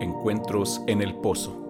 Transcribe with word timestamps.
Encuentros 0.00 0.80
en 0.86 1.02
el 1.02 1.14
Pozo. 1.16 1.60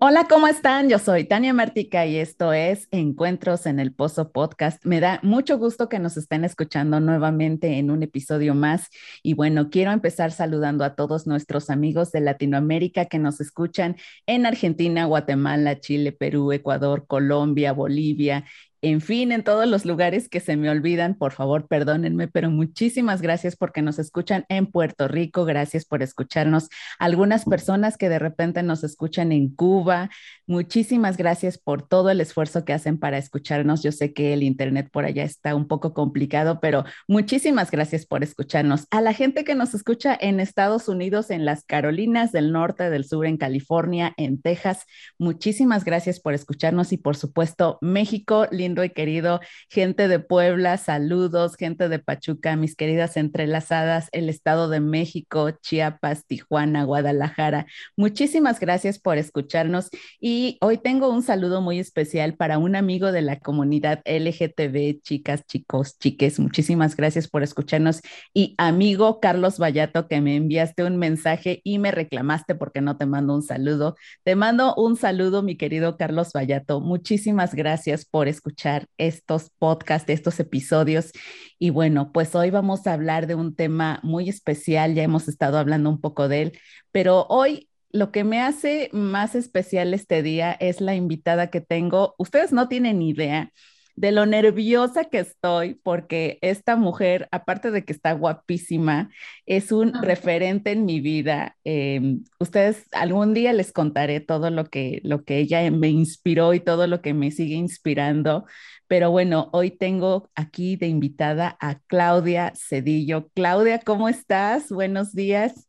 Hola, 0.00 0.26
¿cómo 0.28 0.48
están? 0.48 0.88
Yo 0.88 0.98
soy 0.98 1.24
Tania 1.24 1.52
Martica 1.52 2.04
y 2.04 2.16
esto 2.16 2.52
es 2.52 2.88
Encuentros 2.90 3.66
en 3.66 3.78
el 3.78 3.92
Pozo 3.92 4.32
Podcast. 4.32 4.84
Me 4.84 4.98
da 4.98 5.20
mucho 5.22 5.58
gusto 5.58 5.88
que 5.88 6.00
nos 6.00 6.16
estén 6.16 6.44
escuchando 6.44 6.98
nuevamente 6.98 7.78
en 7.78 7.92
un 7.92 8.02
episodio 8.02 8.54
más. 8.54 8.88
Y 9.22 9.34
bueno, 9.34 9.70
quiero 9.70 9.92
empezar 9.92 10.32
saludando 10.32 10.84
a 10.84 10.96
todos 10.96 11.28
nuestros 11.28 11.70
amigos 11.70 12.10
de 12.10 12.20
Latinoamérica 12.20 13.06
que 13.06 13.18
nos 13.18 13.40
escuchan 13.40 13.96
en 14.26 14.46
Argentina, 14.46 15.04
Guatemala, 15.04 15.78
Chile, 15.78 16.10
Perú, 16.10 16.50
Ecuador, 16.52 17.06
Colombia, 17.06 17.72
Bolivia 17.72 18.44
en 18.80 19.00
fin, 19.00 19.32
en 19.32 19.42
todos 19.42 19.66
los 19.66 19.84
lugares 19.84 20.28
que 20.28 20.40
se 20.40 20.56
me 20.56 20.70
olvidan, 20.70 21.14
por 21.14 21.32
favor, 21.32 21.66
perdónenme, 21.66 22.28
pero 22.28 22.50
muchísimas 22.50 23.20
gracias 23.20 23.56
porque 23.56 23.82
nos 23.82 23.98
escuchan 23.98 24.44
en 24.48 24.66
Puerto 24.66 25.08
Rico, 25.08 25.44
gracias 25.44 25.84
por 25.84 26.02
escucharnos. 26.02 26.68
Algunas 26.98 27.44
personas 27.44 27.96
que 27.96 28.08
de 28.08 28.18
repente 28.18 28.62
nos 28.62 28.84
escuchan 28.84 29.32
en 29.32 29.48
Cuba, 29.54 30.10
muchísimas 30.46 31.16
gracias 31.16 31.58
por 31.58 31.86
todo 31.86 32.10
el 32.10 32.20
esfuerzo 32.20 32.64
que 32.64 32.72
hacen 32.72 32.98
para 32.98 33.18
escucharnos. 33.18 33.82
Yo 33.82 33.90
sé 33.90 34.12
que 34.12 34.32
el 34.32 34.42
Internet 34.42 34.88
por 34.92 35.04
allá 35.04 35.24
está 35.24 35.54
un 35.54 35.66
poco 35.66 35.92
complicado, 35.92 36.60
pero 36.60 36.84
muchísimas 37.08 37.70
gracias 37.70 38.06
por 38.06 38.22
escucharnos. 38.22 38.86
A 38.90 39.00
la 39.00 39.12
gente 39.12 39.44
que 39.44 39.54
nos 39.54 39.74
escucha 39.74 40.16
en 40.20 40.40
Estados 40.40 40.88
Unidos, 40.88 41.30
en 41.30 41.44
las 41.44 41.64
Carolinas 41.64 42.30
del 42.32 42.52
Norte, 42.52 42.90
del 42.90 43.04
Sur, 43.04 43.26
en 43.26 43.38
California, 43.38 44.14
en 44.16 44.40
Texas, 44.40 44.84
muchísimas 45.18 45.84
gracias 45.84 46.20
por 46.20 46.34
escucharnos 46.34 46.92
y 46.92 46.96
por 46.96 47.16
supuesto 47.16 47.78
México 47.80 48.46
y 48.68 48.90
querido, 48.90 49.40
gente 49.70 50.08
de 50.08 50.20
Puebla, 50.20 50.76
saludos, 50.76 51.56
gente 51.56 51.88
de 51.88 51.98
Pachuca, 51.98 52.54
mis 52.54 52.76
queridas 52.76 53.16
entrelazadas, 53.16 54.08
el 54.12 54.28
Estado 54.28 54.68
de 54.68 54.80
México, 54.80 55.50
Chiapas, 55.50 56.26
Tijuana, 56.26 56.84
Guadalajara. 56.84 57.66
Muchísimas 57.96 58.60
gracias 58.60 58.98
por 58.98 59.16
escucharnos 59.16 59.88
y 60.20 60.58
hoy 60.60 60.76
tengo 60.76 61.08
un 61.08 61.22
saludo 61.22 61.62
muy 61.62 61.78
especial 61.78 62.34
para 62.34 62.58
un 62.58 62.76
amigo 62.76 63.10
de 63.10 63.22
la 63.22 63.40
comunidad 63.40 64.02
LGTB, 64.04 65.00
chicas, 65.00 65.46
chicos, 65.46 65.98
chiques. 65.98 66.38
Muchísimas 66.38 66.94
gracias 66.94 67.26
por 67.26 67.42
escucharnos 67.42 68.02
y 68.34 68.54
amigo 68.58 69.18
Carlos 69.18 69.58
Vallato 69.58 70.08
que 70.08 70.20
me 70.20 70.36
enviaste 70.36 70.84
un 70.84 70.98
mensaje 70.98 71.62
y 71.64 71.78
me 71.78 71.90
reclamaste 71.90 72.54
porque 72.54 72.82
no 72.82 72.98
te 72.98 73.06
mando 73.06 73.34
un 73.34 73.42
saludo. 73.42 73.96
Te 74.24 74.36
mando 74.36 74.74
un 74.74 74.96
saludo, 74.96 75.42
mi 75.42 75.56
querido 75.56 75.96
Carlos 75.96 76.32
Vallato. 76.34 76.82
Muchísimas 76.82 77.54
gracias 77.54 78.04
por 78.04 78.28
escucharnos 78.28 78.57
estos 78.98 79.50
podcasts, 79.58 80.10
estos 80.10 80.40
episodios. 80.40 81.12
Y 81.58 81.70
bueno, 81.70 82.12
pues 82.12 82.34
hoy 82.34 82.50
vamos 82.50 82.86
a 82.86 82.92
hablar 82.94 83.26
de 83.26 83.34
un 83.34 83.54
tema 83.54 84.00
muy 84.02 84.28
especial, 84.28 84.94
ya 84.94 85.02
hemos 85.02 85.28
estado 85.28 85.58
hablando 85.58 85.90
un 85.90 86.00
poco 86.00 86.28
de 86.28 86.42
él, 86.42 86.58
pero 86.92 87.26
hoy 87.28 87.68
lo 87.90 88.12
que 88.12 88.24
me 88.24 88.40
hace 88.40 88.90
más 88.92 89.34
especial 89.34 89.94
este 89.94 90.22
día 90.22 90.52
es 90.52 90.80
la 90.80 90.94
invitada 90.94 91.50
que 91.50 91.60
tengo. 91.60 92.14
Ustedes 92.18 92.52
no 92.52 92.68
tienen 92.68 93.00
idea 93.02 93.52
de 93.98 94.12
lo 94.12 94.26
nerviosa 94.26 95.06
que 95.06 95.18
estoy 95.18 95.74
porque 95.82 96.38
esta 96.40 96.76
mujer, 96.76 97.28
aparte 97.32 97.72
de 97.72 97.84
que 97.84 97.92
está 97.92 98.12
guapísima, 98.12 99.10
es 99.44 99.72
un 99.72 99.92
referente 100.02 100.70
en 100.70 100.84
mi 100.84 101.00
vida. 101.00 101.56
Em, 101.64 102.22
ustedes 102.38 102.86
algún 102.92 103.34
día 103.34 103.52
les 103.52 103.72
contaré 103.72 104.20
todo 104.20 104.50
lo 104.50 104.66
que, 104.66 105.00
lo 105.02 105.24
que 105.24 105.38
ella 105.38 105.68
me 105.72 105.88
inspiró 105.88 106.54
y 106.54 106.60
todo 106.60 106.86
lo 106.86 107.02
que 107.02 107.12
me 107.12 107.32
sigue 107.32 107.56
inspirando. 107.56 108.46
Pero 108.86 109.10
bueno, 109.10 109.50
hoy 109.52 109.72
tengo 109.72 110.30
aquí 110.36 110.76
de 110.76 110.86
invitada 110.86 111.56
a 111.60 111.80
Claudia 111.88 112.52
Cedillo. 112.54 113.28
Claudia, 113.34 113.80
¿cómo 113.80 114.08
estás? 114.08 114.70
Buenos 114.70 115.12
días. 115.12 115.66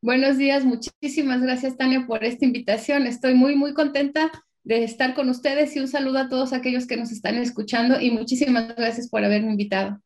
Buenos 0.00 0.38
días, 0.38 0.64
muchísimas 0.64 1.42
gracias 1.42 1.76
Tania 1.76 2.06
por 2.06 2.24
esta 2.24 2.44
invitación. 2.46 3.06
Estoy 3.06 3.34
muy, 3.34 3.54
muy 3.54 3.74
contenta 3.74 4.30
de 4.66 4.82
estar 4.82 5.14
con 5.14 5.30
ustedes 5.30 5.76
y 5.76 5.80
un 5.80 5.86
saludo 5.86 6.18
a 6.18 6.28
todos 6.28 6.52
aquellos 6.52 6.88
que 6.88 6.96
nos 6.96 7.12
están 7.12 7.36
escuchando 7.36 8.00
y 8.00 8.10
muchísimas 8.10 8.74
gracias 8.74 9.08
por 9.08 9.24
haberme 9.24 9.52
invitado. 9.52 10.00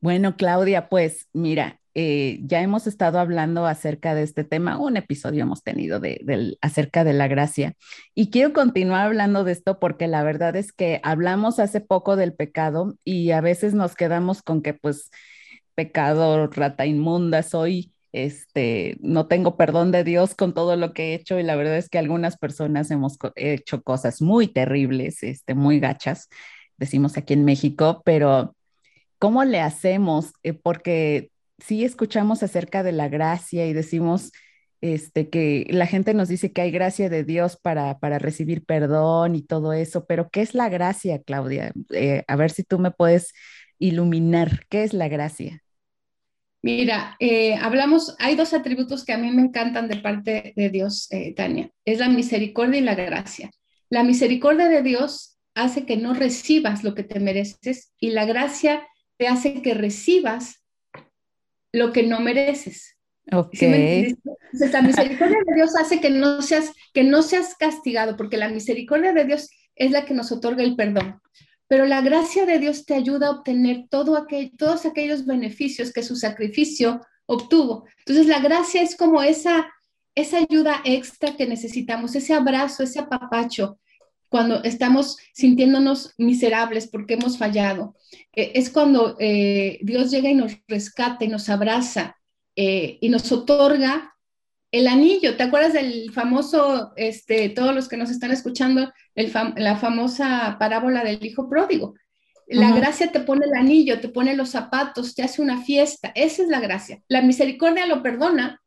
Bueno, 0.00 0.34
Claudia, 0.36 0.88
pues 0.88 1.28
mira, 1.34 1.78
eh, 1.94 2.40
ya 2.44 2.62
hemos 2.62 2.86
estado 2.86 3.18
hablando 3.18 3.66
acerca 3.66 4.14
de 4.14 4.22
este 4.22 4.44
tema, 4.44 4.78
un 4.78 4.96
episodio 4.96 5.42
hemos 5.42 5.62
tenido 5.62 6.00
de, 6.00 6.56
acerca 6.62 7.04
de 7.04 7.12
la 7.12 7.28
gracia 7.28 7.74
y 8.14 8.30
quiero 8.30 8.54
continuar 8.54 9.04
hablando 9.04 9.44
de 9.44 9.52
esto 9.52 9.78
porque 9.78 10.08
la 10.08 10.22
verdad 10.22 10.56
es 10.56 10.72
que 10.72 11.02
hablamos 11.02 11.58
hace 11.58 11.82
poco 11.82 12.16
del 12.16 12.32
pecado 12.32 12.96
y 13.04 13.32
a 13.32 13.42
veces 13.42 13.74
nos 13.74 13.94
quedamos 13.94 14.40
con 14.40 14.62
que 14.62 14.72
pues 14.72 15.10
pecado, 15.74 16.46
rata 16.46 16.86
inmunda, 16.86 17.42
soy 17.42 17.92
este, 18.12 18.96
no 19.00 19.26
tengo 19.26 19.56
perdón 19.56 19.92
de 19.92 20.04
Dios 20.04 20.34
con 20.34 20.54
todo 20.54 20.76
lo 20.76 20.92
que 20.92 21.10
he 21.10 21.14
hecho 21.14 21.38
y 21.38 21.42
la 21.42 21.56
verdad 21.56 21.76
es 21.76 21.88
que 21.88 21.98
algunas 21.98 22.36
personas 22.36 22.90
hemos 22.90 23.18
hecho 23.36 23.82
cosas 23.82 24.20
muy 24.20 24.48
terribles, 24.48 25.22
este, 25.22 25.54
muy 25.54 25.80
gachas, 25.80 26.28
decimos 26.76 27.16
aquí 27.16 27.34
en 27.34 27.44
México, 27.44 28.02
pero 28.04 28.56
¿cómo 29.18 29.44
le 29.44 29.60
hacemos? 29.60 30.32
Eh, 30.42 30.54
porque 30.54 31.30
sí 31.58 31.84
escuchamos 31.84 32.42
acerca 32.42 32.82
de 32.82 32.92
la 32.92 33.08
gracia 33.08 33.66
y 33.66 33.72
decimos 33.72 34.32
este, 34.80 35.28
que 35.28 35.66
la 35.68 35.86
gente 35.86 36.14
nos 36.14 36.28
dice 36.28 36.52
que 36.52 36.62
hay 36.62 36.70
gracia 36.70 37.10
de 37.10 37.22
Dios 37.22 37.56
para, 37.56 37.98
para 37.98 38.18
recibir 38.18 38.64
perdón 38.64 39.36
y 39.36 39.42
todo 39.42 39.72
eso, 39.72 40.06
pero 40.06 40.30
¿qué 40.30 40.40
es 40.40 40.54
la 40.54 40.68
gracia, 40.68 41.22
Claudia? 41.22 41.72
Eh, 41.90 42.24
a 42.26 42.36
ver 42.36 42.50
si 42.50 42.64
tú 42.64 42.78
me 42.78 42.90
puedes 42.90 43.32
iluminar, 43.78 44.64
¿qué 44.68 44.82
es 44.84 44.94
la 44.94 45.08
gracia? 45.08 45.62
Mira, 46.62 47.16
eh, 47.20 47.54
hablamos, 47.54 48.16
hay 48.18 48.36
dos 48.36 48.52
atributos 48.52 49.04
que 49.04 49.14
a 49.14 49.18
mí 49.18 49.30
me 49.30 49.42
encantan 49.42 49.88
de 49.88 49.96
parte 49.96 50.52
de 50.54 50.68
Dios, 50.68 51.06
eh, 51.10 51.32
Tania. 51.34 51.70
Es 51.86 51.98
la 51.98 52.08
misericordia 52.08 52.80
y 52.80 52.84
la 52.84 52.94
gracia. 52.94 53.50
La 53.88 54.04
misericordia 54.04 54.68
de 54.68 54.82
Dios 54.82 55.38
hace 55.54 55.86
que 55.86 55.96
no 55.96 56.12
recibas 56.12 56.84
lo 56.84 56.94
que 56.94 57.02
te 57.02 57.18
mereces 57.18 57.92
y 57.98 58.10
la 58.10 58.26
gracia 58.26 58.86
te 59.16 59.26
hace 59.26 59.62
que 59.62 59.74
recibas 59.74 60.62
lo 61.72 61.92
que 61.92 62.02
no 62.02 62.20
mereces. 62.20 62.96
Okay. 63.32 64.16
la 64.52 64.82
misericordia 64.82 65.38
de 65.46 65.54
Dios 65.54 65.76
hace 65.76 66.00
que 66.00 66.10
no 66.10 66.42
seas 66.42 66.72
que 66.92 67.04
no 67.04 67.22
seas 67.22 67.54
castigado, 67.54 68.16
porque 68.16 68.36
la 68.36 68.48
misericordia 68.48 69.12
de 69.12 69.24
Dios 69.24 69.50
es 69.76 69.92
la 69.92 70.04
que 70.04 70.14
nos 70.14 70.32
otorga 70.32 70.64
el 70.64 70.74
perdón 70.74 71.20
pero 71.70 71.86
la 71.86 72.00
gracia 72.00 72.46
de 72.46 72.58
Dios 72.58 72.84
te 72.84 72.94
ayuda 72.94 73.28
a 73.28 73.30
obtener 73.30 73.86
todos 73.88 74.18
aquellos 74.86 75.24
beneficios 75.24 75.92
que 75.92 76.02
su 76.02 76.16
sacrificio 76.16 77.00
obtuvo. 77.26 77.84
Entonces 77.98 78.26
la 78.26 78.40
gracia 78.40 78.82
es 78.82 78.96
como 78.96 79.22
esa, 79.22 79.72
esa 80.16 80.38
ayuda 80.38 80.82
extra 80.84 81.36
que 81.36 81.46
necesitamos, 81.46 82.16
ese 82.16 82.34
abrazo, 82.34 82.82
ese 82.82 82.98
apapacho 82.98 83.78
cuando 84.28 84.64
estamos 84.64 85.16
sintiéndonos 85.32 86.12
miserables 86.18 86.88
porque 86.88 87.14
hemos 87.14 87.38
fallado. 87.38 87.94
Eh, 88.32 88.50
es 88.56 88.68
cuando 88.68 89.16
eh, 89.20 89.78
Dios 89.82 90.10
llega 90.10 90.28
y 90.28 90.34
nos 90.34 90.56
rescata 90.66 91.24
y 91.24 91.28
nos 91.28 91.48
abraza 91.48 92.16
eh, 92.56 92.98
y 93.00 93.08
nos 93.10 93.30
otorga 93.30 94.16
el 94.72 94.86
anillo, 94.86 95.36
¿te 95.36 95.42
acuerdas 95.42 95.72
del 95.72 96.12
famoso, 96.12 96.92
este, 96.96 97.48
todos 97.48 97.74
los 97.74 97.88
que 97.88 97.96
nos 97.96 98.10
están 98.10 98.30
escuchando, 98.30 98.92
la 99.14 99.76
famosa 99.76 100.56
parábola 100.58 101.02
del 101.02 101.24
hijo 101.24 101.48
pródigo? 101.48 101.94
La 102.46 102.72
gracia 102.72 103.12
te 103.12 103.20
pone 103.20 103.46
el 103.46 103.54
anillo, 103.54 104.00
te 104.00 104.08
pone 104.08 104.34
los 104.34 104.50
zapatos, 104.50 105.14
te 105.14 105.22
hace 105.22 105.40
una 105.40 105.62
fiesta. 105.62 106.10
Esa 106.16 106.42
es 106.42 106.48
la 106.48 106.58
gracia. 106.58 107.00
La 107.06 107.22
misericordia 107.22 107.86
lo 107.86 108.02
perdona, 108.02 108.60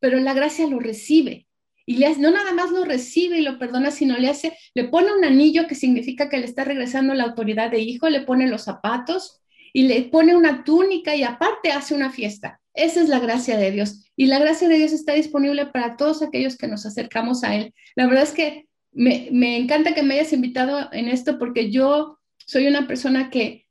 pero 0.00 0.18
la 0.18 0.32
gracia 0.32 0.66
lo 0.66 0.78
recibe. 0.78 1.46
Y 1.84 1.98
le, 1.98 2.16
no 2.16 2.30
nada 2.30 2.52
más 2.54 2.70
lo 2.70 2.84
recibe 2.84 3.38
y 3.38 3.42
lo 3.42 3.58
perdona, 3.58 3.90
sino 3.90 4.16
le 4.16 4.28
hace, 4.28 4.56
le 4.74 4.84
pone 4.84 5.12
un 5.12 5.24
anillo 5.24 5.66
que 5.66 5.74
significa 5.74 6.30
que 6.30 6.38
le 6.38 6.46
está 6.46 6.64
regresando 6.64 7.12
la 7.12 7.24
autoridad 7.24 7.70
de 7.70 7.80
hijo, 7.80 8.08
le 8.08 8.22
pone 8.22 8.48
los 8.48 8.64
zapatos 8.64 9.42
y 9.72 9.82
le 9.86 10.04
pone 10.04 10.34
una 10.34 10.64
túnica 10.64 11.14
y 11.14 11.22
aparte 11.22 11.72
hace 11.72 11.94
una 11.94 12.10
fiesta. 12.10 12.60
Esa 12.76 13.00
es 13.00 13.08
la 13.08 13.18
gracia 13.18 13.56
de 13.56 13.70
Dios. 13.70 14.04
Y 14.14 14.26
la 14.26 14.38
gracia 14.38 14.68
de 14.68 14.76
Dios 14.76 14.92
está 14.92 15.14
disponible 15.14 15.66
para 15.66 15.96
todos 15.96 16.22
aquellos 16.22 16.56
que 16.56 16.68
nos 16.68 16.86
acercamos 16.86 17.42
a 17.42 17.56
Él. 17.56 17.74
La 17.96 18.06
verdad 18.06 18.22
es 18.22 18.32
que 18.32 18.66
me, 18.92 19.28
me 19.32 19.56
encanta 19.56 19.94
que 19.94 20.02
me 20.02 20.14
hayas 20.14 20.32
invitado 20.32 20.88
en 20.92 21.08
esto 21.08 21.38
porque 21.38 21.70
yo 21.70 22.18
soy 22.38 22.66
una 22.66 22.86
persona 22.86 23.30
que 23.30 23.66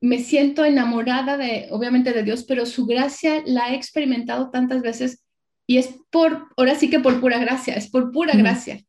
me 0.00 0.18
siento 0.18 0.64
enamorada 0.64 1.36
de, 1.36 1.68
obviamente, 1.70 2.12
de 2.12 2.22
Dios, 2.22 2.44
pero 2.44 2.66
su 2.66 2.86
gracia 2.86 3.42
la 3.44 3.70
he 3.70 3.74
experimentado 3.74 4.50
tantas 4.50 4.82
veces 4.82 5.24
y 5.66 5.78
es 5.78 5.94
por, 6.10 6.48
ahora 6.56 6.74
sí 6.74 6.90
que 6.90 7.00
por 7.00 7.20
pura 7.20 7.38
gracia, 7.38 7.74
es 7.74 7.88
por 7.88 8.10
pura 8.10 8.34
gracia. 8.34 8.82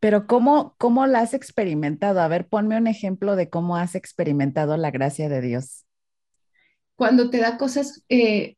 Pero 0.00 0.26
¿cómo, 0.26 0.74
¿cómo 0.78 1.06
la 1.06 1.20
has 1.20 1.34
experimentado? 1.34 2.20
A 2.20 2.28
ver, 2.28 2.46
ponme 2.46 2.76
un 2.76 2.86
ejemplo 2.86 3.34
de 3.34 3.50
cómo 3.50 3.76
has 3.76 3.94
experimentado 3.94 4.76
la 4.76 4.90
gracia 4.90 5.28
de 5.28 5.40
Dios. 5.40 5.84
Cuando 6.94 7.30
te 7.30 7.38
da 7.38 7.58
cosas 7.58 8.04
eh, 8.08 8.56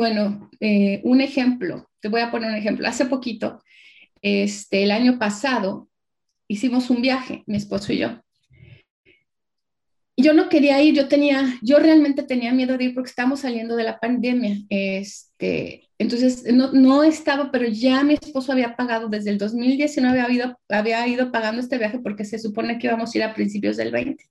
bueno, 0.00 0.48
eh, 0.60 1.02
un 1.04 1.20
ejemplo, 1.20 1.90
te 2.00 2.08
voy 2.08 2.22
a 2.22 2.30
poner 2.30 2.48
un 2.48 2.56
ejemplo. 2.56 2.88
Hace 2.88 3.04
poquito, 3.04 3.62
este, 4.22 4.82
el 4.84 4.92
año 4.92 5.18
pasado, 5.18 5.90
hicimos 6.48 6.88
un 6.88 7.02
viaje, 7.02 7.44
mi 7.46 7.58
esposo 7.58 7.92
y 7.92 7.98
yo. 7.98 8.22
yo 10.16 10.32
no 10.32 10.48
quería 10.48 10.82
ir, 10.82 10.94
yo 10.94 11.06
tenía, 11.06 11.58
yo 11.60 11.78
realmente 11.78 12.22
tenía 12.22 12.54
miedo 12.54 12.78
de 12.78 12.84
ir 12.84 12.94
porque 12.94 13.10
estábamos 13.10 13.40
saliendo 13.40 13.76
de 13.76 13.84
la 13.84 13.98
pandemia. 13.98 14.56
Este, 14.70 15.82
entonces 15.98 16.50
no, 16.50 16.72
no 16.72 17.04
estaba, 17.04 17.50
pero 17.50 17.68
ya 17.68 18.02
mi 18.02 18.14
esposo 18.14 18.52
había 18.52 18.76
pagado 18.76 19.10
desde 19.10 19.28
el 19.28 19.36
2019, 19.36 20.18
había 20.18 20.34
ido, 20.34 20.58
había 20.70 21.06
ido 21.08 21.30
pagando 21.30 21.60
este 21.60 21.76
viaje 21.76 21.98
porque 21.98 22.24
se 22.24 22.38
supone 22.38 22.78
que 22.78 22.86
íbamos 22.86 23.14
a 23.14 23.18
ir 23.18 23.24
a 23.24 23.34
principios 23.34 23.76
del 23.76 23.92
20. 23.92 24.24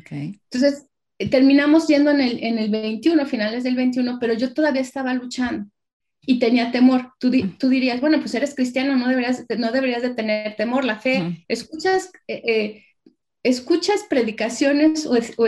Okay. 0.00 0.38
Entonces 0.50 0.84
terminamos 1.26 1.88
yendo 1.88 2.10
en 2.10 2.20
el, 2.20 2.42
en 2.42 2.58
el 2.58 2.70
21, 2.70 3.26
finales 3.26 3.64
del 3.64 3.74
21, 3.74 4.18
pero 4.20 4.34
yo 4.34 4.54
todavía 4.54 4.82
estaba 4.82 5.12
luchando 5.14 5.68
y 6.20 6.38
tenía 6.38 6.70
temor. 6.70 7.12
Tú, 7.18 7.30
tú 7.58 7.68
dirías, 7.68 8.00
bueno, 8.00 8.20
pues 8.20 8.34
eres 8.34 8.54
cristiano, 8.54 8.96
no 8.96 9.08
deberías, 9.08 9.44
no 9.58 9.72
deberías 9.72 10.02
de 10.02 10.10
tener 10.10 10.54
temor, 10.56 10.84
la 10.84 10.98
fe. 10.98 11.44
Escuchas, 11.48 12.10
eh, 12.28 12.42
eh, 12.46 12.84
escuchas 13.42 14.04
predicaciones 14.08 15.06
o, 15.06 15.14
o 15.36 15.46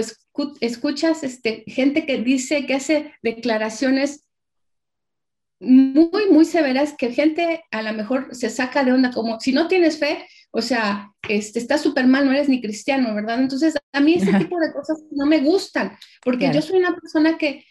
escuchas 0.61 1.23
este, 1.23 1.65
gente 1.67 2.07
que 2.07 2.19
dice, 2.19 2.67
que 2.67 2.75
hace 2.75 3.13
declaraciones 3.23 4.25
muy, 5.61 6.31
muy 6.31 6.47
severas 6.47 6.95
que 6.97 7.13
gente 7.13 7.63
a 7.71 7.83
lo 7.83 7.93
mejor 7.93 8.35
se 8.35 8.49
saca 8.49 8.83
de 8.83 8.93
onda, 8.93 9.11
como 9.11 9.39
si 9.39 9.53
no 9.53 9.69
tienes 9.69 9.99
fe, 9.99 10.27
o 10.51 10.63
sea, 10.63 11.13
este, 11.29 11.59
está 11.59 11.79
súper 11.79 12.07
mal, 12.07 12.27
no 12.27 12.33
eres 12.33 12.49
ni 12.49 12.61
cristiano, 12.61 13.15
¿verdad? 13.15 13.41
Entonces, 13.41 13.75
a 13.93 14.01
mí 14.01 14.15
ese 14.15 14.33
tipo 14.39 14.59
de 14.59 14.73
cosas 14.73 15.03
no 15.11 15.27
me 15.27 15.41
gustan, 15.41 15.93
porque 16.23 16.51
yo 16.53 16.61
soy 16.63 16.79
una 16.79 16.95
persona 16.95 17.39
que 17.39 17.65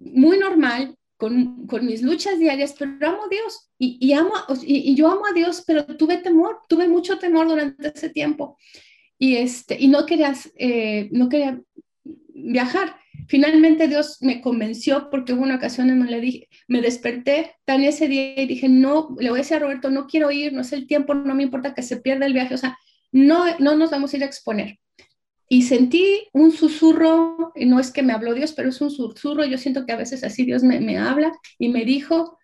muy 0.00 0.38
normal, 0.38 0.94
con, 1.16 1.66
con, 1.66 1.84
mis 1.84 2.00
luchas 2.00 2.38
diarias, 2.38 2.74
pero 2.78 2.92
amo 3.06 3.24
a 3.24 3.28
Dios 3.28 3.70
y, 3.78 3.98
y 4.00 4.14
amo, 4.14 4.32
y, 4.62 4.90
y, 4.90 4.94
yo 4.94 5.10
amo 5.10 5.26
a 5.26 5.34
Dios, 5.34 5.62
pero 5.66 5.84
tuve 5.84 6.16
temor, 6.16 6.60
tuve 6.66 6.88
mucho 6.88 7.18
temor 7.18 7.46
durante 7.46 7.92
ese 7.94 8.08
tiempo 8.08 8.56
y, 9.20 9.36
este, 9.36 9.76
y 9.78 9.88
no, 9.88 10.06
querías, 10.06 10.50
eh, 10.56 11.10
no 11.12 11.28
quería 11.28 11.60
viajar. 12.34 12.96
Finalmente 13.30 13.86
Dios 13.86 14.16
me 14.22 14.40
convenció 14.40 15.08
porque 15.08 15.34
hubo 15.34 15.44
una 15.44 15.54
ocasión 15.54 15.88
en 15.88 16.00
donde 16.00 16.14
le 16.14 16.20
dije, 16.20 16.48
me 16.66 16.80
desperté 16.80 17.54
tan 17.64 17.84
ese 17.84 18.08
día 18.08 18.42
y 18.42 18.44
dije, 18.44 18.68
no, 18.68 19.14
le 19.20 19.30
voy 19.30 19.38
a 19.38 19.42
decir 19.42 19.56
a 19.56 19.60
Roberto, 19.60 19.88
no 19.88 20.08
quiero 20.08 20.32
ir, 20.32 20.52
no 20.52 20.62
es 20.62 20.72
el 20.72 20.88
tiempo, 20.88 21.14
no 21.14 21.32
me 21.36 21.44
importa 21.44 21.72
que 21.72 21.82
se 21.82 21.98
pierda 21.98 22.26
el 22.26 22.32
viaje, 22.32 22.54
o 22.54 22.58
sea, 22.58 22.76
no, 23.12 23.56
no 23.60 23.76
nos 23.76 23.92
vamos 23.92 24.12
a 24.12 24.16
ir 24.16 24.24
a 24.24 24.26
exponer. 24.26 24.80
Y 25.48 25.62
sentí 25.62 26.26
un 26.32 26.50
susurro, 26.50 27.52
no 27.54 27.78
es 27.78 27.92
que 27.92 28.02
me 28.02 28.12
habló 28.12 28.34
Dios, 28.34 28.52
pero 28.52 28.70
es 28.70 28.80
un 28.80 28.90
susurro, 28.90 29.44
yo 29.44 29.58
siento 29.58 29.86
que 29.86 29.92
a 29.92 29.96
veces 29.96 30.24
así 30.24 30.44
Dios 30.44 30.64
me, 30.64 30.80
me 30.80 30.98
habla 30.98 31.30
y 31.56 31.68
me 31.68 31.84
dijo, 31.84 32.36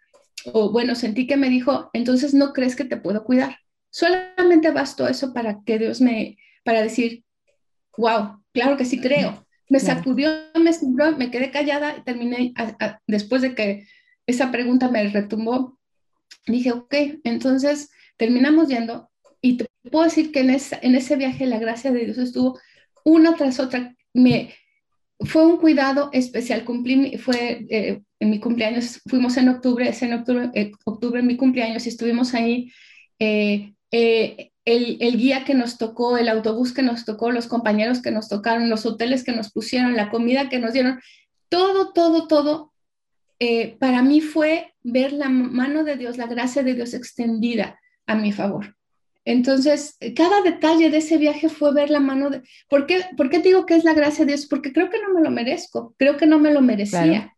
o 0.52 0.70
bueno, 0.70 0.94
sentí 0.94 1.26
que 1.26 1.36
me 1.36 1.48
dijo, 1.48 1.90
entonces 1.94 2.32
no 2.32 2.52
crees 2.52 2.76
que 2.76 2.84
te 2.84 2.96
puedo 2.96 3.24
cuidar. 3.24 3.58
Solamente 3.90 4.70
bastó 4.70 5.08
eso 5.08 5.32
para 5.32 5.64
que 5.64 5.80
Dios 5.80 6.00
me, 6.00 6.38
para 6.62 6.80
decir, 6.80 7.24
wow, 7.98 8.40
claro 8.52 8.76
que 8.76 8.84
sí 8.84 9.00
creo. 9.00 9.45
Me 9.68 9.80
sacudió, 9.80 10.30
me 10.54 10.70
me 11.16 11.30
quedé 11.30 11.50
callada 11.50 11.96
y 11.98 12.02
terminé, 12.02 12.54
después 13.06 13.42
de 13.42 13.54
que 13.54 13.86
esa 14.26 14.50
pregunta 14.52 14.88
me 14.88 15.08
retumbó, 15.08 15.78
dije, 16.46 16.72
ok, 16.72 16.94
entonces 17.24 17.90
terminamos 18.16 18.68
yendo 18.68 19.10
y 19.40 19.56
te 19.56 19.66
puedo 19.90 20.04
decir 20.04 20.32
que 20.32 20.40
en, 20.40 20.50
en 20.50 20.94
ese 20.94 21.16
viaje 21.16 21.46
la 21.46 21.58
gracia 21.58 21.92
de 21.92 22.04
Dios 22.04 22.18
estuvo 22.18 22.58
una 23.04 23.34
tras 23.34 23.60
otra. 23.60 23.94
Me, 24.14 24.54
fue 25.20 25.46
un 25.46 25.58
cuidado 25.58 26.10
especial, 26.12 26.64
cumplí, 26.64 27.18
fue 27.18 27.66
eh, 27.70 28.02
en 28.20 28.30
mi 28.30 28.40
cumpleaños, 28.40 29.00
fuimos 29.08 29.36
en 29.36 29.48
octubre, 29.48 29.88
es 29.88 30.02
en 30.02 30.12
octubre, 30.12 30.50
eh, 30.54 30.72
octubre 30.84 31.20
en 31.20 31.26
mi 31.26 31.36
cumpleaños 31.36 31.86
y 31.86 31.90
estuvimos 31.90 32.34
ahí. 32.34 32.72
Eh, 33.18 33.72
el, 34.66 34.98
el, 35.00 35.16
guía 35.16 35.44
que 35.44 35.54
nos 35.54 35.78
tocó, 35.78 36.18
el 36.18 36.28
autobús 36.28 36.74
que 36.74 36.82
nos 36.82 37.06
tocó, 37.06 37.30
los 37.30 37.46
compañeros 37.46 38.02
que 38.02 38.10
nos 38.10 38.28
tocaron, 38.28 38.68
los 38.68 38.84
hoteles 38.84 39.24
que 39.24 39.32
nos 39.32 39.50
pusieron, 39.50 39.96
la 39.96 40.10
comida 40.10 40.50
que 40.50 40.58
nos 40.58 40.74
dieron, 40.74 41.00
todo, 41.48 41.92
todo, 41.92 42.26
todo, 42.26 42.72
eh, 43.38 43.76
para 43.78 44.02
mí 44.02 44.20
fue 44.20 44.74
ver 44.82 45.12
la 45.12 45.28
mano 45.28 45.84
de 45.84 45.96
Dios, 45.96 46.18
la 46.18 46.26
gracia 46.26 46.62
de 46.62 46.74
Dios 46.74 46.94
extendida 46.94 47.78
a 48.06 48.14
mi 48.14 48.32
favor. 48.32 48.76
Entonces, 49.24 49.98
cada 50.14 50.40
detalle 50.42 50.88
de 50.88 50.98
ese 50.98 51.16
viaje 51.16 51.48
fue 51.48 51.74
ver 51.74 51.90
la 51.90 52.00
mano 52.00 52.30
de... 52.30 52.42
¿Por 52.68 52.86
qué, 52.86 53.04
¿Por 53.16 53.28
qué 53.28 53.40
digo 53.40 53.66
que 53.66 53.74
es 53.74 53.84
la 53.84 53.94
gracia 53.94 54.24
de 54.24 54.32
Dios? 54.32 54.46
Porque 54.46 54.72
creo 54.72 54.88
que 54.88 55.00
no 55.02 55.12
me 55.12 55.20
lo 55.20 55.30
merezco, 55.30 55.94
creo 55.98 56.16
que 56.16 56.26
no 56.26 56.38
me 56.38 56.52
lo 56.52 56.60
merecía. 56.60 57.34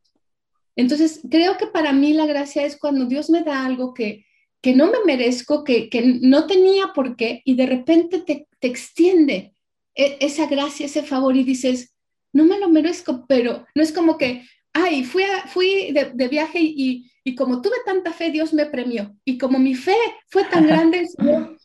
Entonces, 0.76 1.22
creo 1.28 1.56
que 1.56 1.66
para 1.66 1.92
mí 1.92 2.12
la 2.12 2.26
gracia 2.26 2.64
es 2.64 2.76
cuando 2.76 3.06
Dios 3.06 3.30
me 3.30 3.42
da 3.42 3.64
algo 3.64 3.94
que, 3.94 4.26
que 4.60 4.74
no 4.74 4.86
me 4.86 4.98
merezco, 5.04 5.64
que, 5.64 5.88
que 5.88 6.02
no 6.20 6.46
tenía 6.46 6.88
por 6.94 7.16
qué, 7.16 7.42
y 7.44 7.54
de 7.54 7.66
repente 7.66 8.20
te, 8.20 8.48
te 8.58 8.68
extiende 8.68 9.54
e, 9.94 10.18
esa 10.20 10.46
gracia, 10.46 10.86
ese 10.86 11.02
favor, 11.02 11.36
y 11.36 11.44
dices, 11.44 11.94
no 12.32 12.44
me 12.44 12.58
lo 12.58 12.68
merezco, 12.68 13.24
pero 13.28 13.66
no 13.74 13.82
es 13.82 13.92
como 13.92 14.18
que, 14.18 14.44
ay, 14.72 15.04
fui, 15.04 15.22
fui 15.46 15.92
de, 15.92 16.10
de 16.12 16.28
viaje 16.28 16.58
y, 16.60 17.10
y, 17.24 17.34
como 17.34 17.62
tuve 17.62 17.76
tanta 17.84 18.12
fe, 18.12 18.30
Dios 18.30 18.52
me 18.52 18.66
premió. 18.66 19.14
Y 19.24 19.38
como 19.38 19.58
mi 19.58 19.74
fe 19.74 19.96
fue 20.28 20.44
tan 20.44 20.66
grande, 20.66 21.06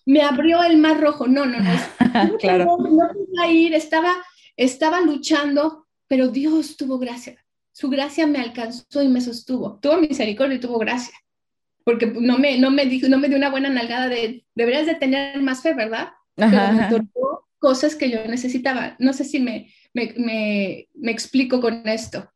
me 0.06 0.22
abrió 0.22 0.64
el 0.64 0.78
mar 0.78 1.00
rojo. 1.00 1.28
No, 1.28 1.46
no, 1.46 1.60
no. 1.60 2.38
claro. 2.40 2.78
No, 2.78 2.88
no 2.88 3.52
ir, 3.52 3.74
estaba, 3.74 4.14
estaba 4.56 5.02
luchando, 5.02 5.88
pero 6.08 6.28
Dios 6.28 6.78
tuvo 6.78 7.00
gracia. 7.00 7.44
Su 7.72 7.90
gracia 7.90 8.28
me 8.28 8.40
alcanzó 8.40 9.02
y 9.02 9.08
me 9.08 9.22
sostuvo. 9.22 9.80
Tuvo 9.80 9.98
misericordia 9.98 10.58
y 10.58 10.60
tuvo 10.60 10.78
gracia 10.78 11.14
porque 11.84 12.08
no 12.08 12.38
me, 12.38 12.58
no 12.58 12.72
me, 12.72 12.86
dijo, 12.86 13.08
no 13.08 13.20
me 13.20 13.28
dio 13.28 13.38
una 13.38 13.50
buena 13.50 13.70
nalgada 13.70 14.08
de, 14.08 14.46
deberías 14.56 14.86
de 14.86 14.96
tener 14.96 15.42
más 15.42 15.62
fe, 15.62 15.74
¿verdad? 15.74 16.10
Pero 16.36 16.50
me 16.52 17.08
cosas 17.60 17.96
que 17.96 18.10
yo 18.10 18.26
necesitaba. 18.28 18.96
No 19.00 19.14
sé 19.14 19.24
si 19.24 19.40
me, 19.40 19.74
me, 19.94 20.14
me, 20.18 20.90
me 20.94 21.12
explico 21.12 21.62
con 21.62 21.88
esto. 21.88 22.30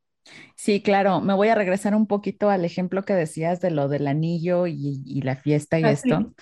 Sí, 0.55 0.81
claro, 0.81 1.21
me 1.21 1.33
voy 1.33 1.49
a 1.49 1.55
regresar 1.55 1.95
un 1.95 2.07
poquito 2.07 2.49
al 2.49 2.65
ejemplo 2.65 3.03
que 3.03 3.13
decías 3.13 3.59
de 3.59 3.71
lo 3.71 3.89
del 3.89 4.07
anillo 4.07 4.67
y, 4.67 5.03
y 5.05 5.21
la 5.21 5.35
fiesta 5.35 5.79
y 5.79 5.83
ah, 5.83 5.91
esto, 5.91 6.33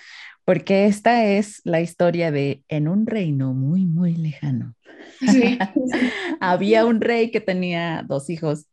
porque 0.44 0.86
esta 0.86 1.24
es 1.24 1.60
la 1.64 1.80
historia 1.80 2.30
de 2.30 2.62
en 2.68 2.88
un 2.88 3.06
reino 3.06 3.52
muy, 3.52 3.84
muy 3.86 4.14
lejano. 4.14 4.74
Sí. 5.20 5.58
Había 6.40 6.86
un 6.86 7.00
rey 7.00 7.30
que 7.30 7.40
tenía 7.40 8.04
dos 8.06 8.30
hijos 8.30 8.66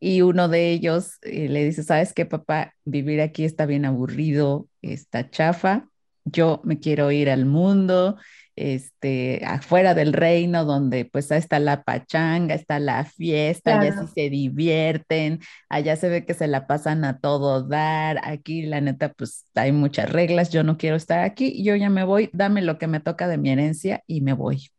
y 0.00 0.22
uno 0.22 0.48
de 0.48 0.70
ellos 0.70 1.18
eh, 1.22 1.48
le 1.48 1.64
dice, 1.64 1.82
¿sabes 1.82 2.14
qué, 2.14 2.26
papá? 2.26 2.74
Vivir 2.84 3.20
aquí 3.20 3.44
está 3.44 3.66
bien 3.66 3.84
aburrido, 3.84 4.66
está 4.82 5.30
chafa, 5.30 5.88
yo 6.24 6.60
me 6.64 6.80
quiero 6.80 7.10
ir 7.12 7.28
al 7.30 7.44
mundo, 7.44 8.16
este, 8.56 9.42
afuera 9.44 9.94
del 9.94 10.12
reino, 10.12 10.64
donde 10.64 11.04
pues 11.04 11.30
está 11.30 11.58
la 11.58 11.82
pachanga, 11.82 12.54
está 12.54 12.78
la 12.78 13.04
fiesta, 13.04 13.78
allá 13.80 14.00
sí 14.00 14.06
se 14.14 14.30
divierten, 14.30 15.40
allá 15.68 15.96
se 15.96 16.08
ve 16.08 16.24
que 16.26 16.34
se 16.34 16.46
la 16.46 16.66
pasan 16.66 17.04
a 17.04 17.18
todo 17.20 17.62
dar, 17.62 18.20
aquí 18.22 18.62
la 18.62 18.80
neta 18.80 19.12
pues 19.12 19.46
hay 19.54 19.72
muchas 19.72 20.10
reglas, 20.10 20.50
yo 20.50 20.62
no 20.62 20.78
quiero 20.78 20.96
estar 20.96 21.20
aquí, 21.20 21.62
yo 21.62 21.76
ya 21.76 21.90
me 21.90 22.04
voy, 22.04 22.30
dame 22.32 22.62
lo 22.62 22.78
que 22.78 22.86
me 22.86 23.00
toca 23.00 23.28
de 23.28 23.38
mi 23.38 23.50
herencia 23.50 24.02
y 24.06 24.22
me 24.22 24.32
voy. 24.32 24.70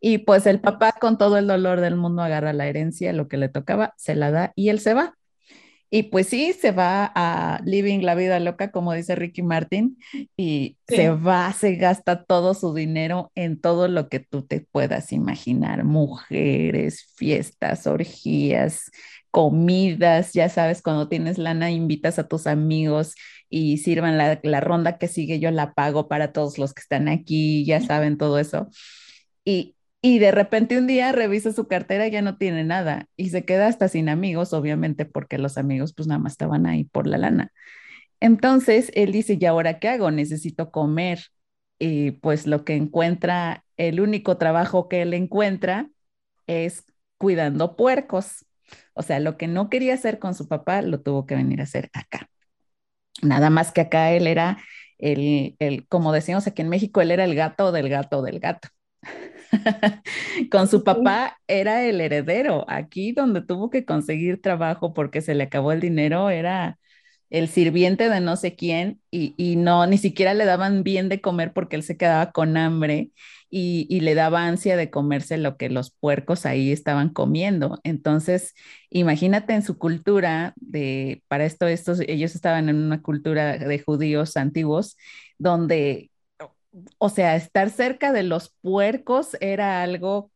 Y 0.00 0.18
pues 0.18 0.46
el 0.46 0.60
papá 0.60 0.92
con 0.92 1.18
todo 1.18 1.36
el 1.36 1.46
dolor 1.46 1.80
del 1.80 1.96
mundo 1.96 2.22
agarra 2.22 2.52
la 2.52 2.66
herencia, 2.66 3.12
lo 3.12 3.28
que 3.28 3.36
le 3.36 3.48
tocaba, 3.48 3.94
se 3.96 4.14
la 4.14 4.30
da 4.30 4.52
y 4.56 4.70
él 4.70 4.80
se 4.80 4.94
va. 4.94 5.14
Y 5.92 6.04
pues 6.04 6.28
sí, 6.28 6.52
se 6.52 6.70
va 6.70 7.10
a 7.16 7.60
living 7.64 8.02
la 8.02 8.14
vida 8.14 8.38
loca, 8.38 8.70
como 8.70 8.92
dice 8.92 9.16
Ricky 9.16 9.42
Martin, 9.42 9.98
y 10.36 10.78
se 10.86 11.10
va, 11.10 11.52
se 11.52 11.74
gasta 11.74 12.24
todo 12.24 12.54
su 12.54 12.72
dinero 12.72 13.32
en 13.34 13.60
todo 13.60 13.88
lo 13.88 14.08
que 14.08 14.20
tú 14.20 14.46
te 14.46 14.60
puedas 14.60 15.12
imaginar, 15.12 15.82
mujeres, 15.82 17.12
fiestas, 17.16 17.88
orgías, 17.88 18.92
comidas, 19.32 20.32
ya 20.32 20.48
sabes, 20.48 20.80
cuando 20.80 21.08
tienes 21.08 21.38
lana, 21.38 21.72
invitas 21.72 22.20
a 22.20 22.28
tus 22.28 22.46
amigos 22.46 23.16
y 23.48 23.78
sirvan 23.78 24.16
la, 24.16 24.38
la 24.44 24.60
ronda 24.60 24.96
que 24.96 25.08
sigue, 25.08 25.40
yo 25.40 25.50
la 25.50 25.74
pago 25.74 26.06
para 26.06 26.32
todos 26.32 26.56
los 26.58 26.72
que 26.72 26.82
están 26.82 27.08
aquí, 27.08 27.64
ya 27.64 27.80
saben 27.80 28.16
todo 28.16 28.38
eso. 28.38 28.68
Y, 29.44 29.74
y 30.02 30.18
de 30.18 30.30
repente 30.32 30.78
un 30.78 30.86
día 30.86 31.12
revisa 31.12 31.52
su 31.52 31.68
cartera 31.68 32.06
y 32.06 32.10
ya 32.10 32.22
no 32.22 32.38
tiene 32.38 32.64
nada 32.64 33.06
y 33.16 33.30
se 33.30 33.44
queda 33.44 33.66
hasta 33.66 33.88
sin 33.88 34.08
amigos, 34.08 34.52
obviamente 34.52 35.04
porque 35.04 35.38
los 35.38 35.58
amigos 35.58 35.92
pues 35.94 36.08
nada 36.08 36.18
más 36.18 36.32
estaban 36.32 36.66
ahí 36.66 36.84
por 36.84 37.06
la 37.06 37.18
lana. 37.18 37.52
Entonces 38.20 38.90
él 38.94 39.12
dice, 39.12 39.38
¿y 39.40 39.46
ahora 39.46 39.78
qué 39.78 39.88
hago? 39.88 40.10
Necesito 40.10 40.70
comer. 40.70 41.20
Y 41.78 42.12
pues 42.12 42.46
lo 42.46 42.64
que 42.64 42.74
encuentra, 42.76 43.64
el 43.76 44.00
único 44.00 44.36
trabajo 44.38 44.88
que 44.88 45.02
él 45.02 45.14
encuentra 45.14 45.90
es 46.46 46.84
cuidando 47.18 47.76
puercos. 47.76 48.46
O 48.94 49.02
sea, 49.02 49.20
lo 49.20 49.36
que 49.38 49.48
no 49.48 49.70
quería 49.70 49.94
hacer 49.94 50.18
con 50.18 50.34
su 50.34 50.48
papá 50.48 50.82
lo 50.82 51.00
tuvo 51.02 51.26
que 51.26 51.34
venir 51.36 51.60
a 51.60 51.64
hacer 51.64 51.90
acá. 51.94 52.28
Nada 53.22 53.50
más 53.50 53.72
que 53.72 53.82
acá 53.82 54.12
él 54.12 54.26
era 54.26 54.58
el, 54.98 55.56
el 55.58 55.86
como 55.88 56.12
decimos 56.12 56.46
aquí 56.46 56.62
en 56.62 56.68
México, 56.68 57.00
él 57.00 57.10
era 57.10 57.24
el 57.24 57.34
gato 57.34 57.72
del 57.72 57.88
gato 57.88 58.22
del 58.22 58.40
gato. 58.40 58.68
Con 60.50 60.68
su 60.68 60.84
papá 60.84 61.38
era 61.46 61.84
el 61.84 62.00
heredero. 62.00 62.64
Aquí 62.68 63.12
donde 63.12 63.42
tuvo 63.42 63.70
que 63.70 63.84
conseguir 63.84 64.40
trabajo 64.40 64.94
porque 64.94 65.20
se 65.20 65.34
le 65.34 65.44
acabó 65.44 65.72
el 65.72 65.80
dinero 65.80 66.30
era 66.30 66.78
el 67.30 67.48
sirviente 67.48 68.08
de 68.08 68.20
no 68.20 68.36
sé 68.36 68.56
quién 68.56 69.00
y, 69.10 69.34
y, 69.36 69.56
no, 69.56 69.86
ni 69.86 69.98
siquiera 69.98 70.34
le 70.34 70.44
daban 70.46 70.82
bien 70.82 71.08
de 71.08 71.20
comer 71.20 71.52
porque 71.52 71.76
él 71.76 71.84
se 71.84 71.96
quedaba 71.96 72.32
con 72.32 72.56
hambre 72.56 73.10
y, 73.50 73.86
y, 73.88 74.00
le 74.00 74.14
daba 74.16 74.46
ansia 74.46 74.76
de 74.76 74.90
comerse 74.90 75.38
lo 75.38 75.56
que 75.56 75.70
los 75.70 75.90
puercos 75.92 76.46
ahí 76.46 76.72
estaban 76.72 77.10
comiendo. 77.10 77.80
Entonces, 77.84 78.54
imagínate 78.90 79.54
en 79.54 79.62
su 79.62 79.78
cultura 79.78 80.54
de, 80.56 81.22
para 81.28 81.44
esto, 81.44 81.66
estos, 81.68 82.00
ellos 82.00 82.34
estaban 82.34 82.68
en 82.68 82.76
una 82.76 83.02
cultura 83.02 83.58
de 83.58 83.78
judíos 83.80 84.36
antiguos 84.36 84.96
donde, 85.38 86.09
o 86.98 87.08
sea, 87.08 87.36
estar 87.36 87.70
cerca 87.70 88.12
de 88.12 88.22
los 88.22 88.50
puercos 88.62 89.36
era 89.40 89.82
algo 89.82 90.30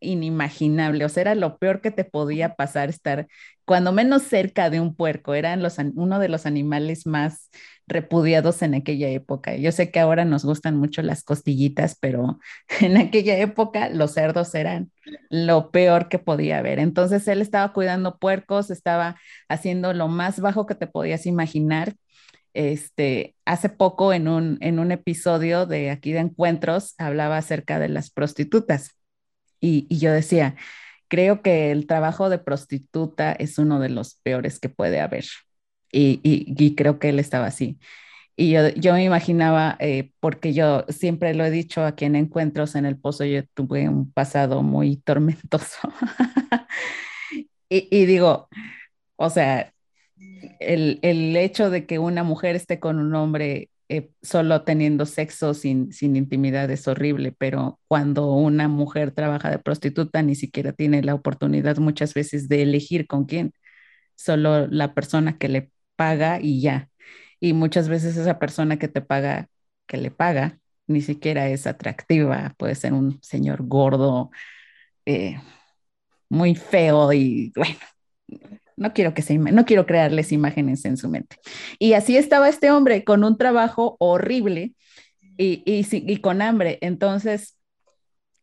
inimaginable, 0.00 1.04
o 1.06 1.08
sea, 1.08 1.22
era 1.22 1.34
lo 1.34 1.58
peor 1.58 1.80
que 1.80 1.90
te 1.90 2.04
podía 2.04 2.54
pasar 2.56 2.90
estar 2.90 3.26
cuando 3.64 3.92
menos 3.92 4.22
cerca 4.22 4.70
de 4.70 4.80
un 4.80 4.94
puerco, 4.94 5.34
eran 5.34 5.62
los, 5.62 5.78
uno 5.96 6.18
de 6.20 6.28
los 6.28 6.46
animales 6.46 7.06
más 7.06 7.50
repudiados 7.88 8.62
en 8.62 8.74
aquella 8.74 9.08
época. 9.08 9.56
Yo 9.56 9.72
sé 9.72 9.90
que 9.90 9.98
ahora 10.00 10.24
nos 10.24 10.44
gustan 10.44 10.76
mucho 10.76 11.02
las 11.02 11.24
costillitas, 11.24 11.96
pero 12.00 12.38
en 12.80 12.96
aquella 12.96 13.36
época 13.38 13.88
los 13.90 14.12
cerdos 14.14 14.54
eran 14.54 14.92
lo 15.30 15.70
peor 15.70 16.08
que 16.08 16.18
podía 16.18 16.58
haber. 16.58 16.78
Entonces 16.78 17.26
él 17.28 17.40
estaba 17.40 17.72
cuidando 17.72 18.18
puercos, 18.18 18.70
estaba 18.70 19.16
haciendo 19.48 19.92
lo 19.94 20.08
más 20.08 20.40
bajo 20.40 20.66
que 20.66 20.74
te 20.76 20.86
podías 20.86 21.26
imaginar. 21.26 21.94
Este, 22.56 23.36
hace 23.44 23.68
poco 23.68 24.14
en 24.14 24.28
un, 24.28 24.56
en 24.62 24.78
un 24.78 24.90
episodio 24.90 25.66
de 25.66 25.90
aquí 25.90 26.12
de 26.12 26.20
encuentros 26.20 26.94
hablaba 26.96 27.36
acerca 27.36 27.78
de 27.78 27.90
las 27.90 28.10
prostitutas 28.10 28.96
y, 29.60 29.86
yo 29.94 30.12
decía, 30.12 30.56
creo 31.08 31.42
que 31.42 31.70
el 31.70 31.86
trabajo 31.86 32.30
de 32.30 32.38
prostituta 32.38 33.32
es 33.32 33.58
uno 33.58 33.80
de 33.80 33.90
los 33.90 34.16
peores 34.22 34.58
que 34.60 34.68
puede 34.70 35.00
haber. 35.00 35.26
Y, 35.92 36.20
y, 36.22 36.74
creo 36.76 36.98
que 36.98 37.10
él 37.10 37.18
estaba 37.18 37.46
así. 37.46 37.78
Y 38.36 38.50
yo, 38.52 38.68
yo 38.70 38.94
me 38.94 39.04
imaginaba, 39.04 39.76
eh, 39.80 40.12
porque 40.20 40.54
yo 40.54 40.84
siempre 40.88 41.34
lo 41.34 41.44
he 41.44 41.50
dicho 41.50 41.84
aquí 41.84 42.06
en 42.06 42.16
encuentros 42.16 42.74
en 42.74 42.86
el 42.86 42.98
pozo, 42.98 43.24
yo 43.24 43.44
tuve 43.54 43.88
un 43.88 44.12
pasado 44.12 44.62
muy 44.62 44.96
tormentoso. 44.98 45.78
y, 47.68 47.88
y, 47.90 48.06
digo, 48.06 48.48
o 49.16 49.30
sea, 49.30 49.74
el, 50.60 50.98
el, 51.02 51.36
hecho 51.36 51.70
de 51.70 51.86
que 51.86 51.98
una 51.98 52.22
mujer 52.22 52.56
esté 52.56 52.80
con 52.80 52.98
un 52.98 53.14
hombre 53.14 53.70
eh, 53.88 54.10
solo 54.22 54.62
teniendo 54.64 55.06
sexo 55.06 55.54
sin, 55.54 55.92
sin 55.92 56.16
intimidad 56.16 56.70
es 56.70 56.88
horrible, 56.88 57.32
pero 57.32 57.78
cuando 57.88 58.32
una 58.32 58.68
mujer 58.68 59.12
trabaja 59.12 59.50
de 59.50 59.58
prostituta 59.58 60.22
ni 60.22 60.34
siquiera 60.34 60.72
tiene 60.72 61.02
la 61.02 61.14
oportunidad 61.14 61.76
muchas 61.78 62.14
veces 62.14 62.48
de 62.48 62.62
elegir 62.62 63.06
con 63.06 63.26
quién, 63.26 63.52
solo 64.16 64.66
la 64.68 64.94
persona 64.94 65.38
que 65.38 65.48
le 65.48 65.70
paga 65.96 66.40
y 66.40 66.60
ya. 66.62 66.90
Y 67.40 67.52
muchas 67.54 67.88
veces 67.88 68.16
esa 68.16 68.38
persona 68.38 68.78
que 68.78 68.88
te 68.88 69.02
paga, 69.02 69.48
que 69.86 69.98
le 69.98 70.10
paga, 70.10 70.60
ni 70.86 71.02
siquiera 71.02 71.48
es 71.48 71.66
atractiva, 71.66 72.54
puede 72.58 72.74
ser 72.76 72.92
un 72.94 73.22
señor 73.22 73.66
gordo, 73.66 74.30
eh, 75.06 75.40
muy 76.28 76.54
feo 76.54 77.12
y 77.12 77.52
bueno, 77.56 77.76
no 78.76 78.92
quiero 78.92 79.14
que 79.14 79.22
se, 79.22 79.38
no 79.38 79.64
quiero 79.64 79.86
crearles 79.86 80.32
imágenes 80.32 80.84
en 80.84 80.96
su 80.96 81.08
mente. 81.08 81.36
Y 81.78 81.94
así 81.94 82.16
estaba 82.16 82.48
este 82.48 82.70
hombre 82.70 83.04
con 83.04 83.24
un 83.24 83.38
trabajo 83.38 83.96
horrible 83.98 84.74
y, 85.36 85.62
y, 85.64 85.86
y 85.90 86.16
con 86.18 86.42
hambre. 86.42 86.78
Entonces, 86.80 87.56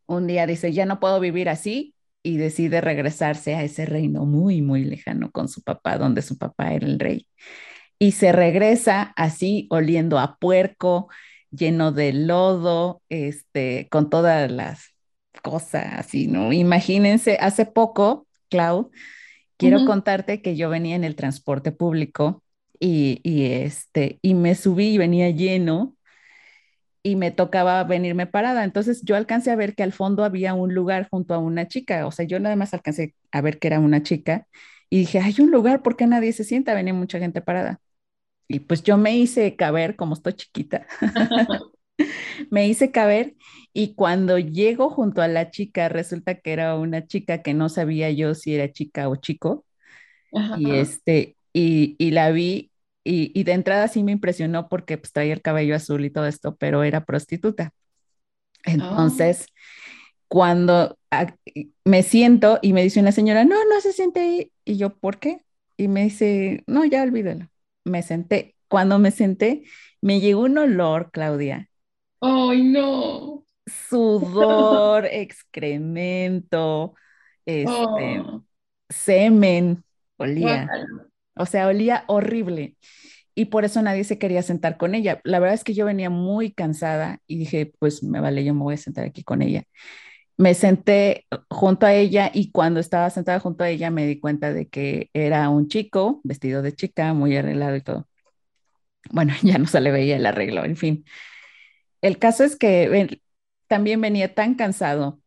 un 0.06 0.28
día 0.28 0.48
dice, 0.48 0.74
ya 0.74 0.86
no 0.86 1.00
puedo 1.00 1.20
vivir 1.20 1.50
así 1.50 1.94
y 2.24 2.38
decide 2.38 2.82
regresarse 2.82 3.56
a 3.56 3.64
ese 3.64 3.86
reino 3.86 4.26
muy, 4.26 4.62
muy 4.62 4.86
lejano 4.86 5.32
con 5.32 5.48
su 5.50 5.62
papá, 5.62 5.98
donde 5.98 6.22
su 6.22 6.38
papá 6.38 6.74
era 6.74 6.88
el 6.88 7.00
rey. 7.00 7.28
Y 8.00 8.14
se 8.14 8.32
regresa 8.32 9.14
así, 9.16 9.68
oliendo 9.70 10.20
a 10.20 10.38
puerco, 10.38 11.10
lleno 11.52 11.92
de 11.92 12.14
lodo, 12.14 13.02
este, 13.10 13.88
con 13.92 14.10
todas 14.10 14.52
las 14.52 14.94
cosas 15.42 15.86
así, 15.98 16.28
¿no? 16.28 16.54
Imagínense, 16.54 17.38
hace 17.40 17.66
poco, 17.66 18.28
Clau, 18.50 18.92
quiero 19.64 19.84
contarte 19.86 20.42
que 20.42 20.56
yo 20.56 20.70
venía 20.70 20.96
en 20.96 21.04
el 21.04 21.16
transporte 21.16 21.72
público 21.72 22.44
y, 22.80 23.20
y, 23.24 23.46
este, 23.54 24.20
y 24.22 24.34
me 24.36 24.56
subí 24.56 24.94
y 24.96 24.98
venía 24.98 25.30
lleno 25.32 25.96
y 27.04 27.16
me 27.16 27.32
tocaba 27.32 27.84
venirme 27.84 28.28
parada. 28.28 28.64
Entonces 28.64 29.02
yo 29.04 29.16
alcancé 29.16 29.52
a 29.52 29.56
ver 29.56 29.76
que 29.76 29.84
al 29.84 29.92
fondo 29.94 30.24
había 30.24 30.54
un 30.54 30.74
lugar 30.74 31.08
junto 31.10 31.34
a 31.34 31.38
una 31.40 31.68
chica. 31.68 32.08
O 32.08 32.12
sea, 32.12 32.26
yo 32.26 32.40
nada 32.40 32.56
más 32.56 32.74
alcancé 32.74 33.16
a 33.32 33.42
ver 33.42 33.60
que 33.60 33.68
era 33.68 33.80
una 33.80 34.04
chica 34.04 34.48
y 34.90 35.00
dije, 35.00 35.20
hay 35.20 35.36
un 35.40 35.52
lugar, 35.52 35.82
¿por 35.82 35.96
qué 35.98 36.08
nadie 36.08 36.34
se 36.34 36.44
sienta? 36.44 36.74
Venía 36.74 36.94
mucha 36.94 37.20
gente 37.20 37.42
parada. 37.42 37.80
Y 38.50 38.62
pues 38.62 38.84
yo 38.84 38.98
me 38.98 39.18
hice 39.18 39.56
caber, 39.58 39.96
como 39.98 40.16
estoy 40.16 40.34
chiquita, 40.34 40.88
me 42.50 42.68
hice 42.68 42.92
caber 42.92 43.36
y 43.74 43.96
cuando 43.96 44.38
llego 44.40 44.90
junto 44.90 45.22
a 45.22 45.28
la 45.28 45.50
chica, 45.52 45.90
resulta 45.90 46.36
que 46.36 46.54
era 46.54 46.76
una 46.76 47.08
chica 47.08 47.42
que 47.42 47.54
no 47.54 47.70
sabía 47.70 48.12
yo 48.12 48.36
si 48.36 48.56
era 48.56 48.72
chica 48.72 49.10
o 49.10 49.16
chico. 49.16 49.66
Y, 50.58 50.72
este, 50.72 51.38
y, 51.54 51.96
y 52.00 52.12
la 52.12 52.32
vi 52.32 52.72
y, 53.04 53.32
y, 53.40 53.44
de 53.44 53.52
entrada 53.52 53.88
sí 53.88 54.02
me 54.02 54.14
impresionó 54.14 54.70
porque 54.70 54.98
pues, 54.98 55.12
traía 55.12 55.34
el 55.34 55.42
cabello 55.42 55.76
azul 55.76 56.06
y 56.06 56.10
todo 56.10 56.26
esto, 56.26 56.56
pero 56.56 56.84
era 56.84 57.06
prostituta. 57.06 57.74
Entonces, 58.64 59.48
cuando 60.28 60.98
me 61.84 62.04
siento 62.04 62.60
y 62.62 62.74
me 62.74 62.84
dice 62.84 63.00
una 63.00 63.12
señora, 63.12 63.46
no, 63.46 63.56
no 63.66 63.82
se 63.82 63.94
siente 63.94 64.20
ahí. 64.22 64.52
Y 64.66 64.78
yo, 64.78 64.98
¿por 64.98 65.20
qué? 65.20 65.42
Y 65.78 65.88
me 65.88 66.04
dice, 66.06 66.64
no, 66.68 66.86
ya 66.86 67.04
olvídalo. 67.04 67.50
Me 67.84 68.02
senté. 68.04 68.56
Cuando 68.68 69.00
me 69.00 69.12
senté, 69.12 69.64
me 70.02 70.20
llegó 70.20 70.42
un 70.42 70.58
olor, 70.58 71.12
Claudia, 71.12 71.70
¡Ay, 72.24 72.64
no! 72.64 73.46
Sudor, 73.90 75.06
excremento, 75.06 76.96
este, 77.46 78.20
oh. 78.20 78.46
semen, 78.90 79.84
olía. 80.18 80.70
O 81.36 81.46
sea, 81.46 81.68
olía 81.68 82.06
horrible. 82.08 82.78
Y 83.36 83.46
por 83.46 83.66
eso 83.66 83.82
nadie 83.82 84.04
se 84.06 84.20
quería 84.20 84.42
sentar 84.42 84.78
con 84.78 84.96
ella. 84.96 85.20
La 85.24 85.40
verdad 85.40 85.56
es 85.56 85.64
que 85.64 85.74
yo 85.74 85.86
venía 85.86 86.10
muy 86.10 86.54
cansada 86.54 87.20
y 87.28 87.38
dije, 87.40 87.74
pues 87.80 88.04
me 88.04 88.22
vale, 88.22 88.46
yo 88.46 88.54
me 88.54 88.62
voy 88.62 88.76
a 88.76 88.78
sentar 88.78 89.06
aquí 89.06 89.24
con 89.24 89.42
ella. 89.42 89.64
Me 90.38 90.54
senté 90.54 91.26
junto 91.50 91.86
a 91.86 91.94
ella 91.94 92.32
y 92.34 92.52
cuando 92.52 92.80
estaba 92.80 93.10
sentada 93.10 93.40
junto 93.40 93.64
a 93.64 93.70
ella 93.70 93.92
me 93.92 94.06
di 94.08 94.20
cuenta 94.20 94.54
de 94.54 94.68
que 94.70 95.10
era 95.14 95.50
un 95.50 95.68
chico 95.68 96.22
vestido 96.24 96.62
de 96.62 96.74
chica, 96.74 97.14
muy 97.14 97.36
arreglado 97.36 97.76
y 97.76 97.82
todo. 97.82 98.08
Bueno, 99.12 99.34
ya 99.44 99.58
no 99.58 99.68
se 99.68 99.82
le 99.82 99.92
veía 99.92 100.18
el 100.18 100.26
arreglo, 100.26 100.64
en 100.64 100.78
fin 100.78 101.06
el 102.04 102.20
caso 102.20 102.44
es 102.44 102.56
que 102.58 103.22
también 103.68 104.02
venía 104.02 104.36
tan 104.36 104.56
cansado 104.56 105.22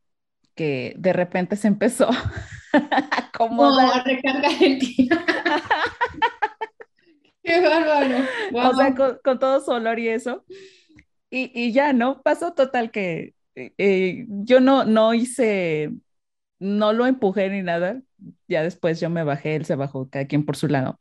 que 0.55 0.95
de 0.99 1.15
repente 1.15 1.57
se 1.57 1.69
empezó 1.69 2.11
a 2.73 3.29
acomodar. 3.29 4.01
a 4.01 4.05
recargar 4.05 4.53
el 4.61 4.79
Qué 7.43 7.61
bárbaro. 7.61 8.19
O 8.53 8.75
sea, 8.75 8.95
con, 8.95 9.39
todo 9.39 9.65
su 9.65 9.71
olor 9.71 9.99
y 9.99 10.09
eso. 10.09 10.45
Y, 11.31 11.73
ya, 11.73 11.93
¿no? 11.95 12.23
Pasó 12.23 12.53
total 12.53 12.91
que 12.91 13.35
eh, 13.55 14.27
yo 14.29 14.61
no, 14.61 14.85
no 14.85 15.15
hice, 15.15 15.93
no 16.59 16.93
lo 16.93 17.07
empujé 17.07 17.49
ni 17.49 17.63
nada. 17.63 18.03
Ya 18.49 18.63
después 18.63 19.01
yo 19.01 19.09
me 19.09 19.25
bajé, 19.25 19.57
él 19.57 19.65
se 19.65 19.77
bajó, 19.77 20.11
cada 20.11 20.27
quien 20.27 20.45
por 20.45 20.57
su 20.57 20.69
lado. 20.69 20.99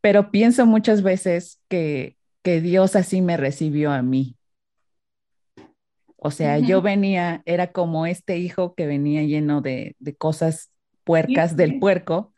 Pero 0.00 0.30
pienso 0.30 0.64
muchas 0.64 1.02
veces 1.02 1.60
que, 1.68 2.16
que 2.42 2.62
Dios 2.62 2.96
así 2.96 3.20
me 3.20 3.36
recibió 3.36 3.92
a 3.92 4.00
mí. 4.02 4.36
O 6.24 6.30
sea, 6.30 6.60
yo 6.60 6.82
venía, 6.82 7.42
era 7.46 7.72
como 7.72 8.06
este 8.06 8.38
hijo 8.38 8.76
que 8.76 8.86
venía 8.86 9.24
lleno 9.24 9.60
de, 9.60 9.96
cosas 10.18 10.70
puercas 11.02 11.56
del 11.56 11.80
puerco 11.80 12.32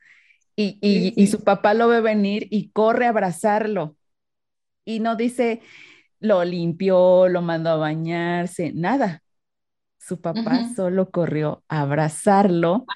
y, 0.56 0.78
y, 0.80 1.26
su 1.26 1.44
papá 1.44 1.74
lo 1.74 1.86
ve 1.88 2.00
venir 2.00 2.48
y 2.50 2.70
corre 2.70 3.04
a 3.04 3.10
abrazarlo. 3.10 3.94
Y 4.86 5.00
no 5.00 5.16
dice, 5.16 5.60
lo 6.18 6.42
limpió, 6.46 7.28
lo 7.28 7.42
mandó 7.42 7.70
a 7.70 7.76
bañarse, 7.76 8.72
nada. 8.72 9.22
Su 9.98 10.18
papá 10.18 10.70
solo 10.74 11.10
corrió 11.10 11.62
a 11.68 11.82
abrazarlo 11.82 12.86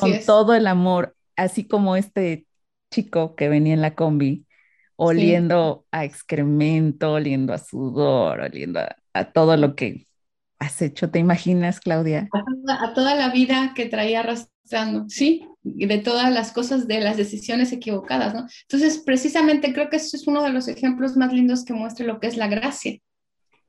con 0.00 0.12
todo 0.26 0.54
el 0.54 0.66
amor, 0.66 1.14
así 1.36 1.68
como 1.68 1.94
este 1.94 2.48
chico 2.90 3.36
que 3.36 3.48
venía 3.48 3.74
en 3.74 3.82
la 3.82 3.94
combi, 3.94 4.46
oliendo 4.96 5.86
a 5.90 6.04
excremento, 6.04 7.12
oliendo 7.12 7.52
a 7.52 7.58
sudor, 7.58 8.40
oliendo 8.40 8.80
a, 8.80 8.96
a 9.14 9.32
todo 9.32 9.56
lo 9.56 9.74
que 9.74 10.06
has 10.62 10.80
hecho, 10.80 11.10
¿te 11.10 11.18
imaginas, 11.18 11.80
Claudia? 11.80 12.28
A 12.68 12.94
toda, 12.94 13.14
la 13.16 13.30
vida 13.30 13.72
que 13.74 13.86
traía 13.86 14.20
arrastrando, 14.20 15.06
sí, 15.08 15.44
y 15.64 15.86
de 15.86 15.98
todas 15.98 16.32
las 16.32 16.52
cosas, 16.52 16.86
de 16.86 17.00
las 17.00 17.16
decisiones 17.16 17.72
equivocadas, 17.72 18.32
¿no? 18.32 18.46
Entonces, 18.62 19.02
precisamente 19.04 19.72
creo 19.72 19.90
que 19.90 19.96
eso 19.96 20.16
es 20.16 20.26
uno 20.28 20.42
de 20.42 20.50
los 20.50 20.68
ejemplos 20.68 21.16
más 21.16 21.32
lindos 21.32 21.64
que 21.64 21.74
muestra 21.74 22.06
lo 22.06 22.20
que 22.20 22.28
es 22.28 22.36
la 22.36 22.46
gracia, 22.46 22.98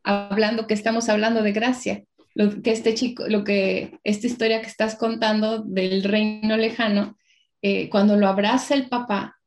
hablando 0.03 0.67
que 0.67 0.75
estamos 0.75 1.09
hablando 1.09 1.41
de 1.41 1.51
gracia, 1.51 2.03
lo 2.35 2.61
que 2.61 2.71
este 2.71 2.93
chico, 2.93 3.27
lo 3.27 3.43
que 3.43 3.99
esta 4.03 4.27
historia 4.27 4.61
que 4.61 4.67
estás 4.67 4.95
contando 4.95 5.63
del 5.63 6.03
reino 6.03 6.57
lejano, 6.57 7.17
eh, 7.61 7.89
cuando 7.89 8.17
lo 8.17 8.27
abraza 8.27 8.75
el 8.75 8.87
papá, 8.87 9.37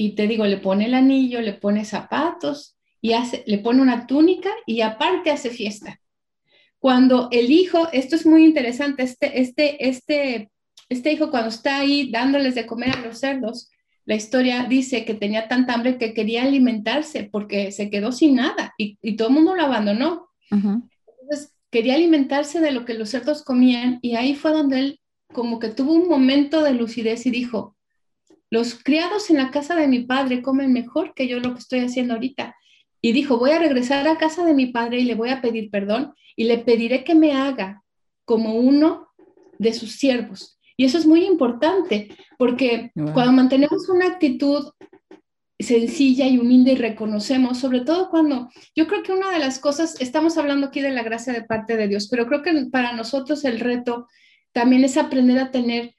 y 0.00 0.12
te 0.12 0.28
digo, 0.28 0.46
le 0.46 0.58
pone 0.58 0.86
el 0.86 0.94
anillo, 0.94 1.40
le 1.40 1.54
pone 1.54 1.84
zapatos 1.84 2.76
y 3.02 3.14
hace, 3.14 3.42
le 3.46 3.58
pone 3.58 3.82
una 3.82 4.06
túnica 4.06 4.50
y 4.64 4.80
aparte 4.80 5.32
hace 5.32 5.50
fiesta. 5.50 6.00
Cuando 6.78 7.28
el 7.32 7.50
hijo, 7.50 7.88
esto 7.92 8.14
es 8.14 8.24
muy 8.24 8.44
interesante, 8.44 9.02
este, 9.02 9.40
este, 9.40 9.88
este, 9.88 10.50
este 10.88 11.12
hijo 11.12 11.32
cuando 11.32 11.48
está 11.48 11.78
ahí 11.78 12.12
dándoles 12.12 12.54
de 12.54 12.64
comer 12.64 12.96
a 12.96 13.00
los 13.00 13.18
cerdos, 13.18 13.70
la 14.04 14.14
historia 14.14 14.66
dice 14.68 15.04
que 15.04 15.14
tenía 15.14 15.48
tanta 15.48 15.74
hambre 15.74 15.98
que 15.98 16.14
quería 16.14 16.44
alimentarse 16.44 17.28
porque 17.30 17.72
se 17.72 17.90
quedó 17.90 18.12
sin 18.12 18.36
nada 18.36 18.74
y, 18.78 18.96
todo 19.16 19.28
el 19.28 19.34
mundo 19.34 19.56
lo 19.56 19.64
abandonó. 19.64 20.28
Entonces, 20.50 21.52
quería 21.70 21.96
alimentarse 21.96 22.60
de 22.60 22.70
lo 22.70 22.84
que 22.84 22.94
los 22.94 23.10
cerdos 23.10 23.42
comían 23.42 23.98
y 24.00 24.14
ahí 24.14 24.36
fue 24.36 24.52
donde 24.52 24.78
él 24.78 25.00
como 25.34 25.58
que 25.58 25.68
tuvo 25.68 25.92
un 25.92 26.08
momento 26.08 26.62
de 26.62 26.72
lucidez 26.72 27.26
y 27.26 27.30
dijo, 27.30 27.76
los 28.50 28.82
criados 28.82 29.30
en 29.30 29.36
la 29.36 29.50
casa 29.50 29.74
de 29.74 29.88
mi 29.88 30.00
padre 30.00 30.42
comen 30.42 30.72
mejor 30.72 31.14
que 31.14 31.28
yo 31.28 31.40
lo 31.40 31.54
que 31.54 31.60
estoy 31.60 31.80
haciendo 31.80 32.14
ahorita. 32.14 32.56
Y 33.00 33.12
dijo, 33.12 33.38
voy 33.38 33.50
a 33.50 33.58
regresar 33.58 34.06
a 34.08 34.18
casa 34.18 34.44
de 34.44 34.54
mi 34.54 34.66
padre 34.66 35.00
y 35.00 35.04
le 35.04 35.14
voy 35.14 35.30
a 35.30 35.40
pedir 35.40 35.70
perdón 35.70 36.14
y 36.34 36.44
le 36.44 36.58
pediré 36.58 37.04
que 37.04 37.14
me 37.14 37.32
haga 37.32 37.82
como 38.24 38.54
uno 38.56 39.08
de 39.58 39.72
sus 39.72 39.92
siervos. 39.92 40.58
Y 40.76 40.84
eso 40.84 40.98
es 40.98 41.06
muy 41.06 41.24
importante 41.24 42.08
porque 42.38 42.92
cuando 43.12 43.32
mantenemos 43.32 43.88
una 43.88 44.06
actitud 44.06 44.70
sencilla 45.58 46.26
y 46.28 46.38
humilde 46.38 46.72
y 46.72 46.76
reconocemos, 46.76 47.58
sobre 47.58 47.80
todo 47.80 48.10
cuando 48.10 48.48
yo 48.76 48.86
creo 48.86 49.02
que 49.02 49.12
una 49.12 49.32
de 49.32 49.40
las 49.40 49.58
cosas, 49.58 50.00
estamos 50.00 50.38
hablando 50.38 50.68
aquí 50.68 50.80
de 50.80 50.92
la 50.92 51.02
gracia 51.02 51.32
de 51.32 51.42
parte 51.42 51.76
de 51.76 51.88
Dios, 51.88 52.08
pero 52.08 52.26
creo 52.26 52.42
que 52.42 52.66
para 52.70 52.92
nosotros 52.92 53.44
el 53.44 53.58
reto 53.58 54.06
también 54.52 54.84
es 54.84 54.96
aprender 54.96 55.38
a 55.40 55.50
tener, 55.50 55.94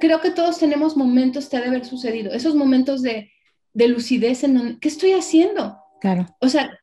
creo 0.00 0.20
que 0.20 0.30
todos 0.30 0.58
tenemos 0.58 0.96
momentos 0.96 1.48
que 1.48 1.56
ha 1.56 1.60
de 1.60 1.68
haber 1.68 1.84
sucedido, 1.84 2.32
esos 2.32 2.54
momentos 2.54 3.02
de, 3.02 3.30
de 3.72 3.88
lucidez 3.88 4.44
en 4.44 4.54
donde, 4.54 4.78
¿qué 4.78 4.88
estoy 4.88 5.12
haciendo? 5.12 5.78
Claro. 6.00 6.26
O 6.40 6.48
sea, 6.48 6.78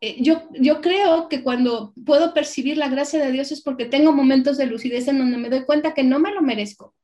eh, 0.00 0.16
yo, 0.20 0.48
yo 0.52 0.80
creo 0.80 1.28
que 1.28 1.42
cuando 1.42 1.94
puedo 2.04 2.34
percibir 2.34 2.76
la 2.76 2.88
gracia 2.88 3.24
de 3.24 3.32
Dios 3.32 3.50
es 3.50 3.62
porque 3.62 3.86
tengo 3.86 4.12
momentos 4.12 4.58
de 4.58 4.66
lucidez 4.66 5.08
en 5.08 5.18
donde 5.18 5.38
me 5.38 5.48
doy 5.48 5.64
cuenta 5.64 5.94
que 5.94 6.02
no 6.02 6.18
me 6.18 6.32
lo 6.32 6.42
merezco. 6.42 6.94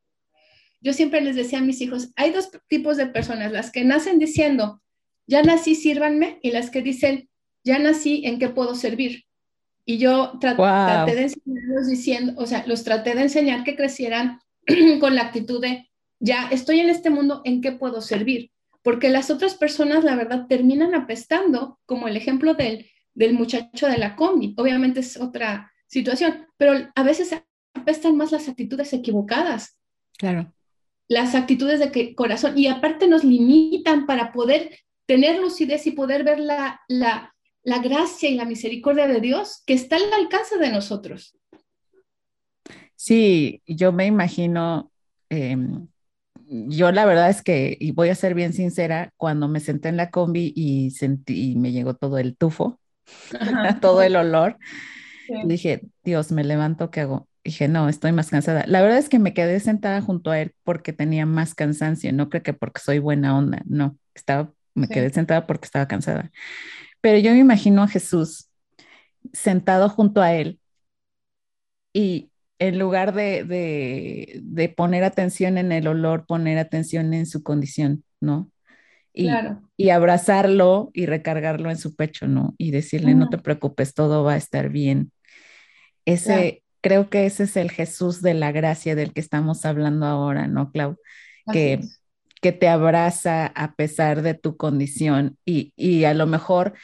Yo 0.80 0.92
siempre 0.92 1.20
les 1.20 1.36
decía 1.36 1.58
a 1.58 1.62
mis 1.62 1.80
hijos, 1.80 2.10
hay 2.16 2.32
dos 2.32 2.50
tipos 2.68 2.96
de 2.96 3.06
personas, 3.06 3.52
las 3.52 3.70
que 3.70 3.84
nacen 3.84 4.18
diciendo, 4.18 4.82
ya 5.26 5.42
nací, 5.42 5.74
sírvanme, 5.74 6.38
y 6.42 6.50
las 6.50 6.70
que 6.70 6.82
dicen, 6.82 7.28
ya 7.64 7.78
nací, 7.78 8.22
¿en 8.26 8.38
qué 8.38 8.48
puedo 8.48 8.74
servir? 8.74 9.24
Y 9.84 9.98
yo 9.98 10.38
traté 10.40 11.14
de 11.14 11.22
enseñarlos 11.22 11.88
diciendo, 11.88 12.34
o 12.36 12.46
sea, 12.46 12.64
los 12.66 12.84
traté 12.84 13.14
de 13.14 13.22
enseñar 13.22 13.64
que 13.64 13.76
crecieran 13.76 14.40
con 15.00 15.14
la 15.14 15.22
actitud 15.22 15.60
de, 15.60 15.90
ya 16.20 16.48
estoy 16.50 16.80
en 16.80 16.88
este 16.88 17.10
mundo, 17.10 17.42
¿en 17.44 17.60
qué 17.60 17.72
puedo 17.72 18.00
servir? 18.00 18.50
Porque 18.82 19.08
las 19.08 19.30
otras 19.30 19.54
personas, 19.54 20.04
la 20.04 20.16
verdad, 20.16 20.46
terminan 20.48 20.94
apestando, 20.94 21.78
como 21.86 22.08
el 22.08 22.16
ejemplo 22.16 22.54
del, 22.54 22.86
del 23.14 23.34
muchacho 23.34 23.86
de 23.86 23.98
la 23.98 24.16
combi. 24.16 24.54
Obviamente 24.56 25.00
es 25.00 25.16
otra 25.16 25.72
situación, 25.86 26.46
pero 26.56 26.90
a 26.94 27.02
veces 27.02 27.34
apestan 27.74 28.16
más 28.16 28.32
las 28.32 28.48
actitudes 28.48 28.92
equivocadas. 28.92 29.78
Claro. 30.18 30.52
Las 31.08 31.34
actitudes 31.34 31.80
de 31.80 32.14
corazón. 32.14 32.58
Y 32.58 32.66
aparte 32.66 33.06
nos 33.06 33.24
limitan 33.24 34.06
para 34.06 34.32
poder 34.32 34.78
tener 35.06 35.40
lucidez 35.40 35.86
y 35.86 35.92
poder 35.92 36.24
ver 36.24 36.40
la, 36.40 36.80
la, 36.88 37.34
la 37.62 37.78
gracia 37.78 38.30
y 38.30 38.34
la 38.34 38.44
misericordia 38.44 39.06
de 39.06 39.20
Dios 39.20 39.62
que 39.66 39.74
está 39.74 39.96
al 39.96 40.12
alcance 40.12 40.58
de 40.58 40.70
nosotros. 40.70 41.36
Sí, 43.04 43.60
yo 43.66 43.90
me 43.90 44.06
imagino, 44.06 44.92
em, 45.28 45.88
yo 46.46 46.92
la 46.92 47.04
verdad 47.04 47.30
es 47.30 47.42
que, 47.42 47.76
y 47.80 47.90
voy 47.90 48.10
a 48.10 48.14
ser 48.14 48.34
bien 48.34 48.52
sincera, 48.52 49.12
cuando 49.16 49.48
me 49.48 49.58
senté 49.58 49.88
en 49.88 49.96
la 49.96 50.10
combi 50.12 50.52
y 50.54 50.92
sentí, 50.92 51.50
y 51.50 51.56
me 51.56 51.72
llegó 51.72 51.94
todo 51.94 52.18
el 52.18 52.36
tufo, 52.36 52.78
todo 53.82 54.02
el 54.02 54.14
olor, 54.14 54.56
dije, 55.46 55.82
Dios, 56.04 56.30
me 56.30 56.44
levanto, 56.44 56.92
¿qué 56.92 57.00
hago? 57.00 57.28
Dije, 57.42 57.66
no, 57.66 57.88
estoy 57.88 58.12
más 58.12 58.30
cansada. 58.30 58.64
La 58.68 58.82
verdad 58.82 58.98
es 58.98 59.08
que 59.08 59.18
me 59.18 59.34
quedé 59.34 59.58
sentada 59.58 60.00
junto 60.00 60.30
a 60.30 60.38
él 60.40 60.54
porque 60.62 60.92
tenía 60.92 61.26
más 61.26 61.56
cansancio, 61.56 62.12
no 62.12 62.28
creo 62.30 62.44
que 62.44 62.52
porque 62.52 62.80
soy 62.80 63.00
buena 63.00 63.36
onda, 63.36 63.62
no, 63.66 63.98
estaba, 64.14 64.52
me 64.74 64.86
quedé 64.86 65.10
sentada 65.10 65.48
porque 65.48 65.66
estaba 65.66 65.88
cansada. 65.88 66.30
Pero 67.00 67.18
yo 67.18 67.32
me 67.32 67.38
imagino 67.40 67.82
a 67.82 67.88
Jesús 67.88 68.48
sentado 69.32 69.88
junto 69.88 70.22
a 70.22 70.34
él 70.34 70.60
y 71.92 72.31
en 72.62 72.78
lugar 72.78 73.12
de, 73.12 74.74
poner 74.76 75.02
atención 75.02 75.58
en 75.58 75.72
el 75.72 75.88
olor, 75.88 76.26
poner 76.26 76.58
atención 76.58 77.12
en 77.12 77.26
su 77.26 77.42
condición, 77.42 78.04
¿no? 78.20 78.50
Y, 79.12 79.28
y 79.76 79.90
abrazarlo 79.90 80.90
y 80.94 81.06
recargarlo 81.06 81.70
en 81.70 81.76
su 81.76 81.96
pecho, 81.96 82.28
¿no? 82.28 82.54
Y 82.58 82.70
decirle, 82.70 83.14
no 83.14 83.28
te 83.28 83.38
preocupes, 83.38 83.94
todo 83.94 84.22
va 84.22 84.34
a 84.34 84.38
estar 84.38 84.70
bien. 84.70 85.10
Ese, 86.04 86.62
creo 86.80 87.10
que 87.10 87.26
ese 87.26 87.44
es 87.44 87.56
el 87.56 87.70
Jesús 87.70 88.22
de 88.22 88.34
la 88.34 88.52
gracia 88.52 88.94
del 88.94 89.12
que 89.12 89.20
estamos 89.20 89.64
hablando 89.66 90.06
ahora, 90.06 90.46
¿no, 90.46 90.70
Clau? 90.70 90.96
que, 91.50 91.80
que 92.40 92.52
te 92.52 92.68
abraza 92.68 93.46
a 93.46 93.74
pesar 93.74 94.22
de 94.22 94.34
tu 94.34 94.56
condición 94.56 95.36
y, 95.44 96.04
a 96.04 96.14
lo 96.14 96.26
mejor 96.26 96.74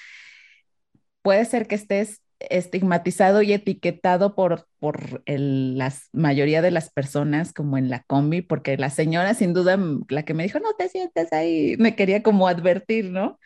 puede 1.23 1.45
ser 1.45 1.69
que 1.69 1.77
estés 1.77 2.21
estigmatizado 2.41 3.43
y 3.43 3.53
etiquetado 3.53 4.35
por, 4.35 4.69
por 4.79 5.23
la 5.27 5.93
mayoría 6.13 6.63
de 6.63 6.71
las 6.71 6.91
personas 6.91 7.53
como 7.53 7.79
en 7.79 7.91
la 7.91 8.03
combi, 8.05 8.43
porque 8.43 8.77
la 8.77 8.91
señora 8.91 9.35
sin 9.35 9.55
duda, 9.55 9.79
la 10.09 10.25
que 10.25 10.35
me 10.35 10.45
dijo, 10.45 10.61
no 10.61 10.75
te 10.75 10.89
sientes 10.89 11.33
ahí, 11.33 11.77
me 11.79 11.97
quería 11.97 12.23
como 12.23 12.49
advertir, 12.49 13.11
¿no? 13.11 13.39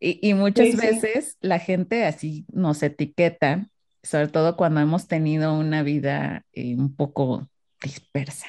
Y, 0.00 0.34
muchas 0.34 0.76
veces 0.76 1.38
la 1.40 1.58
gente 1.58 2.04
así 2.04 2.44
nos 2.52 2.82
etiqueta, 2.82 3.70
sobre 4.02 4.28
todo 4.28 4.54
cuando 4.54 4.80
hemos 4.80 5.08
tenido 5.08 5.58
una 5.58 5.82
vida 5.82 6.44
eh, 6.52 6.74
un 6.76 6.94
poco 6.94 7.48
dispersa, 7.82 8.46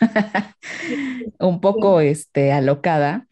un 1.40 1.60
poco 1.60 2.00
este, 2.00 2.52
alocada, 2.52 3.26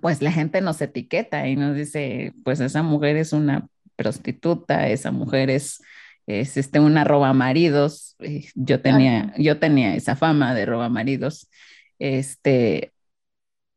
pues 0.00 0.22
la 0.22 0.32
gente 0.32 0.62
nos 0.62 0.80
etiqueta 0.80 1.46
y 1.48 1.56
nos 1.56 1.76
dice, 1.76 2.32
pues 2.42 2.60
esa 2.60 2.82
mujer 2.82 3.18
es 3.18 3.34
una 3.34 3.68
prostituta, 3.98 4.88
esa 4.88 5.10
mujer 5.10 5.50
es, 5.50 5.82
es 6.26 6.56
este, 6.56 6.80
una 6.80 7.04
roba 7.04 7.32
maridos. 7.34 8.16
Yo 8.54 8.80
tenía, 8.80 9.34
yo 9.36 9.58
tenía 9.58 9.94
esa 9.94 10.16
fama 10.16 10.54
de 10.54 10.64
roba 10.64 10.88
maridos. 10.88 11.50
Este, 11.98 12.92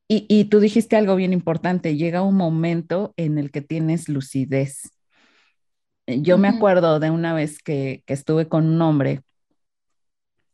y, 0.08 0.26
y, 0.30 0.46
tú 0.46 0.60
dijiste 0.60 0.96
algo 0.96 1.16
bien 1.16 1.34
importante, 1.34 1.96
llega 1.96 2.22
un 2.22 2.36
momento 2.36 3.14
en 3.18 3.38
el 3.38 3.52
que 3.52 3.62
tienes 3.62 4.10
lucidez. 4.10 4.92
Yo 6.06 6.38
me 6.38 6.50
acuerdo 6.50 7.00
de 7.00 7.10
una 7.10 7.34
vez 7.34 7.60
que, 7.60 8.04
que 8.06 8.14
estuve 8.14 8.48
con 8.48 8.68
un 8.68 8.82
hombre 8.82 9.22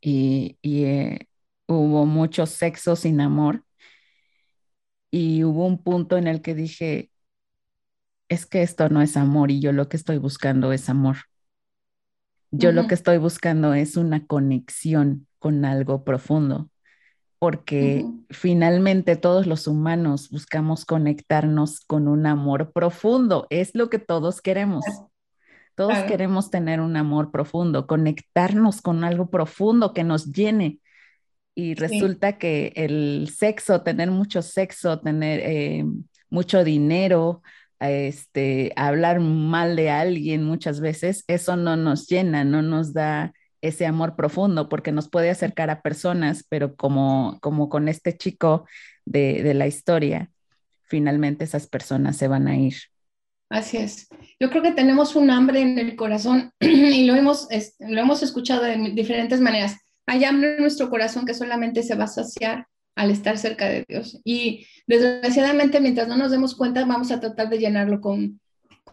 y, 0.01 0.58
eh, 0.63 1.27
hubo 1.67 2.06
mucho 2.06 2.45
sexo 2.45 2.95
sin 2.95 3.19
amor 3.21 3.63
y 5.12 5.43
hubo 5.43 5.65
un 5.65 5.82
punto 5.84 6.17
en 6.17 6.27
el 6.27 6.41
que 6.41 6.56
dije, 6.56 7.12
es 8.30 8.46
que 8.46 8.62
esto 8.62 8.90
no 8.90 9.02
es 9.02 9.18
amor 9.18 9.52
y 9.52 9.60
yo 9.60 9.72
lo 9.72 9.90
que 9.90 9.98
estoy 9.98 10.18
buscando 10.18 10.72
es 10.74 10.90
amor. 10.90 11.18
Yo 12.52 12.72
lo 12.72 12.88
que 12.88 12.94
estoy 12.94 13.18
buscando 13.18 13.74
es 13.74 13.98
una 13.98 14.26
conexión 14.26 15.28
con 15.38 15.66
algo 15.66 16.04
profundo, 16.04 16.70
porque 17.40 18.06
finalmente 18.30 19.18
todos 19.18 19.48
los 19.48 19.68
humanos 19.68 20.30
buscamos 20.30 20.86
conectarnos 20.86 21.82
con 21.82 22.08
un 22.08 22.26
amor 22.26 22.72
profundo, 22.72 23.48
es 23.50 23.76
lo 23.76 23.90
que 23.90 24.00
todos 24.00 24.42
queremos. 24.42 24.86
Todos 25.76 26.00
queremos 26.06 26.50
tener 26.50 26.82
un 26.82 26.96
amor 26.98 27.30
profundo, 27.30 27.86
conectarnos 27.86 28.82
con 28.82 29.04
algo 29.04 29.30
profundo 29.30 29.94
que 29.94 30.04
nos 30.04 30.32
llene. 30.32 30.80
Y 31.54 31.76
resulta 31.76 32.40
que 32.40 32.72
el 32.76 33.30
sexo, 33.30 33.84
tener 33.84 34.10
mucho 34.10 34.42
sexo, 34.42 35.00
tener 35.00 35.40
eh, 35.44 35.86
mucho 36.30 36.63
dinero, 36.63 37.44
este, 37.80 38.74
hablar 38.76 39.20
mal 39.20 39.76
de 39.76 39.90
alguien 39.90 40.44
muchas 40.44 40.80
veces, 40.80 41.24
eso 41.28 41.56
no 41.56 41.76
nos 41.76 42.08
llena, 42.08 42.44
no 42.44 42.62
nos 42.62 42.94
da 42.94 43.34
ese 43.62 43.86
amor 43.86 44.16
profundo 44.16 44.70
porque 44.70 44.92
nos 44.92 45.10
puede 45.10 45.30
acercar 45.30 45.70
a 45.70 45.82
personas, 45.82 46.46
pero 46.48 46.76
como, 46.76 47.38
como 47.42 47.70
con 47.70 47.88
este 47.88 48.16
chico 48.18 48.66
de, 49.06 49.44
de 49.44 49.54
la 49.54 49.68
historia, 49.68 50.30
finalmente 50.84 51.44
esas 51.44 51.68
personas 51.68 52.18
se 52.18 52.28
van 52.28 52.48
a 52.48 52.58
ir. 52.58 52.76
Así 53.50 53.78
es. 53.78 54.08
Yo 54.40 54.50
creo 54.50 54.62
que 54.62 54.74
tenemos 54.74 55.16
un 55.16 55.30
hambre 55.30 55.62
en 55.62 55.80
el 55.80 55.96
corazón 55.96 56.52
y 56.60 57.06
lo 57.06 57.16
hemos, 57.16 57.48
lo 57.80 58.02
hemos 58.02 58.24
escuchado 58.24 58.63
de 58.63 58.92
diferentes 58.94 59.40
maneras. 59.40 59.78
Hay 60.06 60.24
hambre 60.24 60.56
en 60.56 60.62
nuestro 60.62 60.90
corazón 60.90 61.26
que 61.26 61.34
solamente 61.34 61.84
se 61.84 61.96
va 61.96 62.06
a 62.06 62.08
saciar 62.08 62.68
al 62.97 63.12
estar 63.12 63.38
cerca 63.38 63.69
de 63.69 63.86
Dios. 63.88 64.19
Y 64.25 64.65
desgraciadamente, 64.88 65.79
mientras 65.79 66.07
no 66.07 66.17
nos 66.17 66.31
demos 66.31 66.55
cuenta, 66.55 66.83
vamos 66.83 67.12
a 67.12 67.19
tratar 67.19 67.47
de 67.47 67.60
llenarlo 67.60 68.01
con, 68.01 68.41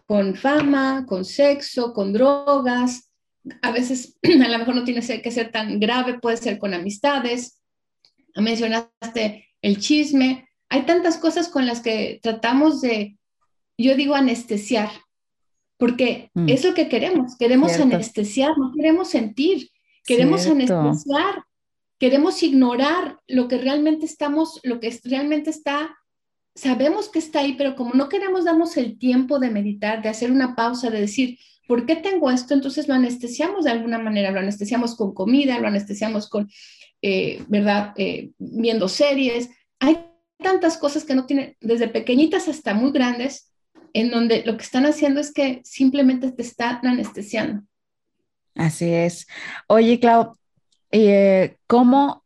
con 0.05 0.35
fama, 0.35 1.05
con 1.07 1.25
sexo, 1.25 1.91
con 1.91 2.13
drogas. 2.13 3.09
A 3.63 3.71
veces, 3.71 4.17
a 4.23 4.47
lo 4.47 4.59
mejor 4.59 4.75
no 4.75 4.83
tiene 4.83 5.01
que 5.01 5.31
ser 5.31 5.51
tan 5.51 5.79
grave, 5.79 6.19
puede 6.19 6.37
ser 6.37 6.59
con 6.59 6.75
amistades. 6.75 7.59
Mencionaste 8.35 9.47
el 9.61 9.79
chisme. 9.79 10.47
hay 10.69 10.83
tantas 10.85 11.17
cosas 11.17 11.49
con 11.49 11.65
las 11.65 11.81
que 11.81 12.19
tratamos 12.21 12.81
de, 12.81 13.17
yo 13.75 13.95
digo, 13.95 14.13
anestesiar, 14.13 14.91
porque 15.77 16.29
mm. 16.35 16.47
es 16.49 16.63
lo 16.63 16.75
que 16.75 16.89
queremos, 16.89 17.35
queremos 17.37 17.73
anestesiar, 17.79 18.55
no 18.55 18.71
queremos 18.71 19.09
sentir, 19.09 19.69
queremos 20.05 20.45
anestesiar, 20.45 21.43
queremos 21.99 22.43
ignorar 22.43 23.19
lo 23.27 23.47
que 23.47 23.57
realmente 23.57 24.05
estamos, 24.05 24.59
lo 24.63 24.79
que 24.79 24.97
realmente 25.03 25.49
está, 25.49 25.95
sabemos 26.55 27.09
que 27.09 27.19
está 27.19 27.39
ahí, 27.39 27.53
pero 27.53 27.75
como 27.75 27.93
no 27.93 28.09
queremos 28.09 28.45
darnos 28.45 28.77
el 28.77 28.97
tiempo 28.97 29.39
de 29.39 29.49
meditar, 29.49 30.01
de 30.01 30.09
hacer 30.09 30.31
una 30.31 30.55
pausa, 30.55 30.89
de 30.89 31.01
decir, 31.01 31.37
¿por 31.67 31.85
qué 31.85 31.95
tengo 31.95 32.31
esto? 32.31 32.53
Entonces 32.53 32.87
lo 32.87 32.93
anestesiamos 32.93 33.65
de 33.65 33.71
alguna 33.71 33.97
manera, 33.97 34.31
lo 34.31 34.39
anestesiamos 34.39 34.95
con 34.95 35.13
comida, 35.13 35.59
lo 35.59 35.67
anestesiamos 35.67 36.29
con, 36.29 36.49
eh, 37.01 37.43
¿verdad? 37.47 37.93
Eh, 37.97 38.31
viendo 38.37 38.87
series. 38.87 39.49
Hay 39.79 39.99
tantas 40.37 40.77
cosas 40.77 41.03
que 41.03 41.15
no 41.15 41.25
tienen, 41.25 41.55
desde 41.61 41.87
pequeñitas 41.87 42.47
hasta 42.47 42.73
muy 42.73 42.91
grandes, 42.91 43.51
en 43.93 44.11
donde 44.11 44.43
lo 44.45 44.57
que 44.57 44.63
están 44.63 44.85
haciendo 44.85 45.21
es 45.21 45.31
que 45.31 45.61
simplemente 45.63 46.31
te 46.31 46.41
están 46.41 46.85
anestesiando. 46.85 47.63
Así 48.53 48.89
es. 48.89 49.27
Oye, 49.67 49.99
Clau, 49.99 50.37
eh, 50.91 51.57
¿cómo? 51.67 52.23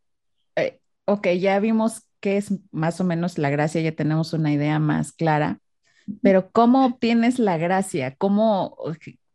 Eh, 0.55 0.79
ok, 1.05 1.27
ya 1.39 1.59
vimos 1.59 2.03
qué 2.19 2.37
es 2.37 2.53
más 2.71 2.99
o 2.99 3.03
menos 3.03 3.37
la 3.37 3.49
gracia, 3.49 3.81
ya 3.81 3.91
tenemos 3.93 4.33
una 4.33 4.51
idea 4.51 4.79
más 4.79 5.11
clara, 5.11 5.59
pero 6.21 6.51
¿cómo 6.51 6.85
obtienes 6.85 7.39
la 7.39 7.57
gracia? 7.57 8.15
¿Cómo, 8.15 8.77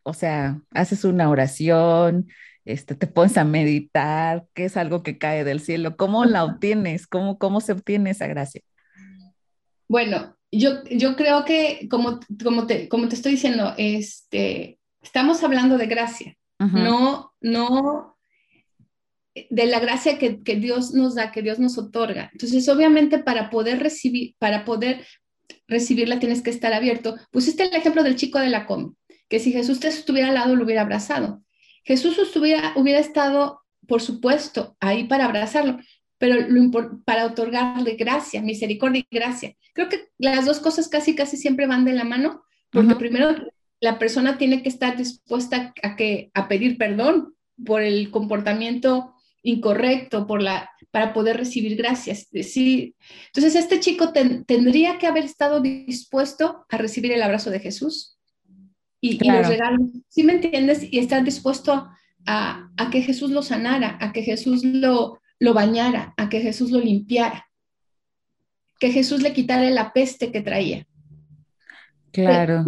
o 0.02 0.14
sea, 0.14 0.60
haces 0.70 1.04
una 1.04 1.30
oración, 1.30 2.28
este, 2.64 2.94
te 2.94 3.06
pones 3.06 3.36
a 3.36 3.44
meditar, 3.44 4.46
qué 4.54 4.66
es 4.66 4.76
algo 4.76 5.02
que 5.02 5.18
cae 5.18 5.44
del 5.44 5.60
cielo? 5.60 5.96
¿Cómo 5.96 6.24
la 6.24 6.44
obtienes? 6.44 7.06
¿Cómo, 7.06 7.38
cómo 7.38 7.60
se 7.60 7.72
obtiene 7.72 8.10
esa 8.10 8.26
gracia? 8.26 8.62
Bueno, 9.88 10.36
yo, 10.50 10.82
yo 10.90 11.16
creo 11.16 11.44
que, 11.44 11.88
como, 11.90 12.20
como, 12.42 12.66
te, 12.66 12.88
como 12.88 13.08
te 13.08 13.16
estoy 13.16 13.32
diciendo, 13.32 13.74
este, 13.76 14.78
estamos 15.02 15.42
hablando 15.42 15.78
de 15.78 15.86
gracia, 15.86 16.36
no, 16.58 17.34
no 17.40 18.13
de 19.50 19.66
la 19.66 19.80
gracia 19.80 20.18
que, 20.18 20.42
que, 20.42 20.56
Dios 20.56 20.92
nos 20.92 21.14
da, 21.14 21.32
que 21.32 21.42
Dios 21.42 21.58
nos 21.58 21.76
otorga. 21.76 22.30
Entonces, 22.32 22.68
obviamente, 22.68 23.18
para 23.18 23.50
poder 23.50 23.80
recibir, 23.80 24.34
para 24.38 24.64
poder 24.64 25.04
recibirla 25.66 26.20
tienes 26.20 26.42
que 26.42 26.50
estar 26.50 26.72
abierto. 26.72 27.16
Pusiste 27.30 27.64
el 27.64 27.74
ejemplo 27.74 28.02
del 28.02 28.16
chico 28.16 28.38
de 28.38 28.48
la 28.48 28.66
com, 28.66 28.94
que 29.28 29.38
si 29.38 29.52
Jesús 29.52 29.80
te 29.80 29.88
estuviera 29.88 30.28
al 30.28 30.34
lado, 30.34 30.56
lo 30.56 30.64
hubiera 30.64 30.82
abrazado. 30.82 31.42
Jesús 31.84 32.18
estuviera, 32.18 32.72
hubiera 32.76 32.98
estado, 32.98 33.60
por 33.86 34.00
supuesto, 34.00 34.76
ahí 34.80 35.04
para 35.04 35.26
abrazarlo, 35.26 35.78
pero 36.18 36.36
lo 36.48 36.70
para 37.04 37.26
otorgarle 37.26 37.96
gracia, 37.96 38.40
misericordia 38.40 39.04
y 39.08 39.16
gracia. 39.16 39.54
Creo 39.74 39.88
que 39.88 40.08
las 40.18 40.46
dos 40.46 40.60
cosas 40.60 40.88
casi, 40.88 41.14
casi 41.14 41.36
siempre 41.36 41.66
van 41.66 41.84
de 41.84 41.92
la 41.92 42.04
mano, 42.04 42.44
porque 42.70 42.96
primero 42.96 43.34
la 43.80 43.98
persona 43.98 44.38
tiene 44.38 44.62
que 44.62 44.68
estar 44.68 44.96
dispuesta 44.96 45.74
a, 45.82 45.96
que, 45.96 46.30
a 46.32 46.48
pedir 46.48 46.78
perdón 46.78 47.34
por 47.66 47.82
el 47.82 48.10
comportamiento 48.10 49.13
incorrecto, 49.44 50.26
por 50.26 50.42
la, 50.42 50.70
para 50.90 51.12
poder 51.12 51.36
recibir 51.36 51.76
gracias. 51.76 52.28
Sí. 52.42 52.96
Entonces, 53.26 53.54
este 53.54 53.78
chico 53.78 54.12
tendría 54.12 54.98
que 54.98 55.06
haber 55.06 55.24
estado 55.24 55.60
dispuesto 55.60 56.66
a 56.68 56.76
recibir 56.76 57.12
el 57.12 57.22
abrazo 57.22 57.50
de 57.50 57.60
Jesús 57.60 58.18
y, 59.00 59.22
los 59.28 59.46
regalos. 59.46 59.80
¿Sí 60.08 60.24
me 60.24 60.32
entiendes? 60.32 60.82
Y 60.90 60.98
estar 60.98 61.22
dispuesto 61.22 61.88
a, 62.26 62.70
a 62.76 62.90
que 62.90 63.02
Jesús 63.02 63.30
lo 63.30 63.42
sanara, 63.42 63.98
a 64.00 64.12
que 64.12 64.22
Jesús 64.22 64.64
lo, 64.64 65.20
lo 65.38 65.54
bañara, 65.54 66.14
a 66.16 66.28
que 66.28 66.40
Jesús 66.40 66.70
lo 66.70 66.80
limpiara, 66.80 67.46
que 68.80 68.90
Jesús 68.90 69.22
le 69.22 69.34
quitara 69.34 69.68
la 69.70 69.92
peste 69.92 70.32
que 70.32 70.40
traía. 70.40 70.86
Claro. 72.12 72.64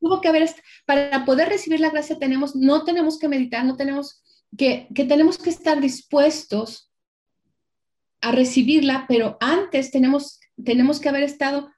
tuvo 0.00 0.20
que 0.20 0.28
haber, 0.28 0.48
para 0.84 1.24
poder 1.24 1.48
recibir 1.48 1.80
la 1.80 1.90
gracia 1.90 2.18
tenemos, 2.18 2.54
no 2.54 2.84
tenemos 2.84 3.18
que 3.18 3.28
meditar, 3.28 3.64
no 3.64 3.76
tenemos 3.76 4.22
que, 4.56 4.88
que 4.94 5.04
tenemos 5.04 5.38
que 5.38 5.50
estar 5.50 5.80
dispuestos 5.80 6.90
a 8.20 8.32
recibirla, 8.32 9.06
pero 9.08 9.38
antes 9.40 9.90
tenemos, 9.90 10.40
tenemos 10.62 11.00
que 11.00 11.08
haber 11.08 11.22
estado 11.22 11.70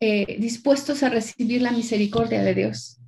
eh, 0.00 0.36
dispuestos 0.38 1.02
a 1.02 1.08
recibir 1.08 1.62
la 1.62 1.72
misericordia 1.72 2.42
de 2.42 2.54
Dios. 2.54 2.98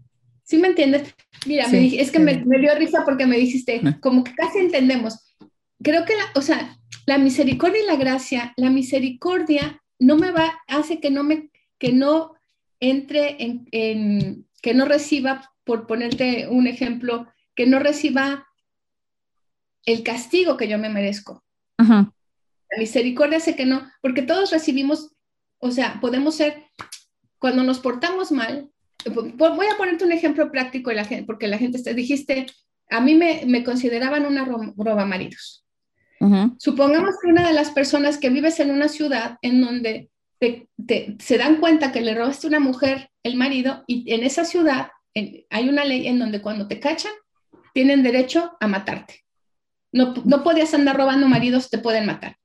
¿Sí 0.43 0.59
me 0.59 0.69
entiendes? 0.69 1.15
Mira, 1.47 1.67
es 1.67 2.11
que 2.11 2.19
me, 2.19 2.45
me, 2.45 2.59
dio 2.59 2.75
risa 2.75 3.05
porque 3.05 3.27
me 3.27 3.37
dijiste, 3.37 3.81
como 4.01 4.25
que 4.25 4.35
casi 4.35 4.59
entendemos. 4.59 5.37
Creo 5.81 6.05
que, 6.05 6.17
la, 6.17 6.25
o 6.35 6.43
sea, 6.43 6.77
la 7.07 7.19
misericordia 7.19 7.81
y 7.83 7.87
la 7.87 7.97
gracia, 7.97 8.53
la 8.57 8.71
misericordia 8.71 9.81
no 10.01 10.17
me 10.17 10.33
va, 10.33 10.59
hace 10.67 10.99
que 10.99 11.11
no 11.11 11.23
me, 11.23 11.51
que 11.79 11.93
no 11.93 12.35
entre 12.81 13.37
en, 13.39 14.47
que 14.61 14.75
no 14.75 14.87
reciba, 14.87 15.53
por 15.65 15.87
ponerte 15.87 16.49
un 16.49 16.67
ejemplo, 16.67 17.29
que 17.55 17.67
no 17.67 17.79
reciba 17.79 18.47
el 19.93 20.03
castigo 20.03 20.57
que 20.57 20.69
yo 20.69 20.79
me 20.79 20.89
merezco. 20.89 21.45
La 21.79 22.79
misericordia 22.79 23.39
hace 23.39 23.57
que 23.57 23.67
no, 23.67 23.91
porque 24.01 24.23
todos 24.23 24.51
recibimos, 24.51 25.13
o 25.59 25.71
sea, 25.71 25.99
podemos 26.01 26.37
ser, 26.37 26.65
cuando 27.39 27.63
nos 27.63 27.81
portamos 27.81 28.31
mal, 28.31 28.71
voy 29.07 29.67
a 29.67 29.77
ponerte 29.77 30.05
un 30.05 30.13
ejemplo 30.13 30.51
práctico, 30.53 30.93
la 30.93 31.05
gente, 31.05 31.25
porque 31.25 31.49
la 31.49 31.59
gente, 31.59 31.83
te 31.83 31.95
dijiste, 31.95 32.47
a 32.91 33.01
mí 33.01 33.15
me, 33.15 33.45
me 33.47 33.65
consideraban 33.65 34.27
una 34.27 34.45
roba 34.45 35.07
maridos. 35.07 35.65
Supongamos 36.59 37.15
que 37.23 37.31
una 37.31 37.47
de 37.47 37.55
las 37.55 37.71
personas 37.71 38.19
que 38.19 38.29
vives 38.29 38.61
en 38.61 38.71
una 38.71 38.89
ciudad 38.89 39.39
en 39.41 39.63
donde 39.63 40.11
se 40.39 41.39
dan 41.39 41.57
cuenta 41.57 41.93
que 41.93 42.03
le 42.03 42.15
robaste 42.15 42.47
a 42.47 42.49
una 42.49 42.61
mujer 42.61 43.11
el 43.23 43.37
marido 43.37 43.85
y 43.87 44.13
en 44.13 44.23
esa 44.23 44.45
ciudad 44.45 44.89
hay 45.15 45.69
una 45.69 45.85
ley 45.85 46.07
en 46.07 46.19
donde 46.19 46.43
cuando 46.43 46.69
te 46.69 46.79
cachan 46.79 47.13
tienen 47.73 48.03
derecho 48.03 48.57
a 48.61 48.67
matarte. 48.69 49.25
No, 49.93 50.15
no 50.25 50.43
podías 50.45 50.73
andar 50.75 50.97
robando 50.97 51.27
maridos, 51.27 51.69
te 51.69 51.79
pueden 51.79 52.07
matar. 52.07 52.37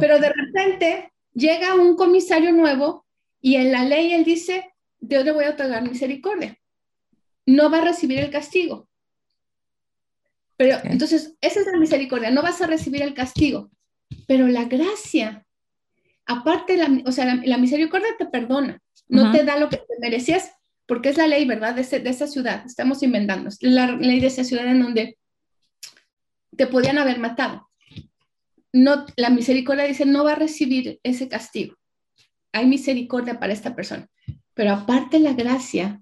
Pero 0.00 0.18
de 0.18 0.32
repente 0.32 1.12
llega 1.34 1.74
un 1.74 1.96
comisario 1.96 2.52
nuevo 2.52 3.04
y 3.40 3.56
en 3.56 3.72
la 3.72 3.84
ley 3.84 4.14
él 4.14 4.24
dice, 4.24 4.72
yo 5.00 5.22
le 5.22 5.32
voy 5.32 5.44
a 5.44 5.50
otorgar 5.50 5.82
misericordia. 5.82 6.56
No 7.46 7.70
va 7.70 7.78
a 7.78 7.84
recibir 7.84 8.18
el 8.18 8.30
castigo. 8.30 8.88
Pero 10.56 10.78
entonces, 10.84 11.36
esa 11.40 11.60
es 11.60 11.66
la 11.66 11.78
misericordia, 11.78 12.30
no 12.30 12.42
vas 12.42 12.62
a 12.62 12.66
recibir 12.66 13.02
el 13.02 13.14
castigo, 13.14 13.70
pero 14.26 14.46
la 14.46 14.64
gracia, 14.64 15.44
aparte, 16.26 16.76
la, 16.76 17.02
o 17.06 17.12
sea, 17.12 17.40
la, 17.44 17.58
misericordia 17.58 18.08
te 18.16 18.26
perdona, 18.26 18.80
no 19.08 19.32
te 19.32 19.42
da 19.44 19.58
lo 19.58 19.68
que 19.68 19.78
te 19.78 19.98
merecías, 20.00 20.52
porque 20.86 21.08
es 21.08 21.16
la 21.16 21.26
ley, 21.26 21.44
¿verdad? 21.44 21.74
De, 21.74 21.82
de 21.82 22.10
esa 22.10 22.28
ciudad, 22.28 22.64
estamos 22.64 23.02
inventando, 23.02 23.48
es 23.48 23.58
la 23.62 23.96
ley 23.96 24.20
de 24.20 24.28
esa 24.28 24.44
ciudad 24.44 24.66
en 24.66 24.80
donde 24.80 25.18
te 26.56 26.66
podían 26.66 26.98
haber 26.98 27.18
matado. 27.18 27.68
No, 28.72 29.06
la 29.16 29.30
misericordia 29.30 29.84
dice, 29.84 30.04
no 30.04 30.24
va 30.24 30.32
a 30.32 30.36
recibir 30.36 30.98
ese 31.02 31.28
castigo. 31.28 31.76
Hay 32.52 32.66
misericordia 32.66 33.38
para 33.38 33.52
esta 33.52 33.74
persona. 33.74 34.08
Pero 34.54 34.72
aparte 34.72 35.18
la 35.18 35.32
gracia 35.32 36.00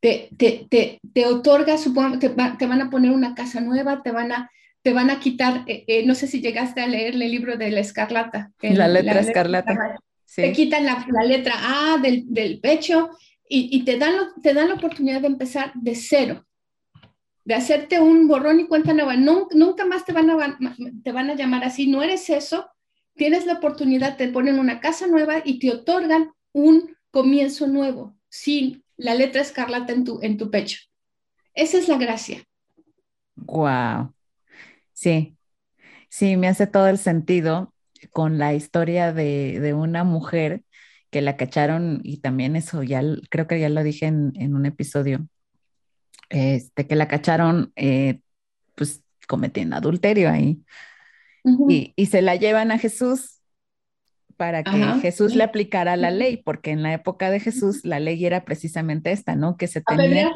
te, 0.00 0.28
te, 0.36 0.66
te, 0.68 1.00
te 1.12 1.26
otorga, 1.26 1.78
supongo, 1.78 2.18
te, 2.18 2.28
te, 2.28 2.66
van 2.66 2.82
a 2.82 2.90
poner 2.90 3.12
una 3.12 3.36
casa 3.36 3.60
nueva, 3.60 4.02
te 4.02 4.10
van 4.10 4.32
a, 4.32 4.50
te 4.82 4.92
van 4.92 5.10
a 5.10 5.20
quitar, 5.20 5.62
eh, 5.68 5.84
eh, 5.86 6.04
no 6.04 6.16
sé 6.16 6.26
si 6.26 6.40
llegaste 6.40 6.80
a 6.80 6.88
leer 6.88 7.14
el 7.14 7.20
libro 7.20 7.56
de 7.56 7.70
la 7.70 7.80
escarlata. 7.80 8.50
la 8.60 8.88
letra 8.88 9.20
escarlata. 9.20 9.96
Te 10.34 10.52
quitan 10.52 10.86
la, 10.86 11.06
la, 11.08 11.24
letra 11.24 11.54
A 11.56 11.98
del, 11.98 12.24
del 12.26 12.58
pecho 12.58 13.10
y, 13.48 13.68
y, 13.76 13.84
te, 13.84 13.98
dan 13.98 14.14
te 14.42 14.54
dan 14.54 14.68
la 14.68 14.74
oportunidad 14.74 15.20
de 15.20 15.26
empezar 15.28 15.72
de 15.74 15.94
cero, 15.94 16.46
de 17.44 17.54
hacerte 17.54 18.00
un 18.00 18.28
borrón 18.28 18.60
y 18.60 18.66
cuenta 18.66 18.92
nueva. 18.92 19.16
Nunca, 19.16 19.84
más 19.84 20.04
te 20.04 20.12
van, 20.12 20.30
a, 20.30 20.58
te 21.02 21.12
van 21.12 21.30
a 21.30 21.34
llamar 21.34 21.64
así, 21.64 21.86
no 21.86 22.02
eres 22.02 22.30
eso, 22.30 22.70
tienes 23.14 23.46
la 23.46 23.54
oportunidad, 23.54 24.16
te 24.16 24.28
ponen 24.28 24.58
una 24.58 24.80
casa 24.80 25.06
nueva 25.06 25.42
y 25.44 25.58
te 25.58 25.70
otorgan 25.70 26.32
un 26.52 26.96
comienzo 27.10 27.66
nuevo, 27.66 28.16
sin 28.28 28.84
la 28.96 29.14
letra 29.14 29.42
escarlata 29.42 29.92
en 29.92 30.04
tu, 30.04 30.18
en 30.22 30.38
tu 30.38 30.50
pecho. 30.50 30.78
Esa 31.54 31.78
es 31.78 31.88
la 31.88 31.98
gracia. 31.98 32.42
Wow. 33.36 34.14
Sí, 34.92 35.36
sí, 36.08 36.36
me 36.36 36.48
hace 36.48 36.66
todo 36.66 36.88
el 36.88 36.98
sentido 36.98 37.72
con 38.10 38.38
la 38.38 38.54
historia 38.54 39.12
de, 39.12 39.74
una 39.74 40.04
mujer 40.04 40.62
que 41.10 41.22
la 41.22 41.36
cacharon 41.36 42.00
y 42.02 42.18
también 42.18 42.56
eso 42.56 42.82
ya 42.82 43.02
creo 43.30 43.46
que 43.46 43.60
ya 43.60 43.68
lo 43.68 43.82
dije 43.82 44.06
en, 44.06 44.54
un 44.54 44.66
episodio, 44.66 45.26
este, 46.32 46.86
que 46.86 46.96
la 46.96 47.08
cacharon 47.08 47.72
eh, 47.76 48.20
pues 48.74 49.02
cometiendo 49.28 49.76
adulterio 49.76 50.30
ahí. 50.30 50.62
y, 51.68 51.92
y, 51.96 52.06
se 52.06 52.22
la 52.22 52.36
llevan 52.36 52.70
a 52.70 52.78
Jesús 52.78 53.40
para 54.36 54.62
que 54.64 55.00
Jesús 55.00 55.34
le 55.34 55.44
aplicara 55.44 55.96
la 55.96 56.10
ley, 56.10 56.36
porque 56.36 56.70
en 56.70 56.82
la 56.82 56.92
época 56.92 57.30
de 57.30 57.38
Jesús 57.38 57.84
la 57.84 58.00
ley 58.00 58.24
era 58.24 58.44
precisamente 58.44 59.12
esta, 59.12 59.36
¿no? 59.36 59.56
Que 59.56 59.66
se 59.68 59.82
tenía 59.82 60.32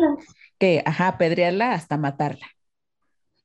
que, 0.58 0.82
ajá, 0.84 1.08
apedrearla 1.08 1.72
hasta 1.72 1.96
matarla. 1.96 2.46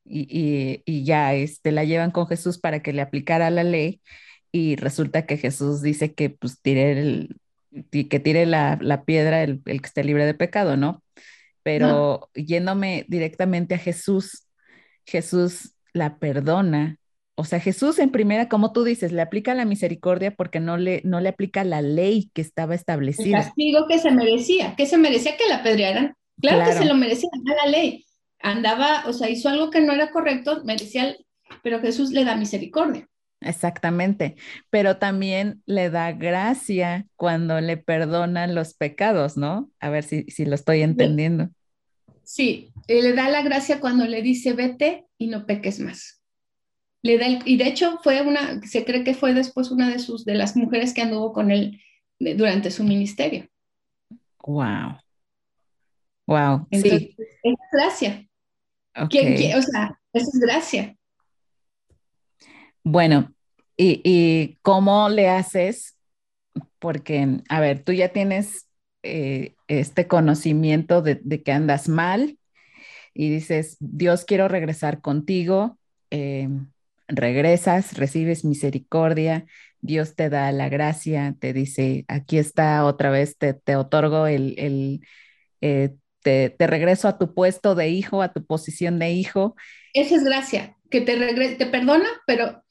Y, 0.04 0.26
y, 0.28 0.82
y, 0.84 1.04
ya 1.04 1.34
este, 1.34 1.72
la 1.72 1.84
llevan 1.84 2.10
con 2.10 2.26
Jesús 2.26 2.58
para 2.58 2.82
que 2.82 2.92
le 2.92 3.02
aplicara 3.02 3.50
la 3.50 3.64
ley 3.64 4.02
y 4.52 4.76
resulta 4.76 5.26
que 5.26 5.36
Jesús 5.38 5.80
dice 5.80 6.14
que 6.14 6.30
pues 6.30 6.60
tire, 6.60 6.92
el, 6.92 7.40
que 7.90 8.20
tire 8.20 8.46
la, 8.46 9.02
piedra 9.04 9.42
el, 9.42 9.62
que 9.64 9.76
esté 9.76 10.04
libre 10.04 10.26
de 10.26 10.34
pecado, 10.34 10.76
¿no? 10.76 11.01
Pero 11.62 12.30
yéndome 12.34 13.04
directamente 13.08 13.74
a 13.74 13.78
Jesús, 13.78 14.46
Jesús 15.04 15.74
la 15.92 16.18
perdona. 16.18 16.98
O 17.34 17.44
sea, 17.44 17.60
Jesús 17.60 17.98
en 17.98 18.10
primera, 18.10 18.48
como 18.48 18.72
tú 18.72 18.84
dices, 18.84 19.12
le 19.12 19.22
aplica 19.22 19.54
la 19.54 19.64
misericordia 19.64 20.34
porque 20.34 20.60
no 20.60 20.76
le, 20.76 21.00
no 21.04 21.20
le 21.20 21.30
aplica 21.30 21.64
la 21.64 21.80
ley 21.80 22.30
que 22.34 22.42
estaba 22.42 22.74
establecida. 22.74 23.38
El 23.38 23.44
castigo 23.44 23.86
que 23.88 23.98
se 23.98 24.10
merecía, 24.10 24.76
que 24.76 24.86
se 24.86 24.98
merecía 24.98 25.36
que 25.36 25.48
la 25.48 25.56
apedrearan. 25.56 26.14
Claro, 26.40 26.64
que 26.64 26.76
se 26.76 26.84
lo 26.84 26.94
merecía, 26.94 27.28
la 27.64 27.70
ley. 27.70 28.04
Andaba, 28.40 29.04
o 29.06 29.12
sea, 29.12 29.30
hizo 29.30 29.48
algo 29.48 29.70
que 29.70 29.80
no 29.80 29.92
era 29.92 30.10
correcto, 30.10 30.62
merecía, 30.64 31.16
pero 31.62 31.80
Jesús 31.80 32.10
le 32.10 32.24
da 32.24 32.36
misericordia. 32.36 33.08
Exactamente, 33.44 34.36
pero 34.70 34.98
también 34.98 35.62
le 35.66 35.90
da 35.90 36.12
gracia 36.12 37.06
cuando 37.16 37.60
le 37.60 37.76
perdonan 37.76 38.54
los 38.54 38.74
pecados, 38.74 39.36
¿no? 39.36 39.70
A 39.80 39.90
ver 39.90 40.04
si, 40.04 40.24
si 40.24 40.44
lo 40.44 40.54
estoy 40.54 40.82
entendiendo. 40.82 41.50
Sí, 42.24 42.72
le 42.88 43.12
da 43.12 43.28
la 43.28 43.42
gracia 43.42 43.80
cuando 43.80 44.06
le 44.06 44.22
dice 44.22 44.52
vete 44.52 45.06
y 45.18 45.26
no 45.26 45.46
peques 45.46 45.80
más. 45.80 46.22
Le 47.02 47.18
da 47.18 47.26
y 47.28 47.56
de 47.56 47.66
hecho 47.66 47.98
fue 48.02 48.22
una, 48.22 48.60
se 48.62 48.84
cree 48.84 49.04
que 49.04 49.14
fue 49.14 49.34
después 49.34 49.70
una 49.70 49.90
de 49.90 49.98
sus, 49.98 50.24
de 50.24 50.34
las 50.34 50.56
mujeres 50.56 50.94
que 50.94 51.02
anduvo 51.02 51.32
con 51.32 51.50
él 51.50 51.80
durante 52.18 52.70
su 52.70 52.84
ministerio. 52.84 53.48
Wow. 54.46 54.98
Wow. 56.26 56.66
sí. 56.70 57.16
Es 57.42 57.54
gracia. 57.72 58.26
Okay. 58.94 59.52
o 59.54 59.62
sea, 59.62 59.98
eso 60.12 60.30
es 60.32 60.40
gracia. 60.40 60.96
Bueno, 62.84 63.32
¿y, 63.76 64.56
cómo 64.62 65.08
le 65.08 65.28
haces? 65.28 65.96
Porque, 66.78 67.40
a 67.48 67.60
ver, 67.60 67.82
tú 67.84 67.92
ya 67.92 68.08
tienes 68.08 68.68
eh, 69.02 69.54
este 69.68 70.06
conocimiento 70.06 71.02
de, 71.02 71.42
que 71.42 71.52
andas 71.52 71.88
mal 71.88 72.38
y 73.14 73.30
dices, 73.30 73.76
Dios, 73.80 74.24
quiero 74.24 74.48
regresar 74.48 75.00
contigo. 75.00 75.78
Eh, 76.10 76.48
regresas, 77.08 77.96
recibes 77.96 78.44
misericordia, 78.44 79.46
Dios 79.80 80.14
te 80.14 80.30
da 80.30 80.50
la 80.52 80.68
gracia, 80.68 81.34
te 81.38 81.52
dice, 81.52 82.04
aquí 82.08 82.38
está 82.38 82.84
otra 82.84 83.10
vez, 83.10 83.36
te, 83.36 83.54
te 83.54 83.76
otorgo 83.76 84.26
el, 84.26 84.54
el 84.58 85.00
eh, 85.60 85.94
te, 86.22 86.50
te, 86.50 86.66
regreso 86.66 87.08
a 87.08 87.18
tu 87.18 87.34
puesto 87.34 87.74
de 87.74 87.88
hijo, 87.88 88.22
a 88.22 88.32
tu 88.32 88.44
posición 88.44 88.98
de 88.98 89.10
hijo. 89.10 89.56
Esa 89.92 90.14
es 90.16 90.24
gracia, 90.24 90.76
que 90.88 91.00
te, 91.00 91.56
te 91.56 91.66
perdona, 91.66 92.08
pero 92.26 92.61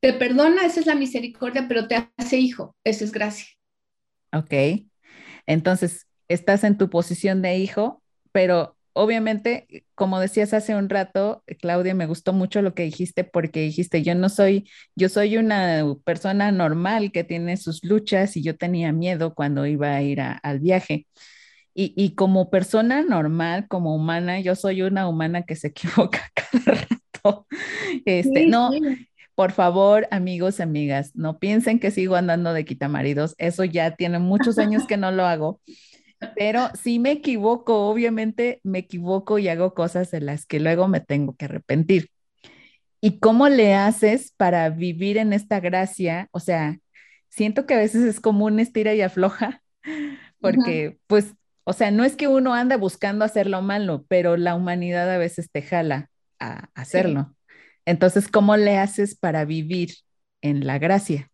te 0.00 0.12
perdona, 0.14 0.64
esa 0.64 0.80
es 0.80 0.86
la 0.86 0.94
misericordia, 0.94 1.66
pero 1.68 1.86
te 1.86 2.08
hace 2.16 2.38
hijo, 2.38 2.76
esa 2.84 3.04
es 3.04 3.12
gracia. 3.12 3.46
Ok, 4.32 4.52
entonces 5.46 6.06
estás 6.28 6.64
en 6.64 6.78
tu 6.78 6.88
posición 6.88 7.42
de 7.42 7.58
hijo, 7.58 8.02
pero 8.32 8.76
obviamente, 8.92 9.84
como 9.94 10.20
decías 10.20 10.54
hace 10.54 10.74
un 10.74 10.88
rato, 10.88 11.42
Claudia, 11.60 11.94
me 11.94 12.06
gustó 12.06 12.32
mucho 12.32 12.62
lo 12.62 12.74
que 12.74 12.84
dijiste 12.84 13.24
porque 13.24 13.60
dijiste, 13.60 14.02
yo 14.02 14.14
no 14.14 14.28
soy, 14.28 14.68
yo 14.94 15.08
soy 15.08 15.36
una 15.36 15.84
persona 16.04 16.52
normal 16.52 17.12
que 17.12 17.24
tiene 17.24 17.56
sus 17.56 17.84
luchas 17.84 18.36
y 18.36 18.42
yo 18.42 18.56
tenía 18.56 18.92
miedo 18.92 19.34
cuando 19.34 19.66
iba 19.66 19.94
a 19.94 20.02
ir 20.02 20.20
al 20.20 20.60
viaje. 20.60 21.06
Y, 21.72 21.94
y, 21.96 22.16
como 22.16 22.50
persona 22.50 23.02
normal, 23.02 23.68
como 23.68 23.94
humana, 23.94 24.40
yo 24.40 24.56
soy 24.56 24.82
una 24.82 25.08
humana 25.08 25.42
que 25.44 25.54
se 25.54 25.68
equivoca 25.68 26.20
cada 26.34 26.74
rato. 26.74 27.46
Este, 28.04 28.46
no, 28.46 28.70
por 29.40 29.52
favor, 29.52 30.06
amigos 30.10 30.58
y 30.58 30.62
amigas, 30.64 31.12
no 31.16 31.38
piensen 31.38 31.78
que 31.78 31.90
sigo 31.90 32.14
andando 32.14 32.52
de 32.52 32.66
quitamaridos. 32.66 33.34
Eso 33.38 33.64
ya 33.64 33.92
tiene 33.96 34.18
muchos 34.18 34.58
años 34.58 34.86
que 34.86 34.98
no 34.98 35.12
lo 35.12 35.24
hago. 35.24 35.62
Pero 36.36 36.68
si 36.74 36.98
me 36.98 37.12
equivoco, 37.12 37.88
obviamente 37.88 38.60
me 38.64 38.80
equivoco 38.80 39.38
y 39.38 39.48
hago 39.48 39.72
cosas 39.72 40.10
de 40.10 40.20
las 40.20 40.44
que 40.44 40.60
luego 40.60 40.88
me 40.88 41.00
tengo 41.00 41.36
que 41.36 41.46
arrepentir. 41.46 42.10
¿Y 43.00 43.18
cómo 43.18 43.48
le 43.48 43.72
haces 43.72 44.34
para 44.36 44.68
vivir 44.68 45.16
en 45.16 45.32
esta 45.32 45.58
gracia? 45.58 46.28
O 46.32 46.38
sea, 46.38 46.78
siento 47.30 47.64
que 47.64 47.72
a 47.72 47.78
veces 47.78 48.02
es 48.02 48.20
como 48.20 48.44
un 48.44 48.60
estira 48.60 48.92
y 48.92 49.00
afloja, 49.00 49.62
porque 50.42 50.98
pues, 51.06 51.32
o 51.64 51.72
sea, 51.72 51.90
no 51.90 52.04
es 52.04 52.14
que 52.14 52.28
uno 52.28 52.52
anda 52.52 52.76
buscando 52.76 53.24
hacer 53.24 53.46
lo 53.46 53.62
malo, 53.62 54.04
pero 54.06 54.36
la 54.36 54.54
humanidad 54.54 55.10
a 55.10 55.16
veces 55.16 55.50
te 55.50 55.62
jala 55.62 56.10
a 56.38 56.68
hacerlo. 56.74 57.34
Entonces, 57.84 58.28
¿cómo 58.28 58.56
le 58.56 58.78
haces 58.78 59.16
para 59.16 59.44
vivir 59.44 59.90
en 60.42 60.66
la 60.66 60.78
gracia? 60.78 61.30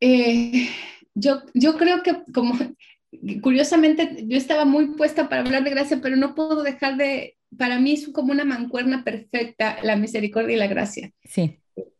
Eh, 0.00 0.68
yo, 1.14 1.42
yo 1.54 1.76
creo 1.76 2.02
que 2.02 2.22
como 2.32 2.54
curiosamente 3.40 4.24
yo 4.26 4.36
estaba 4.36 4.64
muy 4.64 4.86
puesta 4.94 5.28
para 5.28 5.42
hablar 5.42 5.64
de 5.64 5.70
gracia, 5.70 6.00
pero 6.02 6.16
no 6.16 6.34
puedo 6.34 6.62
dejar 6.62 6.96
de, 6.96 7.36
para 7.56 7.78
mí 7.78 7.92
es 7.92 8.08
como 8.08 8.32
una 8.32 8.44
mancuerna 8.44 9.04
perfecta 9.04 9.78
la 9.82 9.96
misericordia 9.96 10.56
y 10.56 10.58
la 10.58 10.66
gracia. 10.66 11.12
Sí. 11.24 11.58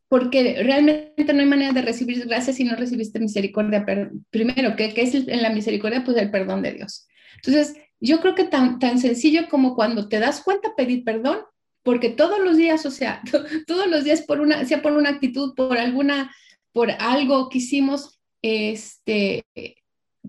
Porque 0.08 0.62
realmente 0.62 1.32
no 1.32 1.40
hay 1.40 1.46
manera 1.46 1.72
de 1.72 1.82
recibir 1.82 2.26
gracia 2.26 2.52
si 2.52 2.64
no 2.64 2.76
recibiste 2.76 3.18
misericordia. 3.18 3.84
primero, 4.30 4.76
¿qué, 4.76 4.92
¿qué, 4.92 5.02
es 5.02 5.14
en 5.14 5.42
la 5.42 5.50
misericordia? 5.50 6.04
Pues 6.04 6.16
el 6.18 6.30
perdón 6.30 6.62
de 6.62 6.72
Dios. 6.72 7.06
Entonces, 7.36 7.74
yo 8.00 8.20
creo 8.20 8.34
que 8.34 8.44
tan, 8.44 8.78
tan 8.78 8.98
sencillo 8.98 9.48
como 9.48 9.74
cuando 9.74 10.08
te 10.08 10.18
das 10.18 10.42
cuenta 10.42 10.74
pedir 10.76 11.04
perdón, 11.04 11.38
porque 11.82 12.10
todos 12.10 12.38
los 12.40 12.56
días, 12.56 12.86
o 12.86 12.90
sea, 12.90 13.22
todos 13.66 13.88
los 13.88 14.04
días 14.04 14.22
por 14.22 14.40
una, 14.40 14.64
sea 14.64 14.82
por 14.82 14.92
una 14.92 15.10
actitud, 15.10 15.54
por 15.54 15.78
alguna, 15.78 16.34
por 16.72 16.90
algo 16.90 17.48
que 17.48 17.58
hicimos, 17.58 18.20
este, 18.42 19.44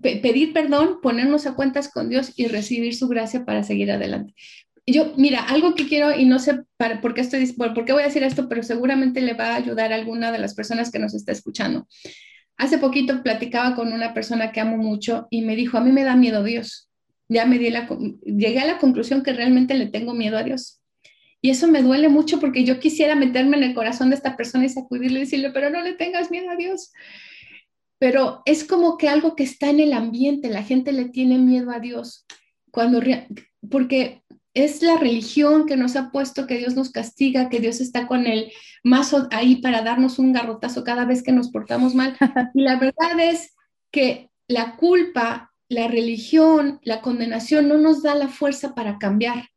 pedir 0.00 0.52
perdón, 0.52 0.98
ponernos 1.02 1.46
a 1.46 1.54
cuentas 1.54 1.88
con 1.90 2.08
Dios 2.08 2.32
y 2.36 2.46
recibir 2.46 2.94
su 2.94 3.08
gracia 3.08 3.44
para 3.44 3.62
seguir 3.62 3.90
adelante. 3.90 4.34
Yo, 4.86 5.14
mira, 5.16 5.42
algo 5.44 5.74
que 5.74 5.88
quiero, 5.88 6.14
y 6.14 6.26
no 6.26 6.38
sé 6.38 6.60
para, 6.76 7.00
por, 7.00 7.14
qué 7.14 7.22
estoy, 7.22 7.50
por, 7.52 7.84
qué 7.84 7.92
voy 7.92 8.02
a 8.02 8.06
decir 8.06 8.22
esto, 8.22 8.48
pero 8.48 8.62
seguramente 8.62 9.22
le 9.22 9.32
va 9.32 9.52
a 9.52 9.56
ayudar 9.56 9.92
a 9.92 9.96
alguna 9.96 10.30
de 10.30 10.38
las 10.38 10.54
personas 10.54 10.90
que 10.90 10.98
nos 10.98 11.14
está 11.14 11.32
escuchando. 11.32 11.88
Hace 12.56 12.78
poquito 12.78 13.22
platicaba 13.22 13.74
con 13.74 13.92
una 13.92 14.12
persona 14.12 14.52
que 14.52 14.60
amo 14.60 14.76
mucho 14.76 15.26
y 15.30 15.42
me 15.42 15.56
dijo, 15.56 15.78
a 15.78 15.80
mí 15.80 15.90
me 15.90 16.04
da 16.04 16.16
miedo 16.16 16.42
Dios. 16.42 16.90
Ya 17.28 17.46
me 17.46 17.58
di 17.58 17.70
la, 17.70 17.88
llegué 18.26 18.60
a 18.60 18.66
la 18.66 18.78
conclusión 18.78 19.22
que 19.22 19.32
realmente 19.32 19.74
le 19.74 19.86
tengo 19.86 20.12
miedo 20.12 20.36
a 20.36 20.42
Dios. 20.42 20.82
Y 21.44 21.50
eso 21.50 21.68
me 21.68 21.82
duele 21.82 22.08
mucho 22.08 22.40
porque 22.40 22.64
yo 22.64 22.80
quisiera 22.80 23.14
meterme 23.14 23.58
en 23.58 23.64
el 23.64 23.74
corazón 23.74 24.08
de 24.08 24.16
esta 24.16 24.34
persona 24.34 24.64
y 24.64 24.70
sacudirle 24.70 25.18
y 25.18 25.24
decirle, 25.24 25.50
pero 25.50 25.68
no 25.68 25.82
le 25.82 25.92
tengas 25.92 26.30
miedo 26.30 26.48
a 26.48 26.56
Dios. 26.56 26.90
Pero 27.98 28.40
es 28.46 28.64
como 28.64 28.96
que 28.96 29.10
algo 29.10 29.36
que 29.36 29.42
está 29.42 29.68
en 29.68 29.78
el 29.78 29.92
ambiente, 29.92 30.48
la 30.48 30.62
gente 30.62 30.90
le 30.90 31.10
tiene 31.10 31.36
miedo 31.36 31.70
a 31.70 31.80
Dios, 31.80 32.24
cuando 32.70 33.02
porque 33.68 34.22
es 34.54 34.80
la 34.80 34.96
religión 34.96 35.66
que 35.66 35.76
nos 35.76 35.96
ha 35.96 36.10
puesto 36.10 36.46
que 36.46 36.56
Dios 36.56 36.76
nos 36.76 36.90
castiga, 36.90 37.50
que 37.50 37.60
Dios 37.60 37.82
está 37.82 38.06
con 38.06 38.26
el 38.26 38.50
mazo 38.82 39.28
ahí 39.30 39.56
para 39.56 39.82
darnos 39.82 40.18
un 40.18 40.32
garrotazo 40.32 40.82
cada 40.82 41.04
vez 41.04 41.22
que 41.22 41.32
nos 41.32 41.50
portamos 41.50 41.94
mal. 41.94 42.16
Y 42.54 42.62
la 42.62 42.78
verdad 42.78 43.20
es 43.20 43.54
que 43.90 44.30
la 44.48 44.76
culpa, 44.76 45.52
la 45.68 45.88
religión, 45.88 46.80
la 46.84 47.02
condenación 47.02 47.68
no 47.68 47.76
nos 47.76 48.02
da 48.02 48.14
la 48.14 48.28
fuerza 48.28 48.74
para 48.74 48.96
cambiar. 48.96 49.50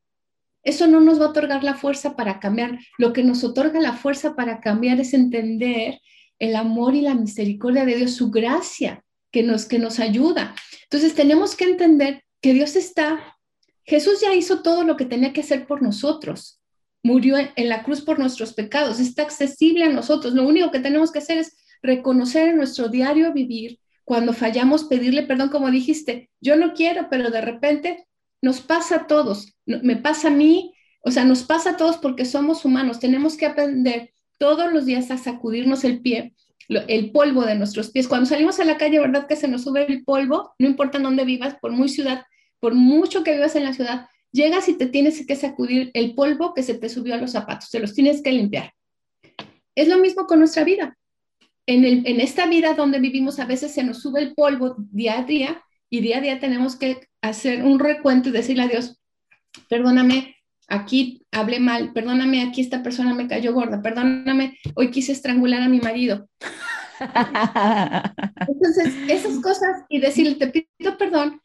Eso 0.68 0.86
no 0.86 1.00
nos 1.00 1.18
va 1.22 1.28
a 1.28 1.30
otorgar 1.30 1.64
la 1.64 1.76
fuerza 1.76 2.18
para 2.18 2.42
cambiar. 2.42 2.78
Lo 2.98 3.14
que 3.14 3.24
nos 3.24 3.42
otorga 3.46 3.80
la 3.80 3.94
fuerza 3.94 4.36
para 4.36 4.60
cambiar 4.60 5.00
es 5.00 5.14
entender 5.14 6.02
el 6.40 6.58
amor 6.58 6.94
y 6.94 7.00
la 7.00 7.16
misericordia 7.16 7.86
de 7.86 7.96
Dios, 7.96 8.16
su 8.16 8.32
gracia 8.32 9.02
que 9.32 9.44
nos, 9.44 9.66
que 9.66 9.80
nos 9.80 10.02
ayuda. 10.02 10.54
Entonces 10.84 11.16
tenemos 11.16 11.56
que 11.56 11.64
entender 11.64 12.22
que 12.42 12.54
Dios 12.54 12.76
está, 12.76 13.38
Jesús 13.86 14.20
ya 14.20 14.34
hizo 14.34 14.62
todo 14.62 14.84
lo 14.84 14.98
que 14.98 15.06
tenía 15.06 15.32
que 15.32 15.40
hacer 15.40 15.68
por 15.68 15.82
nosotros. 15.82 16.60
Murió 17.02 17.38
en 17.38 17.70
la 17.70 17.84
cruz 17.84 18.02
por 18.02 18.20
nuestros 18.20 18.52
pecados, 18.52 19.00
está 19.00 19.22
accesible 19.22 19.86
a 19.86 19.90
nosotros. 19.90 20.34
Lo 20.34 20.46
único 20.46 20.70
que 20.70 20.82
tenemos 20.82 21.14
que 21.14 21.20
hacer 21.20 21.38
es 21.38 21.56
reconocer 21.82 22.50
en 22.50 22.58
nuestro 22.58 22.90
diario 22.90 23.32
vivir, 23.32 23.80
cuando 24.04 24.34
fallamos, 24.34 24.84
pedirle 24.84 25.24
perdón, 25.24 25.48
como 25.48 25.72
dijiste, 25.72 26.30
yo 26.42 26.58
no 26.58 26.74
quiero, 26.74 27.08
pero 27.10 27.30
de 27.30 27.40
repente 27.40 28.07
nos 28.42 28.62
pasa 28.62 28.96
a 28.96 29.08
todos, 29.08 29.58
me 29.66 29.98
pasa 29.98 30.28
a 30.28 30.32
mí, 30.32 30.74
o 31.02 31.12
sea, 31.12 31.26
nos 31.26 31.44
pasa 31.44 31.72
a 31.72 31.78
todos 31.78 31.98
porque 31.98 32.26
somos 32.26 32.66
humanos. 32.66 33.00
Tenemos 33.00 33.38
que 33.38 33.46
aprender 33.46 34.12
todos 34.38 34.72
los 34.72 34.86
días 34.86 35.10
a 35.12 35.18
sacudirnos 35.18 35.84
el 35.84 36.02
pie, 36.02 36.36
el 36.70 37.12
polvo 37.12 37.46
de 37.46 37.56
nuestros 37.56 37.92
pies. 37.92 38.08
Cuando 38.08 38.26
salimos 38.28 38.60
a 38.60 38.66
la 38.66 38.78
calle, 38.78 39.00
¿verdad 39.00 39.28
que 39.28 39.36
se 39.36 39.48
nos 39.48 39.64
sube 39.64 39.86
el 39.88 40.04
polvo? 40.04 40.54
No 40.60 40.68
importa 40.68 41.00
dónde 41.00 41.26
vivas, 41.26 41.56
por 41.62 41.72
muy 41.72 41.90
ciudad, 41.90 42.26
por 42.60 42.74
mucho 42.74 43.24
que 43.24 43.34
vivas 43.34 43.56
en 43.56 43.64
la 43.64 43.74
ciudad, 43.74 44.08
llegas 44.32 44.68
y 44.70 44.74
te 44.74 44.88
tienes 44.88 45.26
que 45.26 45.36
sacudir 45.36 45.92
el 45.94 46.14
polvo 46.14 46.54
que 46.54 46.64
se 46.64 46.76
te 46.76 46.90
subió 46.90 47.16
a 47.16 47.18
los 47.18 47.32
zapatos, 47.32 47.70
te 47.72 47.80
los 47.80 47.94
tienes 47.94 48.22
que 48.22 48.32
limpiar. 48.32 48.74
Es 49.76 49.88
lo 49.88 49.98
mismo 49.98 50.26
con 50.26 50.40
nuestra 50.40 50.64
vida. 50.64 50.98
En, 51.66 51.86
en 51.86 52.22
esta 52.22 52.48
vida 52.48 52.74
donde 52.74 53.00
vivimos 53.00 53.40
a 53.40 53.46
veces 53.46 53.74
se 53.74 53.84
nos 53.84 54.02
sube 54.02 54.22
el 54.22 54.34
polvo 54.34 54.76
día 54.78 55.20
a 55.20 55.24
día 55.24 55.62
y 55.90 56.02
día 56.02 56.18
a 56.18 56.22
día 56.22 56.40
tenemos 56.40 56.76
que 56.76 57.08
hacer 57.22 57.64
un 57.64 57.80
recuento 57.80 58.30
y 58.30 58.32
decirle 58.32 58.64
a 58.64 58.68
Dios, 58.68 59.02
perdóname, 59.70 60.36
aquí 60.68 61.26
hablé 61.32 61.60
mal, 61.60 61.94
perdóname, 61.94 62.42
aquí 62.44 62.62
esta 62.62 62.84
persona 62.84 63.14
me 63.14 63.28
cayó 63.28 63.54
gorda, 63.54 63.82
perdóname, 63.82 64.58
hoy 64.76 64.92
quise 64.92 65.12
estrangular 65.12 65.62
a 65.62 65.70
mi 65.70 65.80
marido. 65.80 66.30
Entonces, 68.48 68.96
esas 69.08 69.40
cosas 69.40 69.84
y 69.90 70.00
decirle, 70.00 70.36
te 70.36 70.48
pido 70.48 70.98
perdón 70.98 71.42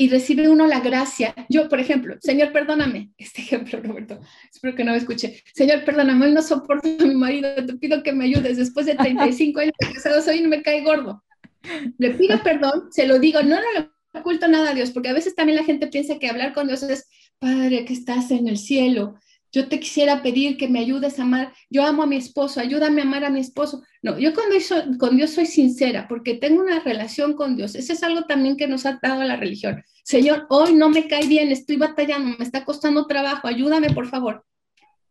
y 0.00 0.08
recibe 0.08 0.48
uno 0.48 0.66
la 0.66 0.80
gracia. 0.80 1.34
Yo, 1.48 1.68
por 1.68 1.80
ejemplo, 1.80 2.16
Señor, 2.20 2.52
perdóname. 2.52 3.10
Este 3.18 3.42
ejemplo, 3.42 3.80
Roberto, 3.82 4.20
espero 4.52 4.76
que 4.76 4.84
no 4.84 4.92
me 4.92 4.98
escuche. 4.98 5.42
Señor, 5.52 5.84
perdóname, 5.84 6.26
hoy 6.26 6.32
no 6.32 6.42
soporto 6.42 6.88
a 6.88 7.04
mi 7.04 7.16
marido, 7.16 7.48
te 7.66 7.74
pido 7.74 8.02
que 8.02 8.12
me 8.12 8.26
ayudes. 8.26 8.56
Después 8.56 8.86
de 8.86 8.94
35 8.94 9.60
años 9.60 9.72
de 9.78 9.92
casados, 9.92 10.28
hoy 10.28 10.40
no 10.40 10.48
me 10.48 10.62
cae 10.62 10.84
gordo. 10.84 11.24
Le 11.98 12.10
pido 12.10 12.42
perdón, 12.42 12.88
se 12.90 13.06
lo 13.06 13.18
digo, 13.18 13.42
no, 13.42 13.56
no 13.56 13.72
le 13.74 13.90
oculto 14.18 14.48
nada 14.48 14.70
a 14.70 14.74
Dios, 14.74 14.90
porque 14.90 15.08
a 15.08 15.14
veces 15.14 15.34
también 15.34 15.56
la 15.56 15.64
gente 15.64 15.86
piensa 15.86 16.18
que 16.18 16.28
hablar 16.28 16.52
con 16.52 16.66
Dios 16.66 16.82
es, 16.82 17.08
Padre, 17.38 17.84
que 17.84 17.92
estás 17.92 18.30
en 18.30 18.48
el 18.48 18.58
cielo, 18.58 19.14
yo 19.50 19.68
te 19.68 19.80
quisiera 19.80 20.22
pedir 20.22 20.58
que 20.58 20.68
me 20.68 20.78
ayudes 20.78 21.18
a 21.18 21.22
amar, 21.22 21.54
yo 21.70 21.82
amo 21.82 22.02
a 22.02 22.06
mi 22.06 22.16
esposo, 22.16 22.60
ayúdame 22.60 23.00
a 23.00 23.04
amar 23.04 23.24
a 23.24 23.30
mi 23.30 23.40
esposo. 23.40 23.82
No, 24.02 24.18
yo 24.18 24.34
cuando 24.34 24.56
con 24.98 25.16
Dios 25.16 25.30
soy 25.30 25.46
sincera 25.46 26.06
porque 26.06 26.34
tengo 26.34 26.60
una 26.60 26.80
relación 26.80 27.32
con 27.32 27.56
Dios. 27.56 27.74
Ese 27.74 27.94
es 27.94 28.02
algo 28.02 28.24
también 28.24 28.56
que 28.56 28.68
nos 28.68 28.84
ha 28.84 28.98
dado 29.02 29.22
la 29.24 29.36
religión. 29.36 29.82
Señor, 30.04 30.46
hoy 30.50 30.74
no 30.74 30.90
me 30.90 31.08
cae 31.08 31.26
bien, 31.26 31.50
estoy 31.50 31.76
batallando, 31.76 32.36
me 32.38 32.44
está 32.44 32.64
costando 32.64 33.06
trabajo, 33.06 33.48
ayúdame 33.48 33.90
por 33.90 34.08
favor. 34.08 34.44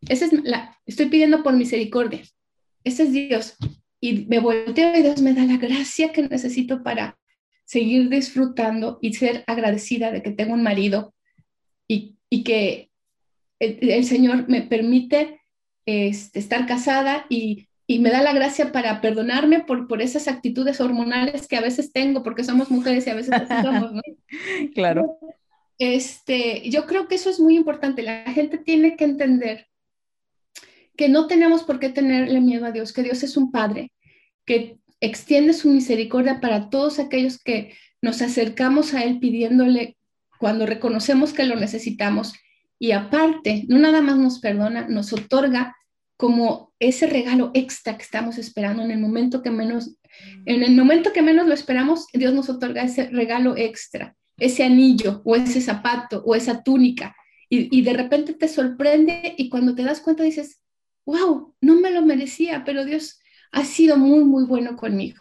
Esa 0.08 0.26
es 0.26 0.34
la, 0.44 0.78
estoy 0.86 1.08
pidiendo 1.08 1.42
por 1.42 1.56
misericordia. 1.56 2.22
Ese 2.84 3.04
es 3.04 3.12
Dios. 3.12 3.56
Y 4.00 4.26
me 4.26 4.40
volteo 4.40 4.98
y 4.98 5.02
Dios 5.02 5.22
me 5.22 5.34
da 5.34 5.44
la 5.46 5.58
gracia 5.58 6.12
que 6.12 6.22
necesito 6.24 6.84
para 6.84 7.18
seguir 7.66 8.10
disfrutando 8.10 9.00
y 9.02 9.14
ser 9.14 9.44
agradecida 9.48 10.12
de 10.12 10.22
que 10.22 10.32
tengo 10.32 10.54
un 10.54 10.64
marido 10.64 11.14
y, 11.88 12.18
y 12.30 12.44
que 12.44 12.90
el, 13.60 14.06
Señor 14.06 14.48
me 14.48 14.62
permite 14.62 15.42
este, 15.86 16.40
estar 16.40 16.66
casada 16.66 17.26
y, 17.30 17.68
me 17.90 18.10
da 18.10 18.22
la 18.22 18.34
gracia 18.34 18.74
para 18.74 19.00
perdonarme 19.00 19.62
por, 19.62 19.88
por 19.88 20.02
esas 20.02 20.28
actitudes 20.28 20.82
hormonales 20.82 21.48
que 21.48 21.56
a 21.56 21.62
veces 21.62 21.94
tengo, 21.94 22.22
porque 22.22 22.44
somos 22.44 22.70
mujeres 22.70 23.08
y 23.08 23.12
a 23.12 23.16
veces 23.16 23.32
así 23.32 23.54
somos, 23.64 23.94
¿no? 23.94 24.02
Claro. 24.76 25.18
Este, 25.80 26.70
yo 26.70 26.86
creo 26.86 27.08
que 27.08 27.16
eso 27.16 27.30
es 27.30 27.40
muy 27.40 27.56
importante. 27.56 28.02
La 28.02 28.24
gente 28.34 28.58
tiene 28.58 28.98
que 28.98 29.06
entender 29.06 29.68
que 30.98 31.08
no 31.08 31.28
tenemos 31.28 31.64
por 31.64 31.80
qué 31.80 31.90
tenerle 31.90 32.42
miedo 32.42 32.66
a 32.66 32.72
Dios, 32.72 32.92
que 32.92 33.04
Dios 33.04 33.24
es 33.24 33.38
un 33.38 33.52
Padre, 33.52 33.94
que 34.46 34.78
extiende 35.00 35.54
su 35.54 35.70
misericordia 35.70 36.42
para 36.42 36.70
todos 36.70 37.00
aquellos 37.00 37.38
que 37.42 37.74
nos 38.02 38.22
acercamos 38.22 38.94
a 38.94 39.04
Él 39.04 39.20
pidiéndole 39.20 39.96
cuando 40.40 40.66
reconocemos 40.66 41.34
que 41.34 41.46
lo 41.46 41.56
necesitamos 41.56 42.34
y 42.80 42.92
aparte, 42.92 43.66
no 43.68 43.80
nada 43.80 44.02
más 44.02 44.18
nos 44.18 44.40
perdona, 44.40 44.88
nos 44.88 45.12
otorga 45.14 45.76
como 46.16 46.74
ese 46.80 47.08
regalo 47.08 47.52
extra 47.54 47.98
que 47.98 48.04
estamos 48.04 48.38
esperando 48.38 48.84
en 48.84 48.92
el 48.92 49.00
momento 49.00 49.42
que 49.42 49.52
menos, 49.52 49.98
en 50.46 50.64
el 50.64 50.76
momento 50.76 51.14
que 51.14 51.22
menos 51.22 51.48
lo 51.48 51.54
esperamos, 51.54 52.08
Dios 52.14 52.34
nos 52.34 52.50
otorga 52.50 52.84
ese 52.84 53.10
regalo 53.10 53.56
extra, 53.58 54.16
ese 54.38 54.64
anillo 54.64 55.22
o 55.26 55.36
ese 55.36 55.62
zapato 55.62 56.24
o 56.26 56.36
esa 56.36 56.64
túnica. 56.64 57.16
Y, 57.50 57.76
y 57.76 57.82
de 57.82 57.94
repente 57.94 58.34
te 58.34 58.48
sorprende 58.48 59.34
y 59.38 59.50
cuando 59.50 59.74
te 59.74 59.84
das 59.84 60.02
cuenta 60.02 60.24
dices, 60.24 60.60
wow, 61.08 61.56
no 61.62 61.76
me 61.80 61.90
lo 61.90 62.04
merecía, 62.04 62.64
pero 62.66 62.86
Dios 62.86 63.20
ha 63.52 63.64
sido 63.64 63.98
muy, 63.98 64.26
muy 64.26 64.46
bueno 64.46 64.76
conmigo. 64.76 65.20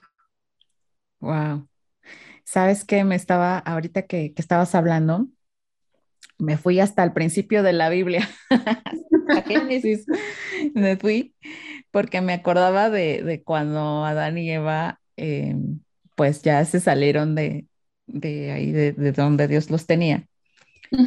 Wow. 1.20 1.68
¿Sabes 2.44 2.84
qué? 2.84 3.04
Me 3.04 3.14
estaba, 3.14 3.58
ahorita 3.58 4.02
que, 4.02 4.34
que 4.34 4.42
estabas 4.42 4.74
hablando, 4.74 5.28
me 6.38 6.58
fui 6.58 6.80
hasta 6.80 7.04
el 7.04 7.12
principio 7.12 7.62
de 7.62 7.72
la 7.72 7.88
Biblia, 7.88 8.28
a 8.50 9.42
Génesis, 9.42 10.04
me 10.74 10.96
fui 10.96 11.34
porque 11.92 12.20
me 12.20 12.34
acordaba 12.34 12.90
de, 12.90 13.42
cuando 13.44 14.04
Adán 14.04 14.38
y 14.38 14.50
Eva 14.50 15.00
eh, 15.16 15.56
pues 16.14 16.42
ya 16.42 16.64
se 16.64 16.80
salieron 16.80 17.34
de, 17.34 17.66
ahí, 18.52 18.72
de, 18.72 18.92
donde 19.12 19.48
Dios 19.48 19.70
los 19.70 19.86
tenía. 19.86 20.26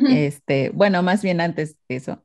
este, 0.09 0.71
bueno, 0.71 1.03
más 1.03 1.21
bien 1.21 1.41
antes 1.41 1.77
de 1.87 1.97
eso, 1.97 2.23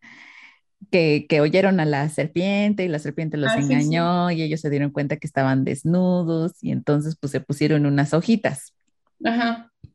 que, 0.90 1.26
oyeron 1.40 1.80
a 1.80 1.84
la 1.84 2.08
serpiente 2.08 2.84
y 2.84 2.88
la 2.88 2.98
serpiente 2.98 3.36
los 3.36 3.50
ah, 3.50 3.58
engañó 3.58 4.30
y 4.30 4.42
ellos 4.42 4.60
se 4.60 4.70
dieron 4.70 4.90
cuenta 4.90 5.16
que 5.16 5.26
estaban 5.26 5.64
desnudos 5.64 6.62
y 6.62 6.70
entonces 6.70 7.16
pues 7.20 7.30
se 7.30 7.40
pusieron 7.40 7.86
unas 7.86 8.14
hojitas. 8.14 8.74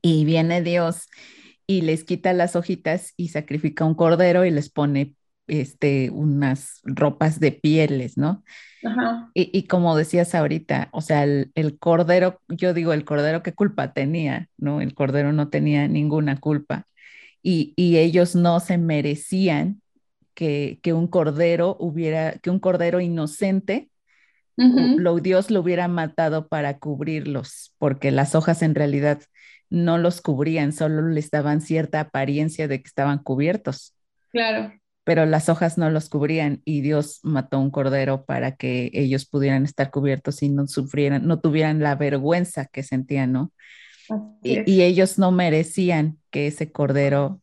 Y 0.02 0.26
viene 0.26 0.62
Dios 0.62 1.08
y 1.68 1.82
les 1.82 2.04
quita 2.04 2.34
las 2.34 2.56
hojitas 2.56 3.14
y 3.16 3.30
sacrifica 3.30 3.86
un 3.86 3.96
cordero 3.96 4.46
y 4.46 4.52
les 4.52 4.70
pone 4.70 5.14
este, 5.50 6.10
unas 6.10 6.82
ropas 6.84 7.40
de 7.40 7.52
pieles, 7.52 8.18
¿no? 8.18 8.44
Ajá. 8.84 9.30
Y, 9.34 9.68
como 9.68 9.96
decías 9.98 10.36
ahorita, 10.36 10.90
o 10.94 11.02
sea, 11.02 11.24
el, 11.24 11.52
cordero, 11.80 12.42
yo 12.48 12.74
digo, 12.74 12.94
el 12.94 13.04
cordero, 13.04 13.44
¿qué 13.44 13.54
culpa 13.54 13.94
tenía? 13.94 14.48
¿No? 14.58 14.80
El 14.82 14.94
cordero 14.94 15.34
no 15.34 15.50
tenía 15.50 15.88
ninguna 15.88 16.40
culpa. 16.40 16.86
Y, 17.42 17.74
ellos 17.78 18.36
no 18.36 18.60
se 18.60 18.78
merecían 18.78 19.82
que, 20.40 20.94
un 20.94 21.08
cordero 21.08 21.76
hubiera, 21.80 22.34
que 22.34 22.50
un 22.50 22.60
cordero 22.60 23.02
inocente, 23.02 23.90
lo, 24.56 25.18
Dios 25.20 25.52
lo 25.52 25.62
hubiera 25.62 25.88
matado 25.88 26.50
para 26.50 26.80
cubrirlos, 26.80 27.74
porque 27.78 28.12
las 28.12 28.36
hojas 28.36 28.62
en 28.62 28.76
realidad 28.76 29.22
no 29.70 29.98
los 29.98 30.22
cubrían, 30.22 30.74
solo 30.74 31.08
les 31.08 31.30
daban 31.32 31.62
cierta 31.62 32.02
apariencia 32.02 32.68
de 32.68 32.82
que 32.82 32.88
estaban 32.88 33.20
cubiertos. 33.20 33.96
Claro. 34.32 34.74
Pero 35.06 35.26
las 35.26 35.48
hojas 35.48 35.78
no 35.78 35.90
los 35.90 36.10
cubrían 36.10 36.62
y 36.66 36.82
Dios 36.82 37.20
mató 37.24 37.60
un 37.60 37.72
cordero 37.72 38.26
para 38.26 38.56
que 38.56 38.92
ellos 38.94 39.26
pudieran 39.26 39.64
estar 39.64 39.92
cubiertos 39.92 40.44
y 40.44 40.50
no 40.50 40.68
sufrieran, 40.68 41.26
no 41.26 41.40
tuvieran 41.40 41.80
la 41.80 41.96
vergüenza 41.96 42.66
que 42.66 42.84
sentían, 42.84 43.32
¿no? 43.32 43.54
Y, 44.44 44.82
ellos 44.82 45.20
no 45.20 45.32
merecían 45.32 46.18
que 46.32 46.48
ese 46.48 46.72
cordero 46.72 47.42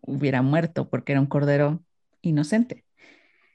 hubiera 0.00 0.40
muerto 0.40 0.88
porque 0.88 1.12
era 1.12 1.20
un 1.20 1.26
cordero 1.26 1.82
inocente. 2.26 2.84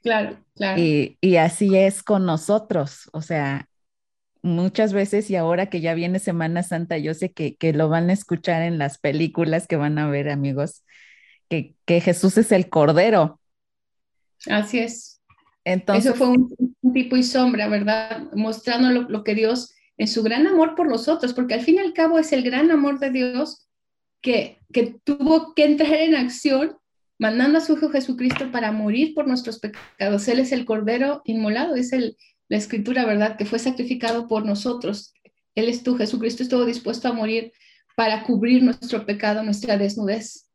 Claro, 0.01 0.43
claro. 0.55 0.81
Y, 0.81 1.17
y, 1.21 1.35
así 1.35 1.77
es 1.77 2.01
con 2.01 2.25
nosotros, 2.25 3.09
o 3.13 3.21
sea, 3.21 3.69
muchas 4.41 4.93
veces 4.93 5.29
y 5.29 5.35
ahora 5.35 5.67
que 5.67 5.81
ya 5.81 5.93
viene 5.93 6.19
Semana 6.19 6.63
Santa, 6.63 6.97
yo 6.97 7.13
sé 7.13 7.31
que, 7.31 7.55
lo 7.73 7.89
van 7.89 8.09
a 8.09 8.13
escuchar 8.13 8.61
en 8.63 8.77
las 8.77 8.97
películas 8.97 9.67
que 9.67 9.75
van 9.75 9.97
a 9.99 10.09
ver, 10.09 10.29
amigos, 10.29 10.83
que, 11.49 11.75
Jesús 11.87 12.37
es 12.37 12.51
el 12.51 12.69
Cordero. 12.69 13.39
Así 14.47 14.79
es. 14.79 15.21
Entonces, 15.63 16.05
Eso 16.05 16.15
fue 16.15 16.29
un, 16.29 16.55
tipo 16.93 17.15
y 17.15 17.23
sombra, 17.23 17.67
¿verdad? 17.67 18.31
Mostrando 18.33 18.89
lo, 19.07 19.23
que 19.23 19.35
Dios, 19.35 19.73
en 19.97 20.07
su 20.07 20.23
gran 20.23 20.47
amor 20.47 20.75
por 20.75 20.89
nosotros, 20.89 21.33
porque 21.33 21.53
al 21.53 21.61
fin 21.61 21.75
y 21.75 21.79
al 21.79 21.93
cabo 21.93 22.17
es 22.17 22.31
el 22.33 22.43
gran 22.43 22.71
amor 22.71 22.99
de 22.99 23.11
Dios 23.11 23.67
que, 24.21 24.59
que 24.73 24.99
tuvo 25.03 25.53
que 25.53 25.65
entrar 25.65 25.93
en 25.93 26.15
acción 26.15 26.77
mandando 27.21 27.59
a 27.59 27.61
su 27.61 27.73
Hijo 27.73 27.89
Jesucristo 27.89 28.51
para 28.51 28.71
morir 28.71 29.13
por 29.13 29.27
nuestros 29.27 29.59
pecados. 29.59 30.27
Él 30.27 30.39
es 30.39 30.51
el 30.51 30.65
Cordero 30.65 31.21
inmolado, 31.23 31.75
es 31.75 31.93
el, 31.93 32.17
la 32.49 32.57
escritura, 32.57 33.05
¿verdad? 33.05 33.37
Que 33.37 33.45
fue 33.45 33.59
sacrificado 33.59 34.27
por 34.27 34.43
nosotros. 34.43 35.13
Él 35.53 35.69
es 35.69 35.83
tú, 35.83 35.95
Jesucristo 35.95 36.41
estuvo 36.41 36.65
dispuesto 36.65 37.07
a 37.07 37.13
morir 37.13 37.53
para 37.95 38.23
cubrir 38.23 38.63
nuestro 38.63 39.05
pecado, 39.05 39.43
nuestra 39.43 39.77
desnudez. 39.77 40.49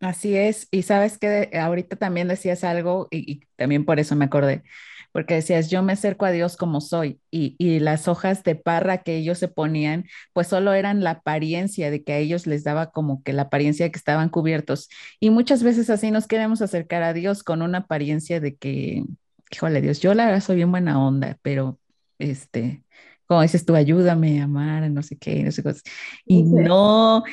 Así 0.00 0.36
es, 0.36 0.68
y 0.70 0.82
sabes 0.82 1.16
que 1.16 1.48
ahorita 1.58 1.96
también 1.96 2.28
decías 2.28 2.62
algo 2.62 3.08
y, 3.10 3.46
también 3.56 3.86
por 3.86 4.00
eso 4.00 4.14
me 4.14 4.26
acordé, 4.26 4.64
porque 5.12 5.34
decías, 5.34 5.70
yo 5.70 5.82
me 5.82 5.92
acerco 5.92 6.24
a 6.24 6.30
Dios 6.30 6.56
como 6.56 6.80
soy 6.80 7.20
y, 7.30 7.54
y, 7.58 7.80
las 7.80 8.08
hojas 8.08 8.42
de 8.44 8.54
parra 8.56 8.98
que 9.02 9.16
ellos 9.16 9.38
se 9.38 9.48
ponían, 9.48 10.06
pues 10.32 10.48
solo 10.48 10.72
eran 10.74 11.02
la 11.04 11.10
apariencia 11.10 11.90
de 11.90 12.02
que 12.02 12.12
a 12.14 12.18
ellos 12.18 12.46
les 12.46 12.64
daba 12.64 12.90
como 12.90 13.22
que 13.22 13.32
la 13.32 13.42
apariencia 13.42 13.86
de 13.86 13.92
que 13.92 13.98
estaban 13.98 14.28
cubiertos. 14.30 14.88
Y 15.20 15.30
muchas 15.30 15.62
veces 15.62 15.90
así 15.90 16.10
nos 16.10 16.26
queremos 16.26 16.62
acercar 16.62 17.02
a 17.02 17.12
Dios 17.12 17.42
con 17.42 17.62
una 17.62 17.78
apariencia 17.78 18.40
de 18.40 18.56
que, 18.56 19.04
híjole 19.50 19.80
Dios, 19.82 20.00
yo 20.00 20.14
la 20.14 20.26
verdad 20.26 20.40
soy 20.40 20.56
bien 20.56 20.70
buena 20.70 21.04
onda, 21.04 21.38
pero 21.42 21.78
este, 22.18 22.84
como 23.32 23.40
dices 23.40 23.64
tú, 23.64 23.74
ayúdame 23.74 24.42
a 24.42 24.44
amar, 24.44 24.90
no 24.90 25.02
sé 25.02 25.16
qué, 25.16 25.42
no 25.42 25.50
sé 25.50 25.62
cosas. 25.62 25.82
Y 26.26 26.42
no, 26.42 27.24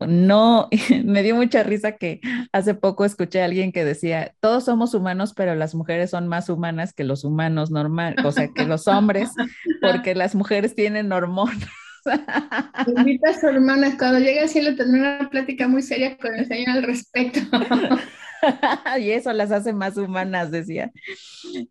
no, 0.00 0.68
me 1.04 1.22
dio 1.22 1.36
mucha 1.36 1.62
risa 1.62 1.92
que 1.92 2.20
hace 2.50 2.74
poco 2.74 3.04
escuché 3.04 3.40
a 3.40 3.44
alguien 3.44 3.70
que 3.70 3.84
decía, 3.84 4.34
todos 4.40 4.64
somos 4.64 4.94
humanos, 4.94 5.32
pero 5.32 5.54
las 5.54 5.76
mujeres 5.76 6.10
son 6.10 6.26
más 6.26 6.48
humanas 6.48 6.92
que 6.92 7.04
los 7.04 7.22
humanos 7.22 7.70
normal, 7.70 8.16
o 8.24 8.32
sea, 8.32 8.48
que 8.48 8.64
los 8.64 8.88
hombres, 8.88 9.30
porque 9.80 10.16
las 10.16 10.34
mujeres 10.34 10.74
tienen 10.74 11.12
hormonas. 11.12 11.68
Invita 12.96 13.30
a 13.30 13.34
sus 13.34 13.44
hermanas, 13.44 13.94
cuando 13.98 14.18
llegue 14.18 14.40
al 14.40 14.48
cielo 14.48 14.76
tendré 14.76 15.00
una 15.00 15.30
plática 15.30 15.68
muy 15.68 15.82
seria 15.82 16.16
con 16.16 16.34
el 16.34 16.46
Señor 16.46 16.70
al 16.70 16.82
respecto. 16.82 17.40
y 19.00 19.10
eso 19.10 19.32
las 19.32 19.50
hace 19.50 19.72
más 19.72 19.96
humanas, 19.96 20.50
decía. 20.50 20.92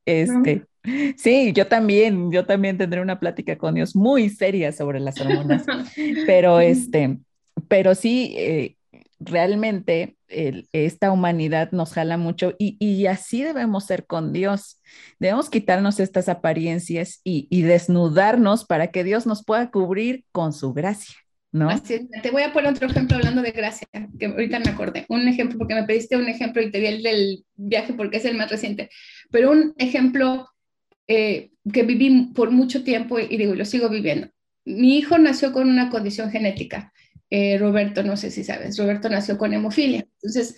Este, 0.06 0.66
sí, 1.18 1.54
yo 1.54 1.68
también, 1.68 2.32
yo 2.32 2.46
también 2.46 2.78
tendré 2.78 3.02
una 3.02 3.20
plática 3.20 3.58
con 3.58 3.76
Dios 3.76 3.96
muy 3.96 4.30
seria 4.30 4.72
sobre 4.72 5.00
las 5.00 5.20
hormonas, 5.20 5.66
pero 6.26 6.60
este, 6.60 7.18
pero 7.68 7.96
sí, 7.96 8.34
eh, 8.38 8.76
realmente 9.20 10.16
esta 10.72 11.12
humanidad 11.12 11.72
nos 11.72 11.94
jala 11.94 12.18
mucho 12.18 12.56
y, 12.58 13.06
así 13.08 13.44
debemos 13.44 13.86
ser 13.86 14.06
con 14.06 14.34
Dios. 14.34 14.82
Debemos 15.20 15.50
quitarnos 15.50 16.00
estas 16.00 16.30
apariencias 16.30 17.22
y, 17.24 17.62
desnudarnos 17.64 18.66
para 18.66 18.88
que 18.88 19.04
Dios 19.04 19.26
nos 19.26 19.44
pueda 19.44 19.72
cubrir 19.72 20.26
con 20.32 20.54
su 20.54 20.74
gracia. 20.74 21.16
¿No? 21.52 21.70
Así 21.70 22.10
Te 22.24 22.32
voy 22.32 22.42
a 22.42 22.52
poner 22.52 22.72
otro 22.72 22.88
ejemplo 22.88 23.16
hablando 23.16 23.44
de 23.44 23.52
gracia, 23.52 23.88
que 24.20 24.26
ahorita 24.26 24.60
me 24.60 24.72
acordé. 24.72 25.06
Un 25.08 25.28
ejemplo, 25.28 25.60
porque 25.60 25.76
me 25.76 25.84
pediste 25.84 26.18
un 26.18 26.28
ejemplo 26.28 26.64
y 26.64 26.72
te 26.72 26.80
di 26.80 26.88
el 26.88 27.04
del 27.04 27.46
viaje 27.56 27.94
porque 27.94 28.18
es 28.18 28.26
el 28.26 28.36
más 28.36 28.50
reciente. 28.50 28.90
Pero 29.30 29.52
un 29.52 29.74
ejemplo 29.78 30.48
eh, 31.08 31.52
que 31.72 31.84
viví 31.84 32.32
por 32.34 32.50
mucho 32.50 32.84
tiempo 32.84 33.20
y 33.20 33.38
digo, 33.38 33.54
lo 33.54 33.66
sigo 33.66 33.90
viviendo. 33.90 34.30
Mi 34.66 34.98
hijo 34.98 35.18
nació 35.18 35.52
con 35.52 35.70
una 35.70 35.90
condición 35.90 36.32
genética 36.32 36.93
eh, 37.30 37.58
Roberto, 37.58 38.04
no 38.04 38.18
sé 38.18 38.32
si 38.32 38.44
sabes, 38.44 38.78
Roberto 38.78 39.10
nació 39.10 39.38
con 39.38 39.54
hemofilia. 39.54 40.06
Entonces, 40.22 40.56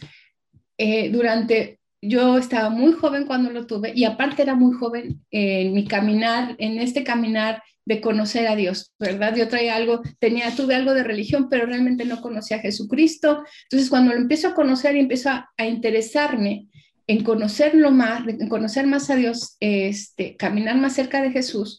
eh, 0.77 1.09
durante, 1.09 1.79
yo 2.01 2.37
estaba 2.37 2.69
muy 2.69 2.93
joven 2.93 3.25
cuando 3.25 3.51
lo 3.51 3.65
tuve 3.65 3.93
y 3.95 4.03
aparte 4.03 4.41
era 4.41 4.55
muy 4.55 4.73
joven 4.73 5.25
en 5.31 5.73
mi 5.73 5.85
caminar, 5.85 6.55
en 6.59 6.79
este 6.79 7.03
caminar 7.03 7.61
de 7.85 8.01
conocer 8.01 8.47
a 8.47 8.55
Dios, 8.55 8.91
¿verdad? 8.99 9.35
Yo 9.35 9.47
traía 9.47 9.75
algo, 9.75 10.01
tenía, 10.19 10.53
tuve 10.55 10.75
algo 10.75 10.93
de 10.93 11.03
religión, 11.03 11.47
pero 11.49 11.67
realmente 11.67 12.03
no 12.03 12.19
conocía 12.19 12.57
a 12.57 12.61
Jesucristo. 12.61 13.43
Entonces, 13.63 13.89
cuando 13.89 14.13
lo 14.13 14.19
empiezo 14.19 14.47
a 14.47 14.55
conocer 14.55 14.95
y 14.95 14.99
empiezo 14.99 15.29
a, 15.29 15.47
interesarme 15.65 16.67
en 17.07 17.23
conocerlo 17.23 17.91
más, 17.91 18.27
en 18.27 18.49
conocer 18.49 18.87
más 18.87 19.09
a 19.11 19.15
Dios, 19.15 19.57
este, 19.59 20.35
caminar 20.35 20.77
más 20.77 20.93
cerca 20.93 21.21
de 21.21 21.31
Jesús, 21.31 21.77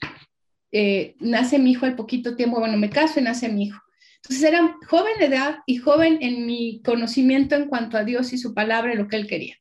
eh, 0.70 1.16
nace 1.18 1.59
mi 1.59 1.72
hijo 1.72 1.87
al 1.87 1.97
poquito 1.97 2.37
tiempo, 2.37 2.61
bueno, 2.61 2.76
me 2.76 2.91
caso 2.91 3.18
y 3.18 3.24
nace 3.24 3.49
mi 3.49 3.64
hijo. 3.64 3.80
Entonces 4.29 4.49
era 4.49 4.77
joven 4.89 5.12
de 5.20 5.27
edad 5.27 5.59
y 5.66 5.77
joven 5.77 6.18
en 6.20 6.47
mi 6.47 6.83
conocimiento 6.83 7.55
en 7.55 7.68
cuanto 7.68 7.97
a 7.97 8.03
Dios 8.03 8.33
y 8.33 8.39
su 8.39 8.55
palabra 8.55 8.93
y 8.93 8.97
lo 8.97 9.07
que 9.07 9.14
él 9.14 9.29
quería. 9.29 9.55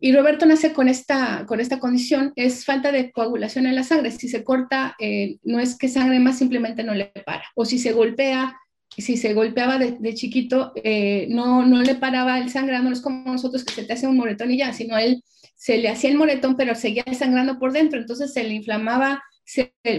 Y 0.00 0.12
Roberto 0.12 0.44
nace 0.44 0.72
con 0.72 0.88
esta, 0.88 1.44
con 1.46 1.60
esta 1.60 1.78
condición, 1.78 2.32
es 2.34 2.64
falta 2.64 2.90
de 2.90 3.12
coagulación 3.12 3.66
en 3.66 3.76
la 3.76 3.84
sangre. 3.84 4.10
Si 4.10 4.28
se 4.28 4.42
corta, 4.42 4.96
eh, 4.98 5.38
no 5.44 5.60
es 5.60 5.78
que 5.78 5.88
sangre 5.88 6.18
más, 6.18 6.38
simplemente 6.38 6.82
no 6.82 6.94
le 6.94 7.12
para. 7.24 7.44
O 7.54 7.64
si 7.64 7.78
se 7.78 7.92
golpea, 7.92 8.56
si 8.96 9.16
se 9.16 9.34
golpeaba 9.34 9.78
de, 9.78 10.14
chiquito, 10.14 10.72
eh, 10.74 11.28
no, 11.30 11.64
no 11.64 11.82
le 11.82 11.94
paraba 11.94 12.40
el 12.40 12.50
sangrado, 12.50 12.84
no 12.84 12.92
es 12.92 13.00
como 13.00 13.32
nosotros 13.32 13.64
que 13.64 13.72
se 13.72 13.84
te 13.84 13.92
hace 13.92 14.08
un 14.08 14.16
moretón 14.16 14.50
y 14.50 14.58
ya, 14.58 14.72
sino 14.72 14.98
él 14.98 15.22
se 15.54 15.78
le 15.78 15.88
hacía 15.88 16.10
el 16.10 16.16
moretón, 16.16 16.56
pero 16.56 16.74
seguía 16.74 17.04
sangrando 17.16 17.58
por 17.60 17.72
dentro, 17.72 18.00
entonces 18.00 18.32
se 18.32 18.42
le 18.42 18.54
inflamaba, 18.54 19.22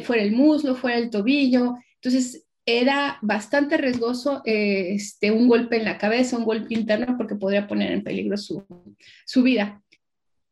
fuera 0.03 0.21
el 0.21 0.33
muslo, 0.33 0.75
fuera 0.75 0.97
el 0.97 1.09
tobillo. 1.09 1.75
Entonces 1.95 2.45
era 2.78 3.17
bastante 3.22 3.78
riesgoso 3.78 4.41
eh, 4.45 4.93
este, 4.93 5.32
un 5.32 5.47
golpe 5.47 5.78
en 5.78 5.86
la 5.86 5.97
cabeza, 5.97 6.38
un 6.38 6.45
golpe 6.45 6.74
interno, 6.74 7.17
porque 7.17 7.36
podría 7.36 7.67
poner 7.67 7.91
en 7.91 8.03
peligro 8.03 8.38
su, 8.38 8.63
su 9.26 9.43
vida. 9.43 9.82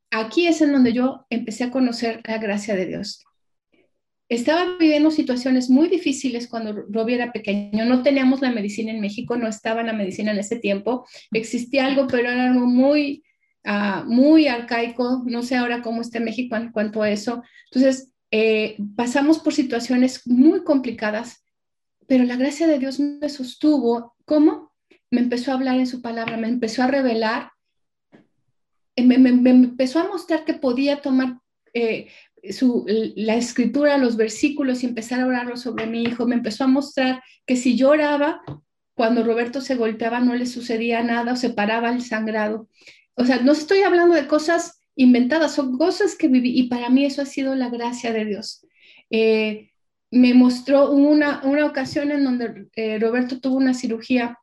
Aquí 0.09 0.47
es 0.47 0.61
en 0.61 0.71
donde 0.71 0.93
yo 0.93 1.25
empecé 1.29 1.65
a 1.65 1.71
conocer 1.71 2.21
la 2.25 2.37
gracia 2.37 2.75
de 2.75 2.85
Dios. 2.85 3.23
Estaba 4.29 4.77
viviendo 4.77 5.11
situaciones 5.11 5.69
muy 5.69 5.87
difíciles 5.87 6.47
cuando 6.47 6.73
Robbie 6.89 7.15
era 7.15 7.31
pequeño. 7.31 7.85
No 7.85 8.03
teníamos 8.03 8.41
la 8.41 8.51
medicina 8.51 8.91
en 8.91 8.99
México, 8.99 9.37
no 9.37 9.47
estaba 9.47 9.83
la 9.83 9.93
medicina 9.93 10.31
en 10.31 10.39
ese 10.39 10.57
tiempo. 10.57 11.05
Existía 11.31 11.85
algo, 11.85 12.07
pero 12.07 12.29
era 12.29 12.51
algo 12.51 12.65
muy, 12.65 13.23
uh, 13.65 14.03
muy 14.05 14.47
arcaico. 14.47 15.23
No 15.25 15.43
sé 15.43 15.55
ahora 15.55 15.81
cómo 15.81 16.01
está 16.01 16.19
México 16.19 16.57
en 16.57 16.71
cuanto 16.71 17.01
a 17.01 17.09
eso. 17.09 17.41
Entonces, 17.71 18.11
eh, 18.31 18.75
pasamos 18.97 19.39
por 19.39 19.53
situaciones 19.53 20.27
muy 20.27 20.63
complicadas 20.65 21.45
pero 22.07 22.23
la 22.23 22.37
gracia 22.37 22.67
de 22.67 22.79
Dios 22.79 22.99
me 22.99 23.29
sostuvo. 23.29 24.15
¿Cómo? 24.25 24.73
Me 25.11 25.21
empezó 25.21 25.51
a 25.51 25.55
hablar 25.55 25.77
en 25.77 25.87
su 25.87 26.01
palabra, 26.01 26.37
me 26.37 26.47
empezó 26.47 26.83
a 26.83 26.87
revelar, 26.87 27.51
eh, 28.95 29.03
me, 29.03 29.15
empezó 29.29 29.99
a 29.99 30.07
mostrar 30.07 30.43
que 30.43 30.53
podía 30.53 31.01
tomar 31.01 31.39
eh, 31.73 32.07
la 33.15 33.35
escritura, 33.35 33.97
los 33.97 34.15
versículos 34.15 34.83
y 34.83 34.87
empezar 34.87 35.21
a 35.21 35.27
orarlo 35.27 35.57
sobre 35.57 35.85
mi 35.85 36.03
hijo. 36.03 36.25
Me 36.25 36.35
empezó 36.35 36.63
a 36.63 36.67
mostrar 36.67 37.21
que 37.45 37.55
si 37.55 37.75
yo 37.75 37.89
oraba, 37.89 38.41
cuando 38.95 39.23
Roberto 39.23 39.61
se 39.61 39.75
golpeaba 39.75 40.19
no 40.19 40.33
le 40.33 40.47
sucedía 40.47 41.03
nada 41.03 41.33
o 41.33 41.35
se 41.35 41.51
paraba 41.51 41.91
el 41.91 42.01
sangrado. 42.01 42.67
O 43.15 43.25
sea, 43.25 43.41
no 43.41 43.51
estoy 43.51 43.81
hablando 43.81 44.15
de 44.15 44.27
cosas 44.27 44.79
inventadas, 44.95 45.53
son 45.53 45.77
cosas 45.77 46.15
que 46.15 46.27
viví 46.27 46.57
y 46.57 46.63
para 46.63 46.89
mí 46.89 47.05
eso 47.05 47.21
ha 47.21 47.25
sido 47.25 47.53
la 47.55 47.69
gracia 47.69 48.11
de 48.11 48.25
Dios. 48.25 48.65
Eh, 49.09 49.71
me 50.11 50.33
mostró 50.33 50.91
una, 50.91 51.41
una 51.43 51.65
ocasión 51.65 52.11
en 52.11 52.23
donde 52.23 52.67
eh, 52.75 52.97
Roberto 52.99 53.39
tuvo 53.39 53.57
una 53.57 53.73
cirugía, 53.73 54.37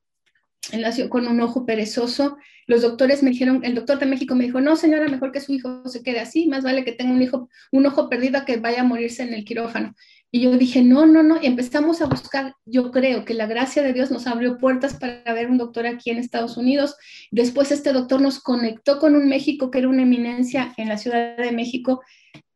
nació 0.79 1.09
con 1.09 1.27
un 1.27 1.41
ojo 1.41 1.67
perezoso. 1.67 2.37
Los 2.67 2.83
doctores 2.83 3.23
me 3.23 3.31
dijeron, 3.31 3.65
el 3.65 3.75
doctor 3.75 3.99
de 3.99 4.07
México 4.07 4.35
me 4.35 4.45
dijo, 4.45 4.61
no 4.61 4.77
señora, 4.77 5.09
mejor 5.09 5.33
que 5.33 5.41
su 5.41 5.53
hijo 5.53 5.87
se 5.87 6.03
quede 6.03 6.21
así, 6.21 6.47
más 6.47 6.65
vale 6.65 6.85
que 6.85 6.93
tenga 6.93 7.12
un 7.12 7.23
hijo, 7.23 7.49
un 7.73 7.87
ojo 7.87 8.09
perdido 8.09 8.45
que 8.45 8.57
vaya 8.57 8.81
a 8.81 8.85
morirse 8.85 9.23
en 9.23 9.35
el 9.35 9.45
quirófano. 9.45 9.95
Y 10.31 10.41
yo 10.41 10.57
dije, 10.57 10.83
no, 10.83 11.07
no, 11.07 11.23
no, 11.23 11.41
y 11.41 11.47
empezamos 11.47 12.03
a 12.03 12.07
buscar, 12.07 12.55
yo 12.65 12.91
creo 12.91 13.25
que 13.25 13.35
la 13.35 13.47
gracia 13.47 13.83
de 13.83 13.93
Dios 13.93 14.11
nos 14.11 14.27
abrió 14.27 14.59
puertas 14.59 14.95
para 14.95 15.33
ver 15.33 15.49
un 15.49 15.59
doctor 15.59 15.87
aquí 15.87 16.11
en 16.11 16.19
Estados 16.19 16.57
Unidos. 16.57 16.97
Después 17.31 17.71
este 17.71 17.93
doctor 17.93 18.21
nos 18.21 18.41
conectó 18.41 18.99
con 18.99 19.15
un 19.15 19.29
México 19.29 19.71
que 19.71 19.79
era 19.79 19.89
una 19.89 20.03
eminencia 20.03 20.75
en 20.77 20.89
la 20.89 20.99
Ciudad 20.99 21.37
de 21.37 21.53
México. 21.53 22.03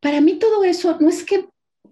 Para 0.01 0.19
mí 0.19 0.39
todo 0.39 0.65
eso 0.65 0.97
no 0.99 1.07
es 1.07 1.23
que 1.23 1.45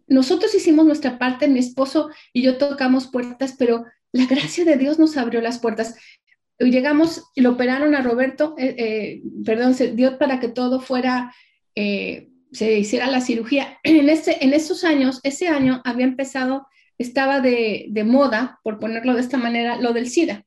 nosotros 0.07 0.55
hicimos 0.55 0.85
nuestra 0.85 1.19
parte, 1.19 1.47
mi 1.47 1.59
esposo 1.59 2.09
y 2.33 2.41
yo 2.41 2.57
tocamos 2.57 3.07
puertas, 3.07 3.55
pero 3.57 3.85
la 4.11 4.25
gracia 4.25 4.63
de 4.65 4.77
Dios 4.77 4.99
nos 4.99 5.17
abrió 5.17 5.41
las 5.41 5.59
puertas. 5.59 5.95
Llegamos 6.59 7.23
y 7.35 7.41
lo 7.41 7.51
operaron 7.51 7.93
a 7.93 8.01
Roberto, 8.01 8.55
eh, 8.57 8.75
eh, 8.77 9.21
perdón, 9.45 9.73
se 9.73 9.91
dio 9.91 10.17
para 10.17 10.39
que 10.39 10.47
todo 10.47 10.79
fuera, 10.79 11.33
eh, 11.75 12.29
se 12.51 12.79
hiciera 12.79 13.07
la 13.07 13.21
cirugía. 13.21 13.79
En, 13.83 14.09
en 14.09 14.53
esos 14.53 14.83
años, 14.83 15.19
ese 15.23 15.49
año 15.49 15.81
había 15.83 16.05
empezado, 16.05 16.67
estaba 16.97 17.41
de, 17.41 17.87
de 17.89 18.03
moda, 18.03 18.59
por 18.63 18.79
ponerlo 18.79 19.13
de 19.13 19.21
esta 19.21 19.37
manera, 19.37 19.77
lo 19.77 19.93
del 19.93 20.09
SIDA. 20.09 20.45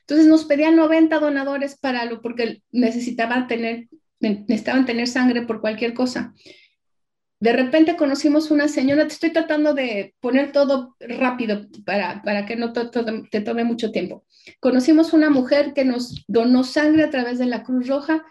Entonces 0.00 0.26
nos 0.26 0.44
pedían 0.44 0.76
90 0.76 1.18
donadores 1.18 1.78
para 1.78 2.04
lo, 2.04 2.22
porque 2.22 2.62
necesitaban 2.72 3.48
tener, 3.48 3.88
necesitaban 4.18 4.86
tener 4.86 5.08
sangre 5.08 5.42
por 5.42 5.60
cualquier 5.60 5.94
cosa 5.94 6.34
de 7.40 7.54
repente 7.54 7.96
conocimos 7.96 8.50
una 8.50 8.68
señora, 8.68 9.06
te 9.06 9.14
estoy 9.14 9.32
tratando 9.32 9.72
de 9.72 10.14
poner 10.20 10.52
todo 10.52 10.94
rápido 11.00 11.66
para, 11.86 12.22
para 12.22 12.44
que 12.44 12.54
no 12.54 12.74
te, 12.74 13.40
tome 13.40 13.64
mucho 13.64 13.90
tiempo. 13.90 14.24
Conocimos 14.60 15.14
una 15.14 15.30
mujer 15.30 15.72
que 15.72 15.86
nos 15.86 16.22
donó 16.28 16.64
sangre 16.64 17.04
a 17.04 17.10
través 17.10 17.38
de 17.38 17.46
la 17.46 17.62
Cruz 17.62 17.88
Roja 17.88 18.22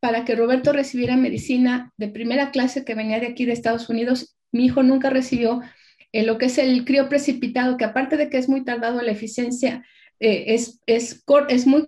para 0.00 0.24
que 0.24 0.34
Roberto 0.34 0.72
recibiera 0.72 1.16
medicina 1.16 1.92
de 1.96 2.08
primera 2.08 2.50
clase 2.50 2.84
que 2.84 2.96
venía 2.96 3.20
de 3.20 3.28
aquí 3.28 3.44
de 3.44 3.52
Estados 3.52 3.88
Unidos. 3.88 4.36
Mi 4.50 4.66
hijo 4.66 4.82
nunca 4.82 5.10
recibió 5.10 5.62
eh, 6.10 6.24
lo 6.24 6.36
que 6.36 6.46
es 6.46 6.58
el 6.58 6.84
crío 6.84 7.08
precipitado, 7.08 7.76
que 7.76 7.84
aparte 7.84 8.16
de 8.16 8.28
que 8.28 8.38
es 8.38 8.48
muy 8.48 8.64
tardado 8.64 9.00
la 9.00 9.12
eficiencia, 9.12 9.86
eh, 10.18 10.44
es, 10.48 10.80
es, 10.86 11.24
es 11.48 11.66
muy 11.68 11.86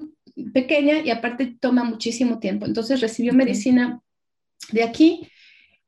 pequeña 0.54 1.00
y 1.00 1.10
aparte 1.10 1.56
toma 1.60 1.82
muchísimo 1.82 2.38
tiempo. 2.38 2.66
Entonces 2.66 3.00
recibió 3.00 3.32
medicina 3.32 4.00
de 4.70 4.84
aquí 4.84 5.28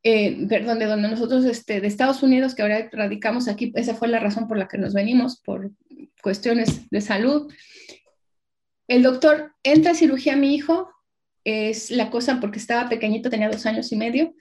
eh, 0.02 0.46
perdón, 0.48 0.78
de 0.78 0.86
donde 0.86 1.08
nosotros, 1.08 1.44
este, 1.44 1.80
de 1.80 1.86
Estados 1.86 2.22
Unidos, 2.22 2.54
que 2.54 2.62
ahora 2.62 2.88
radicamos 2.90 3.48
aquí, 3.48 3.72
esa 3.74 3.94
fue 3.94 4.08
la 4.08 4.18
razón 4.18 4.48
por 4.48 4.56
la 4.56 4.66
que 4.66 4.78
nos 4.78 4.94
venimos, 4.94 5.40
por 5.40 5.70
cuestiones 6.22 6.88
de 6.90 7.00
salud. 7.00 7.52
El 8.88 9.02
doctor 9.02 9.52
entra 9.62 9.92
a 9.92 9.94
cirugía 9.94 10.34
a 10.34 10.36
mi 10.36 10.54
hijo, 10.54 10.90
es 11.44 11.90
la 11.90 12.10
cosa 12.10 12.40
porque 12.40 12.58
estaba 12.58 12.88
pequeñito, 12.88 13.30
tenía 13.30 13.50
dos 13.50 13.66
años 13.66 13.92
y 13.92 13.96
medio, 13.96 14.34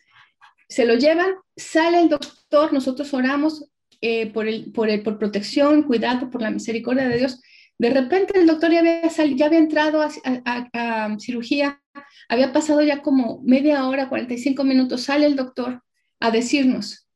se 0.69 0.85
lo 0.85 0.95
llevan, 0.95 1.33
sale 1.57 1.99
el 1.99 2.09
doctor, 2.09 2.71
nosotros 2.71 3.13
oramos 3.13 3.65
eh, 4.01 4.31
por, 4.31 4.47
el, 4.47 4.71
por, 4.71 4.89
el, 4.89 5.01
por 5.01 5.19
protección, 5.19 5.83
cuidado, 5.83 6.29
por 6.29 6.41
la 6.41 6.51
misericordia 6.51 7.07
de 7.09 7.17
Dios. 7.17 7.41
De 7.77 7.89
repente 7.89 8.37
el 8.39 8.47
doctor 8.47 8.71
ya 8.71 8.79
había, 8.79 9.01
ya 9.07 9.45
había 9.45 9.59
entrado 9.59 10.01
a 10.01 11.17
cirugía, 11.19 11.81
había 12.27 12.53
pasado 12.53 12.81
ya 12.81 13.01
como 13.01 13.41
media 13.43 13.85
hora, 13.87 14.09
45 14.09 14.63
minutos, 14.63 15.03
sale 15.03 15.25
el 15.25 15.35
doctor 15.35 15.83
a 16.19 16.31
decirnos, 16.31 17.07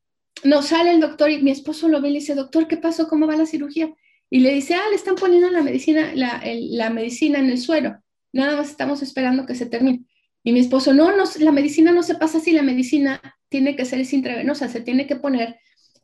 no, 0.43 0.61
sale 0.61 0.91
el 0.91 0.99
doctor 0.99 1.31
y 1.31 1.41
mi 1.41 1.51
esposo 1.51 1.87
lo 1.87 2.01
ve 2.01 2.09
y 2.09 2.13
le 2.13 2.19
dice, 2.19 2.35
doctor, 2.35 2.67
¿qué 2.67 2.77
pasó? 2.77 3.07
¿Cómo 3.07 3.27
va 3.27 3.35
la 3.35 3.45
cirugía? 3.45 3.93
Y 4.29 4.39
le 4.39 4.53
dice, 4.53 4.75
ah, 4.75 4.89
le 4.89 4.95
están 4.95 5.15
poniendo 5.15 5.49
la 5.49 5.61
medicina, 5.61 6.11
la, 6.15 6.41
la 6.43 6.89
medicina 6.89 7.39
en 7.39 7.49
el 7.49 7.59
suero, 7.59 8.01
nada 8.31 8.57
más 8.57 8.69
estamos 8.69 9.01
esperando 9.01 9.45
que 9.45 9.55
se 9.55 9.65
termine. 9.65 10.05
Y 10.43 10.51
mi 10.51 10.59
esposo, 10.59 10.93
no, 10.93 11.15
no, 11.15 11.23
la 11.39 11.51
medicina 11.51 11.91
no 11.91 12.03
se 12.03 12.15
pasa 12.15 12.39
así, 12.39 12.51
la 12.51 12.63
medicina 12.63 13.21
tiene 13.47 13.75
que 13.75 13.85
ser 13.85 14.05
intravenosa, 14.11 14.67
se 14.67 14.81
tiene 14.81 15.07
que 15.07 15.15
poner 15.15 15.57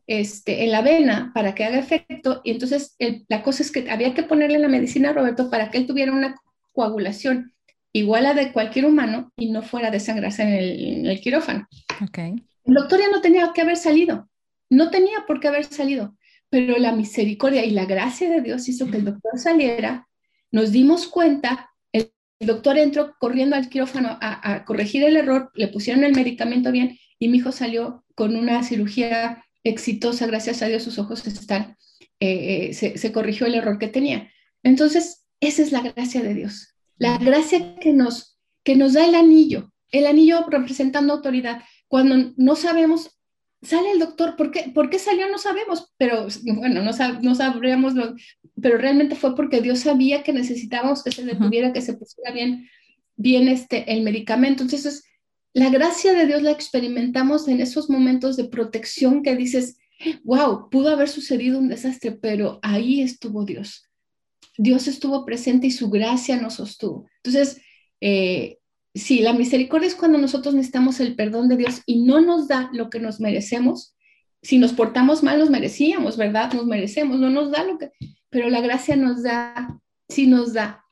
este, 0.07 0.63
en 0.63 0.71
la 0.71 0.81
vena 0.81 1.31
para 1.33 1.55
que 1.55 1.65
haga 1.65 1.77
efecto. 1.77 2.41
Y 2.43 2.51
entonces 2.51 2.95
la 3.27 3.43
cosa 3.43 3.63
es 3.63 3.71
que 3.71 3.89
había 3.91 4.13
que 4.13 4.23
ponerle 4.23 4.59
la 4.59 4.67
medicina 4.67 5.09
a 5.09 5.13
Roberto 5.13 5.49
para 5.49 5.69
que 5.69 5.77
él 5.77 5.87
tuviera 5.87 6.13
una 6.13 6.35
coagulación 6.71 7.53
igual 7.93 8.25
a 8.25 8.33
de 8.33 8.51
cualquier 8.51 8.85
humano 8.85 9.31
y 9.37 9.51
no 9.51 9.61
fuera 9.61 9.87
a 9.87 9.91
desangrarse 9.91 10.43
en 10.43 11.05
el, 11.05 11.21
quirófano. 11.21 11.67
Okay. 12.07 12.35
El 12.65 12.73
doctor 12.73 12.99
ya 12.99 13.09
no 13.09 13.21
tenía 13.21 13.51
que 13.53 13.61
haber 13.61 13.77
salido, 13.77 14.29
no 14.69 14.89
tenía 14.91 15.25
por 15.27 15.39
qué 15.39 15.47
haber 15.47 15.65
salido, 15.65 16.15
pero 16.49 16.77
la 16.77 16.91
misericordia 16.91 17.65
y 17.65 17.71
la 17.71 17.85
gracia 17.85 18.29
de 18.29 18.41
Dios 18.41 18.67
hizo 18.69 18.89
que 18.89 18.97
el 18.97 19.05
doctor 19.05 19.39
saliera, 19.39 20.07
nos 20.51 20.71
dimos 20.71 21.07
cuenta, 21.07 21.69
el 21.91 22.11
doctor 22.39 22.77
entró 22.77 23.15
corriendo 23.19 23.55
al 23.55 23.69
quirófano 23.69 24.17
a, 24.21 24.63
corregir 24.65 25.03
el 25.03 25.17
error, 25.17 25.51
le 25.55 25.67
pusieron 25.67 26.03
el 26.03 26.15
medicamento 26.15 26.71
bien 26.71 26.97
y 27.17 27.27
mi 27.27 27.37
hijo 27.37 27.51
salió 27.51 28.05
con 28.15 28.35
una 28.35 28.63
cirugía 28.63 29.43
exitosa, 29.63 30.25
gracias 30.27 30.61
a 30.61 30.67
Dios 30.67 30.83
sus 30.83 30.99
ojos 30.99 31.25
están, 31.27 31.75
eh, 32.19 32.73
se, 32.73 32.97
se 32.97 33.11
corrigió 33.11 33.45
el 33.45 33.55
error 33.55 33.77
que 33.77 33.87
tenía. 33.87 34.31
Entonces, 34.63 35.25
esa 35.41 35.61
es 35.61 35.71
la 35.71 35.81
gracia 35.81 36.21
de 36.21 36.33
Dios, 36.33 36.68
la 36.99 37.17
gracia 37.17 37.75
que 37.75 37.93
nos, 37.93 38.37
que 38.63 38.75
nos 38.75 38.93
da 38.93 39.05
el 39.07 39.15
anillo, 39.15 39.71
el 39.91 40.05
anillo 40.05 40.45
representando 40.47 41.13
autoridad. 41.13 41.63
Cuando 41.87 42.33
no 42.37 42.55
sabemos, 42.55 43.19
sale 43.61 43.91
el 43.91 43.99
doctor, 43.99 44.35
¿por 44.35 44.51
qué, 44.51 44.71
¿por 44.73 44.89
qué 44.89 44.99
salió? 44.99 45.29
No 45.29 45.37
sabemos, 45.37 45.91
pero 45.97 46.27
bueno, 46.55 46.83
no, 46.83 46.91
no 47.21 47.35
sabríamos, 47.35 47.95
lo, 47.95 48.15
pero 48.61 48.77
realmente 48.77 49.15
fue 49.15 49.35
porque 49.35 49.61
Dios 49.61 49.79
sabía 49.79 50.23
que 50.23 50.33
necesitábamos 50.33 51.03
que 51.03 51.11
se 51.11 51.23
detuviera, 51.23 51.73
que 51.73 51.81
se 51.81 51.93
pusiera 51.93 52.31
bien, 52.31 52.69
bien 53.15 53.47
este, 53.47 53.91
el 53.91 54.03
medicamento. 54.03 54.63
Entonces, 54.63 55.03
la 55.53 55.69
gracia 55.69 56.13
de 56.13 56.25
Dios 56.27 56.43
la 56.43 56.51
experimentamos 56.51 57.47
en 57.47 57.61
esos 57.61 57.89
momentos 57.89 58.37
de 58.37 58.45
protección 58.45 59.23
que 59.23 59.35
dices, 59.35 59.77
wow, 60.23 60.69
pudo 60.69 60.89
haber 60.89 61.09
sucedido 61.09 61.59
un 61.59 61.69
desastre, 61.69 62.11
pero 62.11 62.59
ahí 62.61 63.01
estuvo 63.01 63.45
Dios. 63.45 63.88
Dios 64.61 64.89
estuvo 64.89 65.25
presente 65.25 65.67
y 65.67 65.71
su 65.71 65.89
gracia 65.89 66.35
nos 66.35 66.55
sostuvo. 66.55 67.07
Entonces, 67.23 67.61
eh, 68.01 68.57
sí, 68.93 69.21
la 69.21 69.31
misericordia 69.31 69.87
es 69.87 69.95
cuando 69.95 70.17
nosotros 70.17 70.53
necesitamos 70.53 70.99
el 70.99 71.15
perdón 71.15 71.47
de 71.47 71.55
Dios 71.55 71.81
y 71.85 72.03
no 72.03 72.19
nos 72.19 72.49
da 72.49 72.69
lo 72.73 72.89
que 72.89 72.99
nos 72.99 73.21
merecemos. 73.21 73.95
Si 74.41 74.57
nos 74.57 74.73
portamos 74.73 75.23
mal, 75.23 75.39
nos 75.39 75.49
merecíamos, 75.49 76.17
¿verdad? 76.17 76.51
Nos 76.51 76.65
merecemos, 76.65 77.19
no 77.19 77.29
nos 77.29 77.51
da 77.51 77.63
lo 77.63 77.77
que, 77.77 77.91
pero 78.29 78.49
la 78.49 78.59
gracia 78.59 78.97
nos 78.97 79.23
da, 79.23 79.79
sí 80.09 80.27
nos 80.27 80.51
da 80.51 80.83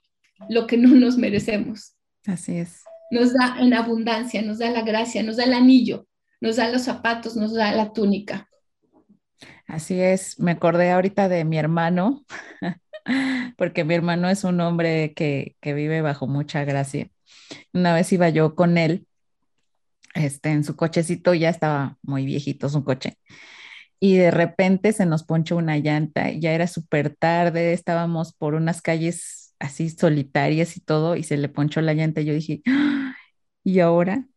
lo 0.47 0.65
que 0.65 0.77
no 0.77 0.87
nos 0.95 1.17
merecemos. 1.17 1.93
Así 2.25 2.55
es. 2.55 2.83
Nos 3.11 3.33
da 3.33 3.57
en 3.59 3.73
abundancia, 3.73 4.41
nos 4.43 4.59
da 4.59 4.71
la 4.71 4.83
gracia, 4.83 5.23
nos 5.23 5.35
da 5.35 5.43
el 5.43 5.53
anillo, 5.53 6.07
nos 6.39 6.55
da 6.55 6.69
los 6.69 6.83
zapatos, 6.83 7.35
nos 7.35 7.53
da 7.53 7.73
la 7.73 7.91
túnica. 7.91 8.47
Así 9.67 9.99
es, 9.99 10.39
me 10.39 10.51
acordé 10.51 10.91
ahorita 10.91 11.27
de 11.27 11.43
mi 11.43 11.57
hermano, 11.57 12.23
porque 13.57 13.83
mi 13.83 13.95
hermano 13.95 14.29
es 14.29 14.43
un 14.43 14.59
hombre 14.61 15.13
que, 15.13 15.55
que 15.61 15.73
vive 15.73 16.01
bajo 16.01 16.27
mucha 16.27 16.63
gracia. 16.65 17.09
Una 17.73 17.93
vez 17.93 18.11
iba 18.13 18.29
yo 18.29 18.55
con 18.55 18.77
él, 18.77 19.07
este, 20.13 20.49
en 20.49 20.63
su 20.63 20.75
cochecito, 20.75 21.33
ya 21.33 21.49
estaba 21.49 21.97
muy 22.01 22.25
viejito 22.25 22.69
su 22.69 22.83
coche, 22.83 23.17
y 23.99 24.17
de 24.17 24.31
repente 24.31 24.93
se 24.93 25.05
nos 25.05 25.23
ponchó 25.23 25.57
una 25.57 25.77
llanta, 25.77 26.31
ya 26.31 26.53
era 26.53 26.67
súper 26.67 27.15
tarde, 27.15 27.73
estábamos 27.73 28.33
por 28.33 28.55
unas 28.55 28.81
calles 28.81 29.55
así 29.59 29.89
solitarias 29.89 30.77
y 30.77 30.81
todo, 30.81 31.15
y 31.15 31.23
se 31.23 31.37
le 31.37 31.49
ponchó 31.49 31.81
la 31.81 31.93
llanta, 31.93 32.21
yo 32.21 32.33
dije, 32.33 32.61
¡Ah! 32.67 33.15
¿y 33.63 33.79
ahora? 33.79 34.27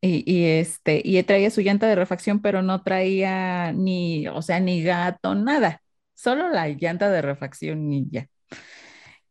Y, 0.00 0.24
y, 0.30 0.46
este, 0.46 1.00
y 1.04 1.22
traía 1.22 1.50
su 1.50 1.60
llanta 1.60 1.86
de 1.86 1.94
refacción, 1.94 2.42
pero 2.42 2.60
no 2.62 2.82
traía 2.82 3.72
ni, 3.72 4.26
o 4.28 4.42
sea, 4.42 4.58
ni 4.60 4.82
gato, 4.82 5.34
nada, 5.36 5.80
solo 6.22 6.48
la 6.48 6.68
llanta 6.68 7.10
de 7.10 7.20
refacción 7.20 7.92
y 7.92 8.06
ya. 8.08 8.28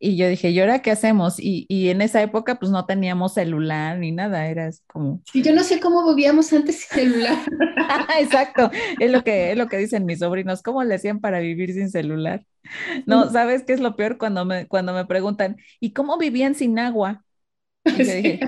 Y 0.04 0.18
yo 0.18 0.28
dije, 0.28 0.50
¿y 0.50 0.60
ahora 0.60 0.82
qué 0.82 0.90
hacemos? 0.90 1.40
Y, 1.40 1.68
y, 1.70 1.90
en 1.90 2.02
esa 2.02 2.24
época 2.24 2.56
pues 2.56 2.72
no 2.72 2.88
teníamos 2.88 3.36
celular 3.36 4.00
ni 4.00 4.12
nada, 4.12 4.48
era 4.48 4.68
como... 4.88 5.22
Sí, 5.32 5.44
yo 5.44 5.54
no 5.54 5.64
sé 5.64 5.80
cómo 5.80 6.08
vivíamos 6.10 6.52
antes 6.54 6.80
sin 6.80 7.12
celular. 7.12 7.38
Exacto, 8.20 8.72
es 9.00 9.12
lo, 9.12 9.24
que, 9.24 9.52
es 9.52 9.58
lo 9.58 9.68
que 9.68 9.78
dicen 9.78 10.06
mis 10.06 10.20
sobrinos, 10.20 10.64
¿cómo 10.64 10.84
le 10.84 10.96
hacían 10.96 11.20
para 11.20 11.40
vivir 11.40 11.72
sin 11.74 11.92
celular? 11.92 12.44
No, 13.06 13.30
¿sabes 13.30 13.64
qué 13.64 13.74
es 13.74 13.80
lo 13.80 13.96
peor 13.96 14.18
cuando 14.18 14.44
me, 14.44 14.68
cuando 14.68 14.92
me 14.92 15.06
preguntan, 15.06 15.58
¿y 15.80 15.94
cómo 15.94 16.18
vivían 16.18 16.56
sin 16.56 16.80
agua? 16.80 17.24
Y 17.86 18.04
yo 18.04 18.14
dije, 18.14 18.40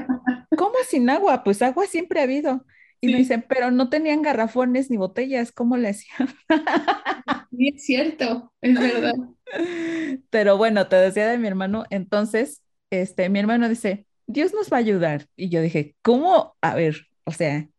¿cómo 0.58 0.74
sin 0.90 1.08
agua? 1.10 1.44
Pues 1.44 1.62
agua 1.62 1.86
siempre 1.86 2.20
ha 2.20 2.24
habido. 2.24 2.66
Y 3.00 3.12
me 3.12 3.18
dicen, 3.18 3.46
pero 3.48 3.70
no 3.70 3.90
tenían 3.90 4.22
garrafones 4.22 4.90
ni 4.90 4.98
botellas, 4.98 5.52
¿cómo 5.52 5.78
le 5.78 5.90
hacían? 5.90 6.30
Sí, 7.64 7.74
es 7.76 7.86
cierto, 7.86 8.52
es 8.62 8.78
verdad. 8.78 9.14
Pero 10.30 10.58
bueno, 10.58 10.88
te 10.88 10.98
decía 10.98 11.28
de 11.28 11.38
mi 11.38 11.48
hermano, 11.48 11.86
entonces, 11.90 12.62
este, 12.90 13.30
mi 13.30 13.40
hermano 13.40 13.70
dice, 13.70 14.06
Dios 14.28 14.54
nos 14.54 14.72
va 14.72 14.78
a 14.78 14.80
ayudar. 14.82 15.28
Y 15.38 15.50
yo 15.50 15.62
dije, 15.62 15.96
¿cómo? 16.02 16.56
A 16.62 16.76
ver, 16.76 17.08
o 17.24 17.32
sea, 17.32 17.70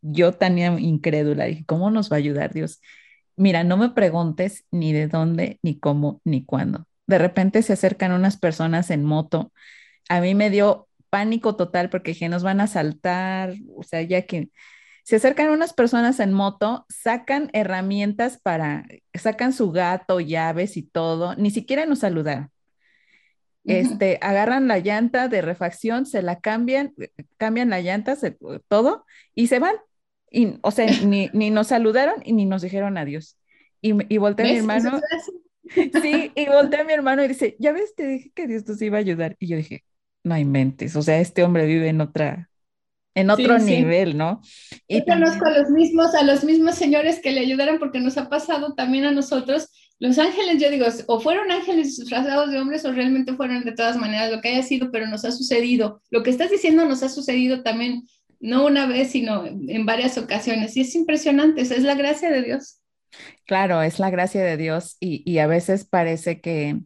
yo 0.00 0.32
tenía 0.32 0.68
incrédula, 0.78 1.44
dije, 1.44 1.64
¿cómo 1.66 1.90
nos 1.90 2.10
va 2.10 2.16
a 2.16 2.18
ayudar 2.18 2.54
Dios? 2.54 2.80
Mira, 3.36 3.64
no 3.64 3.76
me 3.76 3.90
preguntes 3.90 4.64
ni 4.70 4.92
de 4.94 5.08
dónde, 5.08 5.58
ni 5.62 5.78
cómo, 5.78 6.22
ni 6.24 6.44
cuándo. 6.44 6.86
De 7.06 7.18
repente 7.18 7.60
se 7.62 7.74
acercan 7.74 8.12
unas 8.12 8.38
personas 8.38 8.90
en 8.90 9.04
moto. 9.04 9.52
A 10.08 10.20
mí 10.22 10.34
me 10.34 10.48
dio 10.50 10.88
pánico 11.10 11.56
total 11.56 11.90
porque 11.90 12.12
dije, 12.12 12.30
nos 12.30 12.42
van 12.42 12.60
a 12.60 12.66
saltar, 12.66 13.54
o 13.76 13.82
sea, 13.82 14.00
ya 14.02 14.22
que 14.22 14.48
se 15.04 15.16
acercan 15.16 15.50
unas 15.50 15.72
personas 15.72 16.18
en 16.18 16.32
moto, 16.32 16.86
sacan 16.88 17.50
herramientas 17.52 18.40
para, 18.42 18.86
sacan 19.14 19.52
su 19.52 19.70
gato, 19.70 20.18
llaves 20.18 20.76
y 20.76 20.82
todo, 20.82 21.36
ni 21.36 21.50
siquiera 21.50 21.86
nos 21.86 22.00
saludaron. 22.00 22.50
Este, 23.64 24.18
agarran 24.20 24.68
la 24.68 24.78
llanta 24.78 25.28
de 25.28 25.40
refacción, 25.40 26.04
se 26.04 26.20
la 26.20 26.40
cambian, 26.40 26.94
cambian 27.36 27.70
la 27.70 27.80
llanta, 27.80 28.16
todo, 28.68 29.06
y 29.34 29.46
se 29.46 29.58
van. 29.58 29.76
Y, 30.30 30.58
o 30.62 30.70
sea, 30.70 30.86
ni, 31.06 31.30
nos 31.50 31.68
saludaron 31.68 32.16
y 32.24 32.32
ni 32.32 32.46
nos 32.46 32.62
dijeron 32.62 32.98
adiós. 32.98 33.38
Y, 33.80 33.92
y 34.12 34.18
volteé 34.18 34.46
a 34.46 34.52
mi 34.52 34.58
hermano. 34.58 35.00
Sí, 36.02 36.30
y 36.34 36.44
volteé 36.44 36.82
a 36.82 36.84
mi 36.84 36.92
hermano 36.92 37.24
y 37.24 37.28
dice, 37.28 37.56
ya 37.58 37.72
ves, 37.72 37.94
te 37.94 38.06
dije 38.06 38.30
que 38.34 38.46
Dios 38.46 38.68
nos 38.68 38.82
iba 38.82 38.98
a 38.98 39.00
ayudar. 39.00 39.34
Y 39.40 39.46
yo 39.46 39.56
dije, 39.56 39.82
no 40.22 40.34
hay 40.34 40.44
mentes, 40.44 40.94
o 40.94 41.02
sea, 41.02 41.18
este 41.20 41.42
hombre 41.42 41.64
vive 41.66 41.88
en 41.88 42.02
otra, 42.02 42.50
en 43.14 43.30
otro 43.30 43.58
nivel, 43.58 44.16
¿no? 44.16 44.40
Y 44.88 44.98
Yo 44.98 45.04
conozco 45.06 45.46
a 45.46 45.50
los 45.58 45.70
mismos, 45.70 46.14
a 46.14 46.24
los 46.24 46.44
mismos 46.44 46.74
señores 46.74 47.20
que 47.20 47.32
le 47.32 47.40
ayudaron 47.40 47.78
porque 47.78 48.00
nos 48.00 48.16
ha 48.18 48.28
pasado 48.28 48.74
también 48.74 49.04
a 49.04 49.12
nosotros. 49.12 49.68
Los 50.00 50.18
ángeles, 50.18 50.60
yo 50.60 50.70
digo, 50.70 50.86
o 51.06 51.20
fueron 51.20 51.50
ángeles 51.50 51.96
disfrazados 51.96 52.50
de 52.50 52.58
hombres 52.58 52.84
o 52.84 52.92
realmente 52.92 53.34
fueron 53.34 53.64
de 53.64 53.72
todas 53.72 53.96
maneras 53.96 54.32
lo 54.32 54.40
que 54.40 54.48
haya 54.48 54.62
sido, 54.62 54.90
pero 54.90 55.06
nos 55.06 55.24
ha 55.24 55.30
sucedido. 55.30 56.02
Lo 56.10 56.22
que 56.22 56.30
estás 56.30 56.50
diciendo 56.50 56.84
nos 56.84 57.02
ha 57.02 57.08
sucedido 57.08 57.62
también, 57.62 58.02
no 58.40 58.66
una 58.66 58.86
vez, 58.86 59.12
sino 59.12 59.46
en 59.46 59.86
varias 59.86 60.18
ocasiones. 60.18 60.76
Y 60.76 60.80
es 60.80 60.94
impresionante, 60.94 61.60
es 61.60 61.82
la 61.82 61.94
gracia 61.94 62.30
de 62.30 62.42
Dios. 62.42 62.80
Claro, 63.46 63.82
es 63.82 63.98
la 63.98 64.10
gracia 64.10 64.42
de 64.42 64.56
Dios 64.56 64.96
y, 65.00 65.22
y 65.30 65.38
a 65.38 65.46
veces 65.46 65.84
parece 65.84 66.40
que, 66.40 66.80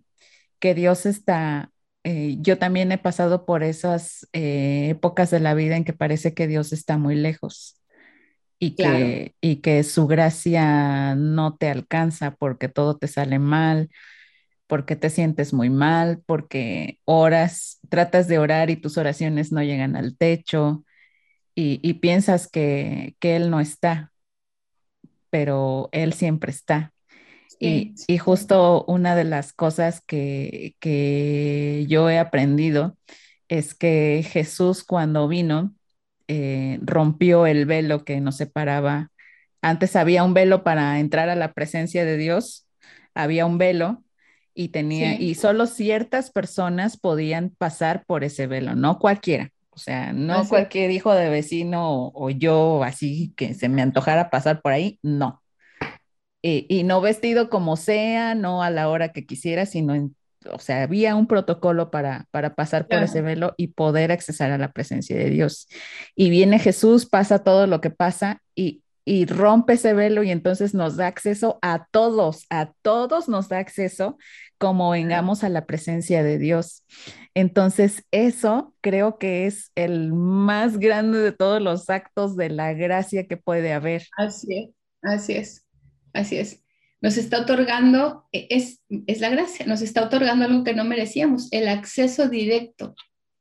que 0.58 0.74
Dios 0.74 1.06
está 1.06 1.72
eh, 2.04 2.36
yo 2.40 2.58
también 2.58 2.92
he 2.92 2.98
pasado 2.98 3.44
por 3.46 3.62
esas 3.62 4.28
eh, 4.32 4.88
épocas 4.90 5.30
de 5.30 5.40
la 5.40 5.54
vida 5.54 5.76
en 5.76 5.84
que 5.84 5.92
parece 5.92 6.34
que 6.34 6.46
Dios 6.46 6.72
está 6.72 6.98
muy 6.98 7.14
lejos 7.16 7.80
y 8.58 8.78
que, 8.78 9.34
y 9.40 9.56
que 9.58 9.84
su 9.84 10.06
gracia 10.08 11.14
no 11.16 11.56
te 11.56 11.70
alcanza 11.70 12.32
porque 12.36 12.68
todo 12.68 12.96
te 12.98 13.08
sale 13.08 13.38
mal, 13.38 13.90
porque 14.68 14.96
te 14.96 15.10
sientes 15.10 15.52
muy 15.54 15.70
mal, 15.70 16.22
porque 16.26 17.00
oras, 17.04 17.80
tratas 17.90 18.28
de 18.28 18.38
orar 18.38 18.70
y 18.70 18.76
tus 18.76 18.98
oraciones 18.98 19.52
no 19.52 19.62
llegan 19.62 19.96
al 19.96 20.16
techo 20.16 20.84
y, 21.54 21.80
y 21.88 21.94
piensas 21.96 22.48
que, 22.48 23.16
que 23.20 23.36
Él 23.36 23.50
no 23.50 23.60
está, 23.60 24.12
pero 25.30 25.88
Él 25.92 26.12
siempre 26.12 26.50
está. 26.52 26.92
Y, 27.60 28.18
justo 28.18 28.84
una 28.86 29.16
de 29.16 29.24
las 29.24 29.52
cosas 29.52 30.00
que, 30.00 30.76
que, 30.78 31.86
yo 31.88 32.08
he 32.08 32.18
aprendido 32.18 32.96
es 33.48 33.74
que 33.74 34.24
Jesús 34.28 34.84
cuando 34.84 35.26
vino 35.28 35.74
eh, 36.28 36.78
rompió 36.82 37.46
el 37.46 37.66
velo 37.66 38.04
que 38.04 38.20
nos 38.20 38.36
separaba. 38.36 39.10
Antes 39.60 39.96
había 39.96 40.22
un 40.22 40.34
velo 40.34 40.62
para 40.62 41.00
entrar 41.00 41.30
a 41.30 41.34
la 41.34 41.52
presencia 41.52 42.04
de 42.04 42.16
Dios, 42.16 42.68
había 43.14 43.46
un 43.46 43.58
velo 43.58 44.04
y 44.54 44.68
tenía 44.68 45.20
y 45.20 45.34
solo 45.34 45.66
ciertas 45.66 46.30
personas 46.30 46.96
podían 46.96 47.50
pasar 47.50 48.04
por 48.06 48.24
ese 48.24 48.46
velo, 48.46 48.74
no 48.76 48.98
cualquiera. 48.98 49.50
O 49.70 49.78
sea, 49.78 50.12
no 50.12 50.48
cualquier 50.48 50.90
hijo 50.90 51.14
de 51.14 51.28
vecino 51.28 51.88
o, 51.88 52.12
o 52.14 52.30
yo 52.30 52.82
así 52.82 53.32
que 53.36 53.54
se 53.54 53.68
me 53.68 53.80
antojara 53.80 54.28
pasar 54.28 54.60
por 54.60 54.72
ahí, 54.72 54.98
no 55.02 55.40
y, 56.68 56.82
no 56.84 57.00
vestido 57.00 57.50
como 57.50 57.76
sea, 57.76 58.34
no 58.34 58.62
a 58.62 58.70
la 58.70 58.88
hora 58.88 59.12
que 59.12 59.26
quisiera, 59.26 59.66
sino 59.66 59.94
en, 59.94 60.16
o 60.50 60.58
sea, 60.58 60.82
había 60.82 61.14
un 61.16 61.26
protocolo 61.26 61.90
para, 61.90 62.26
para 62.30 62.54
pasar 62.54 62.86
por 62.86 63.02
ese 63.02 63.22
velo 63.22 63.54
y 63.56 63.68
poder 63.68 64.12
accesar 64.12 64.50
a 64.50 64.58
la 64.58 64.72
presencia 64.72 65.16
de 65.16 65.30
Dios. 65.30 65.68
Y 66.14 66.30
viene 66.30 66.58
Jesús, 66.58 67.06
pasa 67.06 67.40
todo 67.40 67.66
lo 67.66 67.80
que 67.80 67.90
pasa 67.90 68.42
y, 68.54 68.82
y 69.04 69.26
rompe 69.26 69.74
ese 69.74 69.94
velo 69.94 70.22
y 70.22 70.30
entonces 70.30 70.74
nos 70.74 70.96
da 70.96 71.06
acceso 71.06 71.58
a 71.62 71.86
todos, 71.90 72.46
a 72.50 72.72
todos 72.82 73.28
nos 73.28 73.48
da 73.48 73.58
acceso 73.58 74.18
como 74.58 74.90
vengamos 74.90 75.44
a 75.44 75.48
la 75.48 75.66
presencia 75.66 76.22
de 76.22 76.38
Dios. 76.38 76.84
Entonces, 77.34 78.04
eso 78.10 78.74
creo 78.80 79.18
que 79.18 79.46
es 79.46 79.70
el 79.76 80.12
más 80.12 80.78
grande 80.78 81.18
de 81.18 81.32
todos 81.32 81.62
los 81.62 81.88
actos 81.88 82.36
de 82.36 82.50
la 82.50 82.72
gracia 82.74 83.26
que 83.26 83.36
puede 83.36 83.72
haber. 83.72 84.08
Así 84.16 84.58
es, 84.58 84.70
así 85.02 85.32
es. 85.34 85.67
Así 86.12 86.36
es. 86.36 86.62
Nos 87.00 87.16
está 87.16 87.40
otorgando, 87.40 88.26
e, 88.32 88.46
es, 88.50 88.82
es 89.06 89.20
la 89.20 89.28
gracia, 89.28 89.66
nos 89.66 89.82
está 89.82 90.04
otorgando 90.04 90.44
algo 90.44 90.64
que 90.64 90.74
no 90.74 90.84
merecíamos, 90.84 91.48
el 91.52 91.68
acceso 91.68 92.28
directo 92.28 92.94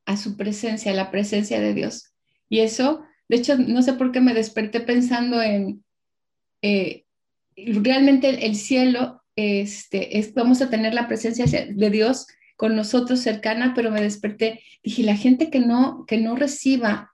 a 0.06 0.18
su 0.18 0.38
presencia, 0.38 0.92
a 0.92 0.96
la 0.96 1.12
presencia 1.12 1.60
de 1.60 1.74
Dios. 1.74 2.14
Y 2.50 2.60
eso, 2.60 3.04
de 3.30 3.38
hecho, 3.38 3.58
no 3.58 3.82
sé 3.82 3.94
por 3.94 4.12
qué 4.12 4.22
me 4.22 4.34
desperté 4.34 4.80
pensando 4.80 5.42
en, 5.42 5.84
eh, 6.62 7.06
realmente 7.56 8.46
el, 8.46 8.56
cielo, 8.56 9.24
este, 9.36 10.20
es, 10.20 10.34
vamos 10.34 10.62
a 10.62 10.70
tener 10.70 10.94
la 10.94 11.08
presencia 11.08 11.46
de 11.46 11.90
Dios 11.90 12.28
con 12.56 12.76
nosotros 12.76 13.20
cercana, 13.20 13.74
pero 13.76 13.92
me 13.92 14.02
desperté, 14.02 14.62
dije, 14.84 15.04
la 15.04 15.16
gente 15.16 15.50
que 15.50 15.60
no, 15.60 16.06
que 16.08 16.18
no 16.18 16.36
reciba 16.36 17.12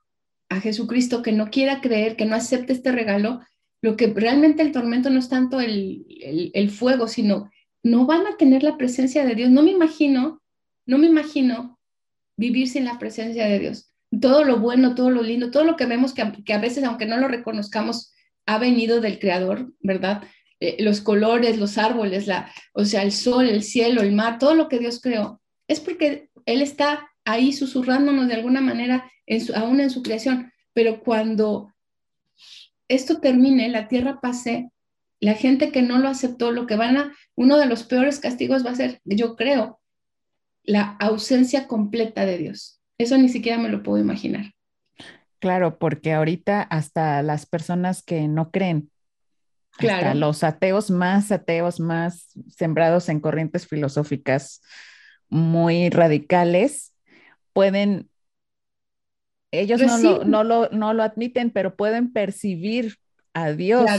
a 0.49 0.61
Jesucristo, 0.61 1.21
que 1.21 1.31
no 1.31 1.49
quiera 1.49 1.81
creer, 1.81 2.15
que 2.15 2.25
no 2.25 2.35
acepte 2.35 2.73
este 2.73 2.91
regalo, 2.91 3.41
lo 3.83 3.97
que 3.97 4.07
realmente 4.07 4.63
el 4.63 4.71
tormento 4.71 5.09
no 5.09 5.19
es 5.19 5.27
tanto 5.27 5.59
el, 5.59 6.05
el, 6.53 6.69
fuego, 6.69 7.09
sino 7.09 7.51
no 7.83 8.05
van 8.05 8.25
a 8.25 8.37
tener 8.37 8.63
la 8.63 8.77
presencia 8.77 9.25
de 9.25 9.35
Dios. 9.35 9.51
No 9.51 9.61
me 9.61 9.71
imagino, 9.71 10.41
no 10.85 10.97
me 10.97 11.07
imagino 11.07 11.77
vivir 12.37 12.69
sin 12.69 12.85
la 12.85 12.97
presencia 12.97 13.45
de 13.45 13.59
Dios. 13.59 13.93
Todo 14.21 14.45
lo 14.45 14.59
bueno, 14.59 14.95
todo 14.95 15.09
lo 15.09 15.21
lindo, 15.21 15.51
todo 15.51 15.65
lo 15.65 15.75
que 15.75 15.85
vemos 15.85 16.13
que, 16.13 16.31
que 16.45 16.53
a 16.53 16.59
veces, 16.59 16.85
aunque 16.85 17.05
no 17.05 17.17
lo 17.17 17.27
reconozcamos, 17.27 18.13
ha 18.45 18.57
venido 18.57 19.01
del 19.01 19.19
Creador, 19.19 19.73
¿verdad? 19.81 20.23
Eh, 20.61 20.77
los 20.79 21.01
colores, 21.01 21.57
los 21.57 21.77
árboles, 21.77 22.25
la, 22.25 22.49
o 22.71 22.85
sea, 22.85 23.03
el 23.03 23.11
sol, 23.11 23.49
el 23.49 23.63
cielo, 23.63 24.01
el 24.01 24.13
mar, 24.13 24.39
todo 24.39 24.55
lo 24.55 24.69
que 24.69 24.79
Dios 24.79 25.01
creó, 25.01 25.41
es 25.67 25.81
porque 25.81 26.29
Él 26.45 26.61
está 26.61 27.11
ahí 27.25 27.51
susurrándonos 27.51 28.29
de 28.29 28.35
alguna 28.35 28.61
manera, 28.61 29.11
en 29.25 29.43
aún 29.55 29.81
en 29.81 29.89
su 29.89 30.01
creación. 30.03 30.53
Pero 30.71 31.01
cuando 31.01 31.72
esto 32.93 33.19
termine, 33.19 33.69
la 33.69 33.87
tierra 33.87 34.19
pase, 34.21 34.69
la 35.19 35.33
gente 35.33 35.71
que 35.71 35.81
no 35.81 35.99
lo 35.99 36.09
aceptó, 36.09 36.51
lo 36.51 36.67
que 36.67 36.75
van 36.75 36.97
a, 36.97 37.15
uno 37.35 37.57
de 37.57 37.65
los 37.65 37.83
peores 37.83 38.19
castigos 38.19 38.65
va 38.65 38.71
a 38.71 38.75
ser, 38.75 38.99
yo 39.05 39.35
creo, 39.35 39.79
la 40.63 40.97
ausencia 40.99 41.67
completa 41.67 42.25
de 42.25 42.37
Dios. 42.37 42.81
Eso 42.97 43.17
ni 43.17 43.29
siquiera 43.29 43.57
me 43.57 43.69
lo 43.69 43.83
puedo 43.83 44.01
imaginar. 44.01 44.53
Claro, 45.39 45.77
porque 45.77 46.13
ahorita 46.13 46.61
hasta 46.61 47.21
las 47.21 47.45
personas 47.45 48.01
que 48.01 48.27
no 48.27 48.51
creen, 48.51 48.89
hasta 49.77 50.13
los 50.13 50.43
ateos 50.43 50.91
más 50.91 51.31
ateos, 51.31 51.79
más 51.79 52.29
sembrados 52.49 53.09
en 53.09 53.19
corrientes 53.19 53.67
filosóficas 53.67 54.61
muy 55.29 55.89
radicales, 55.89 56.95
pueden, 57.53 58.09
ellos 59.59 59.81
no 59.81 59.97
lo, 59.97 60.25
no, 60.25 60.43
lo, 60.43 60.69
no 60.69 60.93
lo, 60.93 61.03
admiten, 61.03 61.51
pero 61.51 61.75
pueden 61.75 62.11
percibir 62.11 62.95
a 63.33 63.51
Dios. 63.51 63.89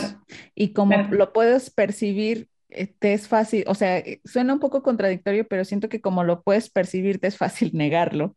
Y 0.54 0.72
como 0.72 0.96
lo 1.10 1.32
puedes 1.32 1.70
percibir, 1.70 2.48
eh, 2.70 2.92
te 2.98 3.12
es 3.12 3.28
fácil, 3.28 3.64
o 3.66 3.74
sea, 3.74 3.98
eh, 3.98 4.20
suena 4.24 4.52
un 4.52 4.60
poco 4.60 4.82
contradictorio, 4.82 5.46
pero 5.46 5.64
siento 5.64 5.88
que 5.88 6.00
como 6.00 6.24
lo 6.24 6.42
puedes 6.42 6.70
percibir, 6.70 7.20
te 7.20 7.28
es 7.28 7.36
fácil 7.36 7.70
negarlo. 7.74 8.36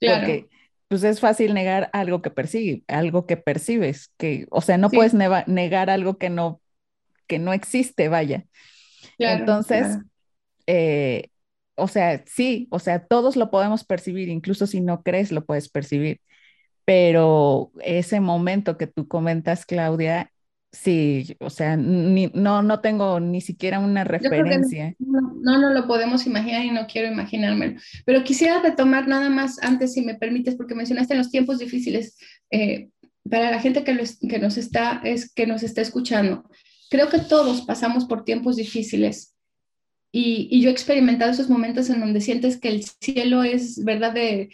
Claro. 0.00 0.20
Porque 0.20 0.48
pues 0.88 1.02
es 1.02 1.20
fácil 1.20 1.52
negar 1.52 1.90
algo 1.92 2.22
que 2.22 2.30
persigue, 2.30 2.82
algo 2.88 3.26
que 3.26 3.36
percibes, 3.36 4.10
que, 4.16 4.46
o 4.50 4.62
sea, 4.62 4.78
no 4.78 4.88
puedes 4.88 5.12
negar 5.12 5.90
algo 5.90 6.16
que 6.16 6.30
no, 6.30 6.62
que 7.26 7.38
no 7.38 7.52
existe, 7.52 8.08
vaya. 8.08 8.46
Entonces, 9.18 9.98
eh, 10.66 11.28
o 11.74 11.88
sea, 11.88 12.24
sí, 12.26 12.68
o 12.70 12.78
sea, 12.78 13.04
todos 13.04 13.36
lo 13.36 13.50
podemos 13.50 13.84
percibir, 13.84 14.28
incluso 14.30 14.66
si 14.66 14.80
no 14.80 15.02
crees, 15.02 15.30
lo 15.30 15.44
puedes 15.44 15.68
percibir. 15.68 16.20
Pero 16.88 17.70
ese 17.84 18.18
momento 18.18 18.78
que 18.78 18.86
tú 18.86 19.06
comentas, 19.06 19.66
Claudia, 19.66 20.32
Sí, 20.70 21.34
o 21.40 21.48
sea, 21.48 21.78
no, 21.78 22.62
no 22.62 22.80
tengo 22.80 23.20
ni 23.20 23.40
siquiera 23.40 23.78
una 23.78 24.04
referencia. 24.04 24.94
No, 24.98 25.58
no, 25.58 25.70
lo 25.70 25.86
podemos 25.86 26.26
imaginar 26.26 26.62
y 26.64 26.70
no 26.70 26.86
quiero 26.86 27.08
imaginármelo. 27.10 27.80
Pero 28.04 28.22
quisiera 28.22 28.60
retomar 28.60 29.08
nada 29.08 29.30
más 29.30 29.62
antes, 29.62 29.94
si 29.94 30.02
me 30.02 30.14
permites, 30.14 30.56
porque 30.56 30.74
mencionaste 30.74 31.14
los 31.14 31.30
tiempos 31.30 31.58
difíciles 31.58 32.18
eh, 32.50 32.90
para 33.28 33.50
la 33.50 33.60
gente 33.60 33.82
que, 33.82 33.98
que, 34.28 34.38
nos 34.38 34.58
está, 34.58 35.00
es, 35.04 35.32
que 35.32 35.46
nos 35.46 35.62
está 35.62 35.80
escuchando. 35.80 36.44
Creo 36.90 37.08
que 37.08 37.18
todos 37.18 37.62
pasamos 37.62 38.04
por 38.04 38.24
tiempos 38.24 38.56
difíciles 38.56 39.37
y, 40.10 40.60
yo 40.60 40.70
he 40.70 40.72
experimentado 40.72 41.30
esos 41.30 41.50
momentos 41.50 41.90
en 41.90 42.00
donde 42.00 42.20
sientes 42.20 42.58
que 42.58 42.68
el 42.68 42.82
cielo 42.82 43.42
es, 43.42 43.84
¿verdad?, 43.84 44.14
de, 44.14 44.50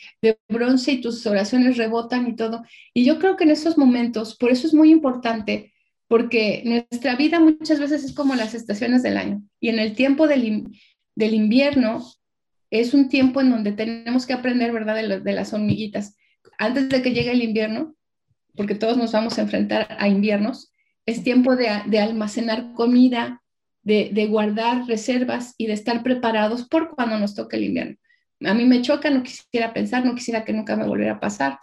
bronce 0.48 0.92
y 0.92 1.00
tus 1.00 1.24
oraciones 1.26 1.76
rebotan 1.76 2.26
y 2.28 2.36
todo. 2.36 2.64
Y 2.92 3.05
yo 3.05 3.18
creo 3.18 3.36
que 3.36 3.44
en 3.44 3.50
esos 3.50 3.78
momentos, 3.78 4.36
por 4.36 4.50
eso 4.50 4.66
es 4.66 4.74
muy 4.74 4.90
importante 4.90 5.72
porque 6.09 6.62
nuestra 6.64 7.16
vida 7.16 7.40
muchas 7.40 7.80
veces 7.80 8.05
es 8.05 8.12
como 8.12 8.34
las 8.34 8.55
estaciones 8.55 9.02
del 9.02 9.16
año 9.16 9.42
y 9.59 9.70
en 9.70 9.78
el 9.78 9.94
tiempo 9.94 10.28
del, 10.28 10.68
del 11.14 11.34
invierno 11.34 12.05
es 12.70 12.92
un 12.92 13.09
tiempo 13.09 13.40
en 13.40 13.50
donde 13.50 13.72
tenemos 13.72 14.26
que 14.26 14.32
aprender, 14.32 14.72
¿verdad?, 14.72 14.96
de, 14.96 15.32
las 15.32 15.52
hormiguitas. 15.52 16.16
Antes 16.59 16.88
de 16.88 17.02
que 17.02 17.12
llegue 17.12 17.30
el 17.30 17.42
invierno, 17.42 17.94
porque 18.57 18.74
todos 18.74 18.96
nos 18.96 19.12
vamos 19.12 19.38
a 19.38 19.42
enfrentar 19.42 19.96
a 19.98 20.09
inviernos, 20.09 20.72
es 21.07 21.22
tiempo 21.22 21.55
de 21.57 21.68
almacenar 21.68 22.72
comida, 22.74 23.43
de, 23.85 24.26
guardar 24.26 24.87
reservas 24.87 25.55
y 25.59 25.66
de 25.66 25.74
estar 25.74 26.03
preparados 26.03 26.66
por 26.66 26.95
cuando 26.95 27.18
nos 27.18 27.35
toque 27.35 27.57
el 27.57 27.64
invierno. 27.64 27.97
A 28.45 28.55
mí 28.55 28.64
me 28.64 28.82
choca, 28.82 29.11
no 29.11 29.22
quisiera 29.22 29.72
pensar, 29.72 30.05
no 30.05 30.14
quisiera 30.14 30.45
que 30.45 30.53
nunca 30.53 30.76
me 30.76 30.87
volviera 30.87 31.14
a 31.14 31.20
pasar, 31.20 31.59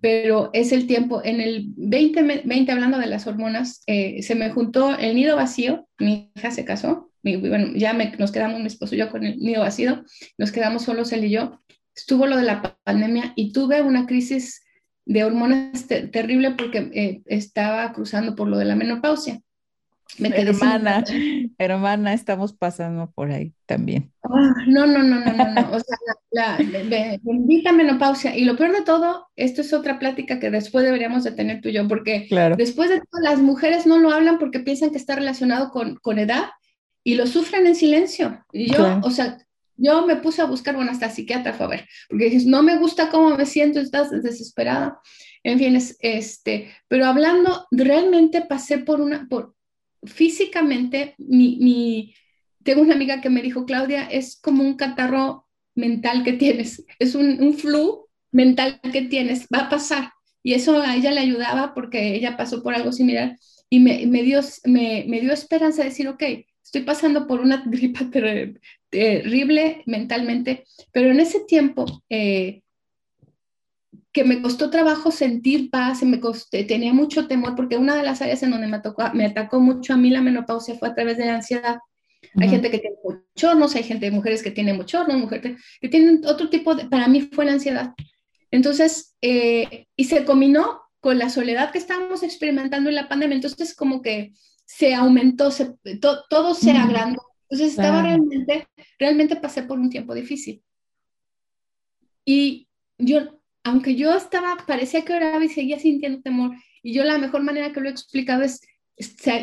pero 0.00 0.50
es 0.52 0.72
el 0.72 0.86
tiempo. 0.86 1.22
En 1.24 1.40
el 1.40 1.66
2020, 1.76 2.72
hablando 2.72 2.98
de 2.98 3.06
las 3.06 3.26
hormonas, 3.26 3.82
eh, 3.86 4.22
se 4.22 4.34
me 4.34 4.50
juntó 4.50 4.98
el 4.98 5.14
nido 5.14 5.36
vacío, 5.36 5.86
mi 5.98 6.32
hija 6.34 6.50
se 6.50 6.64
casó, 6.64 7.10
bueno, 7.22 7.72
ya 7.74 7.92
nos 7.92 8.32
quedamos 8.32 8.60
mi 8.60 8.66
esposo 8.66 8.94
y 8.94 8.98
yo 8.98 9.10
con 9.10 9.24
el 9.24 9.38
nido 9.38 9.60
vacío, 9.60 10.04
nos 10.38 10.52
quedamos 10.52 10.84
solos 10.84 11.12
él 11.12 11.24
y 11.24 11.30
yo. 11.30 11.60
Estuvo 11.94 12.26
lo 12.26 12.36
de 12.36 12.44
la 12.44 12.78
pandemia 12.84 13.32
y 13.36 13.52
tuve 13.52 13.82
una 13.82 14.06
crisis 14.06 14.64
de 15.04 15.24
hormonas 15.24 15.86
terrible 15.86 16.52
porque 16.52 16.90
eh, 16.94 17.22
estaba 17.26 17.92
cruzando 17.92 18.34
por 18.34 18.48
lo 18.48 18.56
de 18.56 18.64
la 18.64 18.76
menopausia 18.76 19.42
hermana, 20.18 21.04
hermana, 21.58 22.12
estamos 22.14 22.52
pasando 22.52 23.10
por 23.10 23.30
ahí 23.30 23.52
también. 23.66 24.12
Ah, 24.22 24.52
no, 24.66 24.86
no, 24.86 25.02
no, 25.02 25.20
no, 25.20 25.32
no, 25.32 25.54
no. 25.54 25.70
O 25.72 25.80
sea, 25.80 25.96
la, 26.30 26.58
bendita 27.22 27.72
menopausia. 27.72 28.36
Y 28.36 28.44
lo 28.44 28.56
peor 28.56 28.72
de 28.72 28.82
todo, 28.82 29.28
esto 29.36 29.60
es 29.60 29.72
otra 29.72 29.98
plática 29.98 30.40
que 30.40 30.50
después 30.50 30.84
deberíamos 30.84 31.24
de 31.24 31.32
tener 31.32 31.60
tú 31.60 31.68
y 31.68 31.72
yo, 31.72 31.88
porque 31.88 32.28
después 32.56 32.90
de 32.90 33.00
todo, 33.00 33.20
las 33.22 33.40
mujeres 33.40 33.86
no 33.86 33.98
lo 33.98 34.10
hablan 34.10 34.38
porque 34.38 34.60
piensan 34.60 34.90
que 34.90 34.98
está 34.98 35.14
relacionado 35.16 35.70
con, 35.70 35.96
con 35.96 36.18
edad 36.18 36.50
y 37.04 37.14
lo 37.14 37.26
sufren 37.26 37.66
en 37.66 37.74
silencio. 37.74 38.44
Y 38.52 38.72
yo, 38.72 39.00
o 39.02 39.10
sea, 39.10 39.38
yo 39.76 40.06
me 40.06 40.16
puse 40.16 40.42
a 40.42 40.46
buscar, 40.46 40.76
bueno, 40.76 40.90
hasta 40.90 41.08
psiquiatra 41.08 41.54
fue 41.54 41.66
a 41.66 41.70
ver, 41.70 41.88
porque 42.08 42.26
dices, 42.26 42.46
no 42.46 42.62
me 42.62 42.76
gusta 42.76 43.08
cómo 43.08 43.36
me 43.36 43.46
siento, 43.46 43.80
estás 43.80 44.10
desesperada. 44.10 45.00
En 45.42 45.58
fin, 45.58 45.74
es, 45.74 45.96
este, 46.00 46.70
pero 46.86 47.06
hablando, 47.06 47.66
realmente 47.70 48.42
pasé 48.42 48.78
por 48.78 49.00
una, 49.00 49.26
por, 49.28 49.54
físicamente, 50.04 51.14
mi, 51.18 52.14
tengo 52.62 52.82
una 52.82 52.94
amiga 52.94 53.20
que 53.20 53.30
me 53.30 53.42
dijo, 53.42 53.64
Claudia, 53.64 54.04
es 54.04 54.38
como 54.40 54.62
un 54.62 54.76
catarro 54.76 55.46
mental 55.74 56.24
que 56.24 56.34
tienes, 56.34 56.84
es 56.98 57.14
un, 57.14 57.42
un 57.42 57.54
flu 57.54 58.06
mental 58.32 58.80
que 58.92 59.02
tienes, 59.02 59.46
va 59.54 59.60
a 59.60 59.68
pasar. 59.68 60.12
Y 60.42 60.54
eso 60.54 60.80
a 60.80 60.96
ella 60.96 61.10
le 61.10 61.20
ayudaba 61.20 61.74
porque 61.74 62.14
ella 62.14 62.36
pasó 62.36 62.62
por 62.62 62.74
algo 62.74 62.92
similar 62.92 63.36
y 63.68 63.80
me, 63.80 64.06
me 64.06 64.22
dio, 64.22 64.40
me, 64.64 65.04
me, 65.06 65.20
dio 65.20 65.32
esperanza 65.32 65.82
de 65.82 65.90
decir, 65.90 66.08
ok, 66.08 66.22
estoy 66.62 66.82
pasando 66.82 67.26
por 67.26 67.40
una 67.40 67.62
gripa 67.66 68.10
terrible 68.90 69.82
mentalmente, 69.86 70.64
pero 70.92 71.10
en 71.10 71.20
ese 71.20 71.40
tiempo 71.46 72.02
eh, 72.08 72.62
que 74.12 74.24
me 74.24 74.42
costó 74.42 74.70
trabajo 74.70 75.10
sentir 75.10 75.70
paz, 75.70 76.02
me 76.02 76.20
costé, 76.20 76.64
tenía 76.64 76.92
mucho 76.92 77.28
temor, 77.28 77.54
porque 77.54 77.76
una 77.76 77.94
de 77.94 78.02
las 78.02 78.20
áreas 78.20 78.42
en 78.42 78.50
donde 78.50 78.66
me, 78.66 79.24
atacó 79.24 79.60
mucho 79.60 79.94
a 79.94 79.96
mí 79.96 80.10
la 80.10 80.20
menopausia 80.20 80.74
fue 80.74 80.88
a 80.88 80.94
través 80.94 81.16
de 81.16 81.26
la 81.26 81.36
ansiedad. 81.36 81.78
Hay 82.36 82.48
gente 82.48 82.70
que 82.70 82.78
tiene 82.78 82.96
bochornos, 83.02 83.74
hay 83.74 83.82
gente, 83.82 84.10
mujeres 84.10 84.42
que 84.42 84.50
tienen 84.50 84.76
bochornos, 84.76 85.16
mujeres 85.16 85.60
que 85.80 85.88
tienen 85.88 86.22
otro 86.26 86.50
tipo 86.50 86.74
de, 86.74 86.86
para 86.86 87.08
mí 87.08 87.22
fue 87.32 87.44
la 87.44 87.52
ansiedad. 87.52 87.94
Entonces, 88.50 89.16
eh, 89.22 89.86
y 89.96 90.04
se 90.04 90.24
combinó 90.24 90.82
con 91.00 91.18
la 91.18 91.30
soledad 91.30 91.70
que 91.70 91.78
estábamos 91.78 92.22
experimentando 92.22 92.90
en 92.90 92.96
la 92.96 93.08
pandemia, 93.08 93.36
entonces 93.36 93.74
como 93.74 94.02
que 94.02 94.32
se 94.64 94.94
aumentó, 94.94 95.50
se, 95.50 95.76
todo 96.28 96.54
se 96.54 96.72
agrandó. 96.72 97.22
Entonces 97.48 97.70
estaba 97.70 98.02
realmente, 98.02 98.68
realmente 98.98 99.36
pasé 99.36 99.62
por 99.62 99.78
un 99.78 99.90
tiempo 99.90 100.14
difícil. 100.14 100.62
Y 102.24 102.68
yo 102.98 103.39
aunque 103.64 103.94
yo 103.94 104.14
estaba, 104.14 104.56
parecía 104.66 105.04
que 105.04 105.14
oraba 105.14 105.44
y 105.44 105.48
seguía 105.48 105.78
sintiendo 105.78 106.22
temor, 106.22 106.56
y 106.82 106.94
yo 106.94 107.04
la 107.04 107.18
mejor 107.18 107.42
manera 107.42 107.72
que 107.72 107.80
lo 107.80 107.88
he 107.88 107.92
explicado 107.92 108.42
es, 108.42 108.62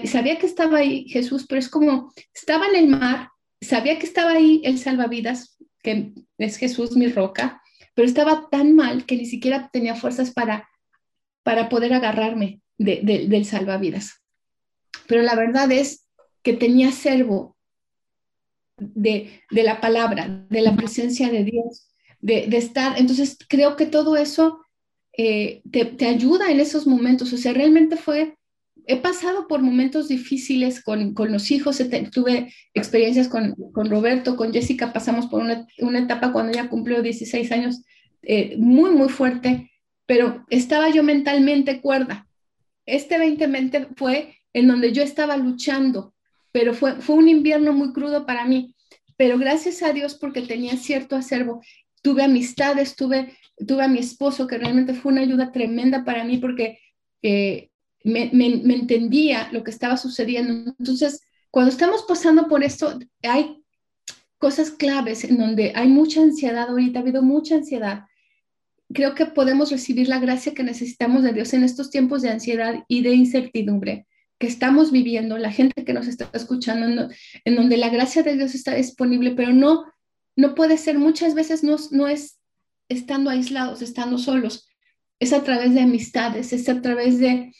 sabía 0.05 0.37
que 0.37 0.45
estaba 0.45 0.79
ahí 0.79 1.07
Jesús, 1.09 1.45
pero 1.47 1.59
es 1.59 1.69
como, 1.69 2.13
estaba 2.33 2.67
en 2.67 2.75
el 2.75 2.87
mar, 2.87 3.29
sabía 3.61 3.99
que 3.99 4.05
estaba 4.05 4.31
ahí 4.31 4.61
el 4.63 4.79
salvavidas, 4.79 5.57
que 5.81 6.13
es 6.37 6.57
Jesús 6.57 6.95
mi 6.95 7.07
roca, 7.07 7.61
pero 7.93 8.07
estaba 8.07 8.49
tan 8.49 8.75
mal 8.75 9.05
que 9.05 9.17
ni 9.17 9.25
siquiera 9.25 9.69
tenía 9.71 9.95
fuerzas 9.95 10.31
para, 10.31 10.69
para 11.43 11.69
poder 11.69 11.93
agarrarme 11.93 12.61
del 12.77 13.45
salvavidas. 13.45 14.21
Pero 15.07 15.21
la 15.23 15.35
verdad 15.35 15.71
es 15.71 16.07
que 16.43 16.53
tenía 16.53 16.91
servo 16.91 17.57
de, 18.77 19.41
de 19.49 19.63
la 19.63 19.81
palabra, 19.81 20.45
de 20.49 20.61
la 20.61 20.75
presencia 20.75 21.29
de 21.29 21.43
Dios, 21.43 21.86
de, 22.19 22.57
estar. 22.57 22.99
Entonces, 22.99 23.37
creo 23.47 23.75
que 23.75 23.85
todo 23.85 24.15
eso 24.15 24.59
eh, 25.17 25.61
te, 25.71 26.05
ayuda 26.05 26.51
en 26.51 26.59
esos 26.59 26.87
momentos. 26.87 27.33
O 27.33 27.37
sea, 27.37 27.53
realmente 27.53 27.97
fue, 27.97 28.37
he 28.85 28.97
pasado 28.97 29.47
por 29.47 29.61
momentos 29.61 30.07
difíciles 30.07 30.83
con, 30.83 31.13
los 31.15 31.51
hijos, 31.51 31.81
tuve 32.11 32.53
experiencias 32.73 33.27
con, 33.27 33.55
Roberto, 33.89 34.35
con 34.35 34.53
Jessica, 34.53 34.93
pasamos 34.93 35.27
por 35.27 35.41
una, 35.41 35.99
etapa 35.99 36.31
cuando 36.31 36.51
ella 36.51 36.69
cumplió 36.69 37.01
16 37.01 37.51
años 37.51 37.81
eh, 38.23 38.55
muy, 38.57 38.91
muy 38.91 39.09
fuerte, 39.09 39.71
pero 40.05 40.45
estaba 40.49 40.89
yo 40.89 41.03
mentalmente 41.03 41.81
cuerda. 41.81 42.27
Este 42.85 43.17
2020 43.17 43.89
fue 43.95 44.37
en 44.53 44.67
donde 44.67 44.93
yo 44.93 45.03
estaba 45.03 45.35
luchando, 45.35 46.13
pero 46.53 46.73
fue, 46.73 47.01
fue 47.01 47.17
un 47.17 47.27
invierno 47.27 47.73
muy 47.73 47.91
crudo 47.91 48.25
para 48.25 48.45
mí. 48.45 48.73
Pero 49.17 49.39
gracias 49.39 49.81
a 49.81 49.93
Dios 49.93 50.13
porque 50.13 50.43
tenía 50.43 50.77
cierto 50.77 51.15
acervo 51.15 51.61
tuve 52.07 52.23
amistades, 52.23 52.95
tuve, 52.95 53.33
tuve 53.67 53.83
a 53.83 53.89
mi 53.89 53.99
esposo, 53.99 54.47
que 54.47 54.57
realmente 54.57 54.93
fue 54.93 55.11
una 55.11 55.19
ayuda 55.19 55.51
tremenda 55.51 56.05
para 56.05 56.23
mí 56.23 56.37
porque 56.37 56.79
eh, 57.21 57.69
me, 58.05 58.31
entendía 58.31 59.49
lo 59.51 59.61
que 59.61 59.71
estaba 59.71 59.97
sucediendo. 59.97 60.73
Entonces, 60.79 61.21
cuando 61.51 61.69
estamos 61.69 62.05
pasando 62.07 62.47
por 62.47 62.63
esto, 62.63 62.97
hay 63.23 63.61
cosas 64.37 64.71
claves 64.71 65.25
en 65.25 65.37
donde 65.37 65.73
hay 65.75 65.89
mucha 65.89 66.21
ansiedad, 66.21 66.69
ahorita 66.69 66.99
ha 66.99 67.01
habido 67.01 67.21
mucha 67.21 67.55
ansiedad. 67.55 68.05
Creo 68.93 69.13
que 69.13 69.25
podemos 69.25 69.69
recibir 69.69 70.07
la 70.07 70.19
gracia 70.19 70.53
que 70.53 70.63
necesitamos 70.63 71.23
de 71.23 71.33
Dios 71.33 71.51
en 71.53 71.65
estos 71.65 71.89
tiempos 71.89 72.21
de 72.21 72.29
ansiedad 72.29 72.85
y 72.87 73.01
de 73.01 73.15
incertidumbre 73.15 74.07
que 74.39 74.47
estamos 74.47 74.93
viviendo, 74.93 75.37
la 75.37 75.51
gente 75.51 75.83
que 75.83 75.93
nos 75.93 76.07
está 76.07 76.29
escuchando, 76.31 77.09
en 77.43 77.55
donde 77.57 77.75
la 77.75 77.89
gracia 77.89 78.23
de 78.23 78.37
Dios 78.37 78.55
está 78.55 78.75
disponible, 78.75 79.31
pero 79.31 79.51
no 79.51 79.83
no 80.37 80.53
puede 80.55 80.77
ser, 80.77 80.99
muchas 80.99 81.33
veces 81.33 81.63
no, 81.63 82.07
es 82.07 82.39
estando 82.87 83.29
aislados, 83.29 83.81
estando 83.81 84.17
solos, 84.19 84.69
es 85.19 85.33
a 85.33 85.43
través 85.43 85.73
de 85.73 85.81
amistades, 85.81 86.53
es 86.53 86.69
a 86.69 86.81
través 86.81 87.19
de, 87.19 87.51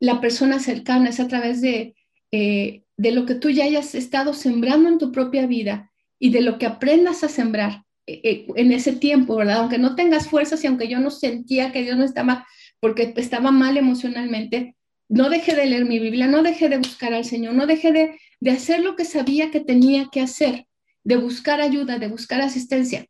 la 0.00 0.20
persona 0.20 0.58
cercana, 0.58 1.08
es 1.10 1.20
a 1.20 1.28
través 1.28 1.60
de, 1.60 1.94
eh, 2.32 2.82
de 2.96 3.12
lo 3.12 3.24
que 3.24 3.36
tú 3.36 3.48
ya 3.48 3.64
hayas 3.64 3.94
estado 3.94 4.34
sembrando 4.34 4.88
en 4.88 4.98
tu 4.98 5.12
propia 5.12 5.46
vida 5.46 5.92
y 6.18 6.30
de 6.30 6.40
lo 6.40 6.58
que 6.58 6.66
aprendas 6.66 7.22
a 7.22 7.28
sembrar 7.28 7.84
eh, 8.08 8.20
eh, 8.24 8.46
en 8.56 8.72
ese 8.72 8.92
tiempo, 8.92 9.36
¿verdad? 9.36 9.58
Aunque 9.58 9.78
no 9.78 9.94
tengas 9.94 10.26
fuerzas 10.26 10.64
y 10.64 10.66
aunque 10.66 10.88
yo 10.88 10.98
no 10.98 11.10
sentía 11.10 11.70
que 11.70 11.82
Dios 11.82 11.96
no 11.96 12.04
estaba, 12.04 12.44
porque 12.80 13.14
estaba 13.16 13.52
mal 13.52 13.76
emocionalmente, 13.76 14.74
no 15.08 15.30
dejé 15.30 15.54
de 15.54 15.66
leer 15.66 15.84
mi 15.84 16.00
Biblia, 16.00 16.26
no 16.26 16.42
dejé 16.42 16.68
de 16.68 16.78
buscar 16.78 17.14
al 17.14 17.24
Señor, 17.24 17.54
no 17.54 17.66
dejé 17.66 17.92
de, 17.92 18.18
de 18.40 18.50
hacer 18.50 18.80
lo 18.80 18.96
que 18.96 19.04
sabía 19.04 19.52
que 19.52 19.60
tenía 19.60 20.08
que 20.10 20.20
hacer 20.20 20.66
de 21.04 21.16
buscar 21.16 21.60
ayuda, 21.60 21.98
de 21.98 22.08
buscar 22.08 22.40
asistencia. 22.40 23.06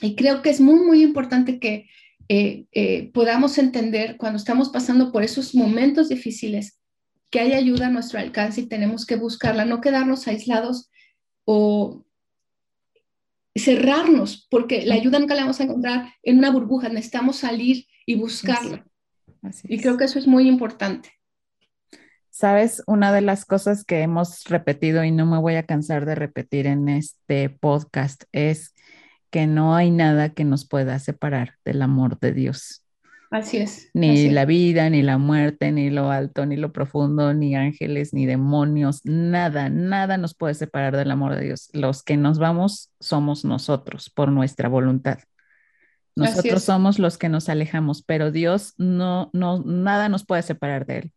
Y 0.00 0.14
creo 0.14 0.42
que 0.42 0.50
es 0.50 0.60
muy, 0.60 0.80
muy 0.80 1.02
importante 1.02 1.58
que 1.58 1.88
eh, 2.28 2.66
eh, 2.72 3.10
podamos 3.12 3.56
entender 3.58 4.16
cuando 4.18 4.36
estamos 4.36 4.68
pasando 4.68 5.12
por 5.12 5.22
esos 5.22 5.54
momentos 5.54 6.08
difíciles 6.08 6.78
que 7.30 7.40
hay 7.40 7.52
ayuda 7.52 7.86
a 7.86 7.90
nuestro 7.90 8.18
alcance 8.18 8.62
y 8.62 8.66
tenemos 8.66 9.06
que 9.06 9.16
buscarla, 9.16 9.64
no 9.64 9.80
quedarnos 9.80 10.28
aislados 10.28 10.90
o 11.44 12.04
cerrarnos, 13.54 14.46
porque 14.50 14.86
la 14.86 14.94
ayuda 14.94 15.18
nunca 15.18 15.34
la 15.34 15.42
vamos 15.42 15.60
a 15.60 15.64
encontrar 15.64 16.14
en 16.22 16.38
una 16.38 16.50
burbuja, 16.50 16.88
necesitamos 16.88 17.36
salir 17.36 17.86
y 18.06 18.14
buscarla. 18.14 18.86
y 19.64 19.78
creo 19.78 19.96
que 19.96 20.04
eso 20.04 20.18
es 20.18 20.26
muy 20.26 20.46
importante. 20.48 21.17
Sabes, 22.38 22.84
una 22.86 23.10
de 23.12 23.20
las 23.20 23.44
cosas 23.44 23.82
que 23.82 24.00
hemos 24.00 24.44
repetido 24.44 25.02
y 25.02 25.10
no 25.10 25.26
me 25.26 25.38
voy 25.38 25.56
a 25.56 25.64
cansar 25.64 26.06
de 26.06 26.14
repetir 26.14 26.68
en 26.68 26.88
este 26.88 27.50
podcast 27.50 28.22
es 28.30 28.76
que 29.30 29.48
no 29.48 29.74
hay 29.74 29.90
nada 29.90 30.28
que 30.28 30.44
nos 30.44 30.64
pueda 30.64 31.00
separar 31.00 31.54
del 31.64 31.82
amor 31.82 32.20
de 32.20 32.32
Dios. 32.32 32.84
Así 33.32 33.56
es. 33.56 33.90
Ni 33.92 34.30
la 34.30 34.44
vida, 34.44 34.88
ni 34.88 35.02
la 35.02 35.18
muerte, 35.18 35.72
ni 35.72 35.90
lo 35.90 36.12
alto, 36.12 36.46
ni 36.46 36.56
lo 36.56 36.72
profundo, 36.72 37.34
ni 37.34 37.56
ángeles, 37.56 38.14
ni 38.14 38.24
demonios, 38.24 39.00
nada, 39.02 39.68
nada 39.68 40.16
nos 40.16 40.36
puede 40.36 40.54
separar 40.54 40.96
del 40.96 41.10
amor 41.10 41.34
de 41.34 41.44
Dios. 41.44 41.70
Los 41.72 42.04
que 42.04 42.16
nos 42.16 42.38
vamos 42.38 42.92
somos 43.00 43.44
nosotros 43.44 44.10
por 44.10 44.30
nuestra 44.30 44.68
voluntad. 44.68 45.18
Nosotros 46.14 46.62
somos 46.62 47.00
los 47.00 47.18
que 47.18 47.28
nos 47.28 47.48
alejamos, 47.48 48.04
pero 48.04 48.30
Dios 48.30 48.74
no, 48.76 49.28
no, 49.32 49.60
nada 49.64 50.08
nos 50.08 50.24
puede 50.24 50.42
separar 50.42 50.86
de 50.86 50.98
Él. 50.98 51.12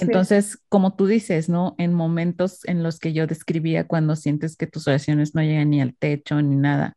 Entonces, 0.00 0.58
como 0.68 0.94
tú 0.94 1.06
dices, 1.06 1.48
¿no? 1.48 1.74
En 1.78 1.94
momentos 1.94 2.64
en 2.64 2.82
los 2.82 2.98
que 2.98 3.12
yo 3.12 3.26
describía 3.26 3.86
cuando 3.86 4.16
sientes 4.16 4.56
que 4.56 4.66
tus 4.66 4.86
oraciones 4.88 5.34
no 5.34 5.42
llegan 5.42 5.70
ni 5.70 5.80
al 5.80 5.94
techo 5.94 6.40
ni 6.42 6.56
nada, 6.56 6.96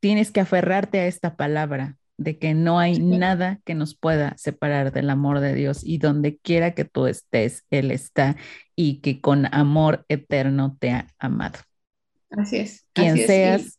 tienes 0.00 0.30
que 0.30 0.40
aferrarte 0.40 1.00
a 1.00 1.06
esta 1.06 1.36
palabra 1.36 1.96
de 2.20 2.38
que 2.38 2.52
no 2.52 2.78
hay 2.78 2.98
nada 2.98 3.60
que 3.64 3.74
nos 3.74 3.96
pueda 3.96 4.36
separar 4.36 4.92
del 4.92 5.08
amor 5.08 5.40
de 5.40 5.54
Dios 5.54 5.80
y 5.82 5.96
donde 5.96 6.36
quiera 6.36 6.72
que 6.72 6.84
tú 6.84 7.06
estés, 7.06 7.64
Él 7.70 7.90
está 7.90 8.36
y 8.76 9.00
que 9.00 9.22
con 9.22 9.46
amor 9.54 10.04
eterno 10.08 10.76
te 10.78 10.90
ha 10.90 11.06
amado. 11.18 11.60
Así 12.30 12.56
es. 12.56 12.86
Quien 12.92 13.16
seas, 13.16 13.78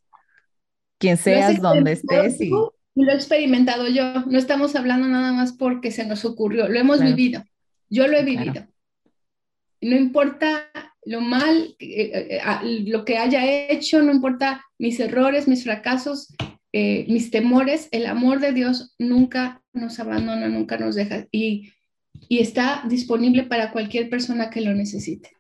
quien 0.98 1.18
seas, 1.18 1.62
donde 1.62 1.92
estés. 1.92 2.42
Y... 2.42 2.50
lo 2.50 3.12
he 3.12 3.14
experimentado 3.14 3.88
yo, 3.88 4.26
no 4.26 4.40
estamos 4.40 4.76
hablando 4.76 5.08
nada 5.08 5.34
más 5.34 5.54
porque 5.54 5.92
se 5.92 6.06
nos 6.08 6.26
ocurrió, 6.26 6.68
lo 6.68 6.80
hemos 6.80 7.00
vivido. 7.00 7.44
Yo 7.92 8.08
lo 8.08 8.18
he 8.18 8.24
vivido. 8.24 8.66
No 9.82 9.96
importa 9.96 10.72
lo 11.06 11.20
mal, 11.20 11.76
eh, 11.80 12.40
eh, 12.40 12.84
lo 12.86 13.04
que 13.06 13.18
haya 13.18 13.70
hecho, 13.70 14.02
no 14.02 14.12
importa 14.12 14.64
mis 14.80 15.00
errores, 15.00 15.48
mis 15.48 15.64
fracasos, 15.64 16.34
eh, 16.72 17.06
mis 17.10 17.32
temores, 17.32 17.90
el 17.92 18.06
amor 18.06 18.40
de 18.40 18.54
Dios 18.54 18.96
nunca 18.98 19.62
nos 19.74 20.00
abandona, 20.00 20.48
nunca 20.48 20.78
nos 20.78 20.96
deja 20.96 21.28
y, 21.32 21.74
está 22.30 22.84
disponible 22.88 23.44
para 23.44 23.72
cualquier 23.72 24.10
persona 24.10 24.50
que 24.50 24.62
lo 24.62 24.74
necesite. 24.74 25.32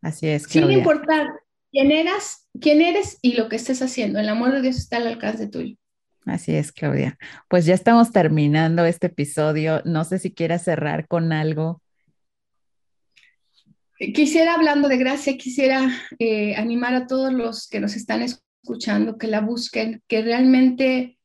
Así 0.00 0.28
es. 0.28 0.44
Sin 0.44 0.70
importar 0.70 1.26
quién 1.72 1.90
eras, 1.90 2.48
quién 2.60 2.82
eres 2.82 3.18
y 3.20 3.32
lo 3.32 3.48
que 3.48 3.56
estés 3.56 3.82
haciendo, 3.82 4.20
el 4.20 4.28
amor 4.28 4.52
de 4.52 4.62
Dios 4.62 4.76
está 4.76 4.98
al 4.98 5.08
alcance 5.08 5.48
tuyo. 5.48 5.76
Así 6.26 6.54
es, 6.54 6.72
Claudia. 6.72 7.18
Pues 7.48 7.66
ya 7.66 7.74
estamos 7.74 8.10
terminando 8.10 8.84
este 8.84 9.08
episodio. 9.08 9.82
No 9.84 10.04
sé 10.04 10.18
si 10.18 10.32
quieras 10.32 10.64
cerrar 10.64 11.06
con 11.06 11.32
algo. 11.32 11.82
Quisiera, 13.98 14.54
hablando 14.54 14.88
de 14.88 14.96
gracia, 14.96 15.36
quisiera 15.36 15.88
eh, 16.18 16.56
animar 16.56 16.94
a 16.94 17.06
todos 17.06 17.32
los 17.32 17.68
que 17.68 17.80
nos 17.80 17.94
están 17.94 18.22
escuchando 18.22 19.18
que 19.18 19.28
la 19.28 19.40
busquen, 19.40 20.02
que 20.08 20.22
realmente 20.22 21.18